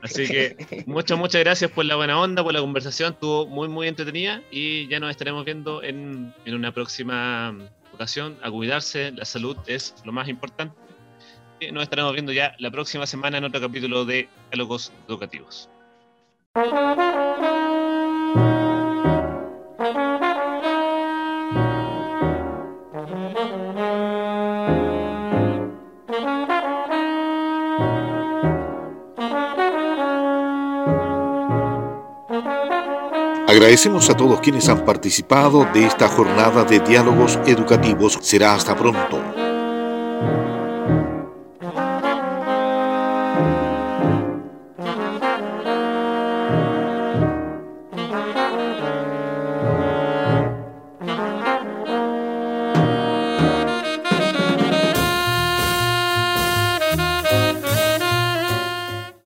Así 0.02 0.26
que 0.26 0.56
muchas, 0.86 1.18
muchas 1.18 1.42
gracias 1.42 1.70
por 1.72 1.84
la 1.84 1.96
buena 1.98 2.20
onda, 2.20 2.44
por 2.44 2.54
la 2.54 2.62
conversación. 2.62 3.14
Estuvo 3.14 3.46
muy, 3.46 3.68
muy 3.68 3.90
entretenida 3.90 4.42
y 4.52 4.88
ya 4.88 5.02
nos 5.02 5.12
estaremos 5.12 5.44
viendo 5.44 5.84
en, 5.84 6.34
en 6.46 6.56
una 6.56 6.74
próxima 6.74 7.54
ocasión. 7.94 8.38
A 8.42 8.50
cuidarse, 8.50 9.12
la 9.12 9.26
salud 9.26 9.58
es 9.68 9.96
lo 10.06 10.14
más 10.14 10.30
importante. 10.30 10.76
Nos 11.72 11.84
estaremos 11.84 12.14
viendo 12.14 12.32
ya 12.32 12.56
la 12.58 12.72
próxima 12.72 13.06
semana 13.06 13.38
en 13.38 13.44
otro 13.44 13.60
capítulo 13.60 14.06
de 14.06 14.30
Diálogos 14.50 14.94
Educativos. 15.08 15.70
Agradecemos 33.48 34.10
a 34.10 34.16
todos 34.16 34.40
quienes 34.40 34.70
han 34.70 34.86
participado 34.86 35.66
de 35.74 35.86
esta 35.86 36.08
jornada 36.08 36.64
de 36.64 36.80
diálogos 36.80 37.38
educativos. 37.46 38.18
Será 38.22 38.54
hasta 38.54 38.76
pronto. 38.76 39.39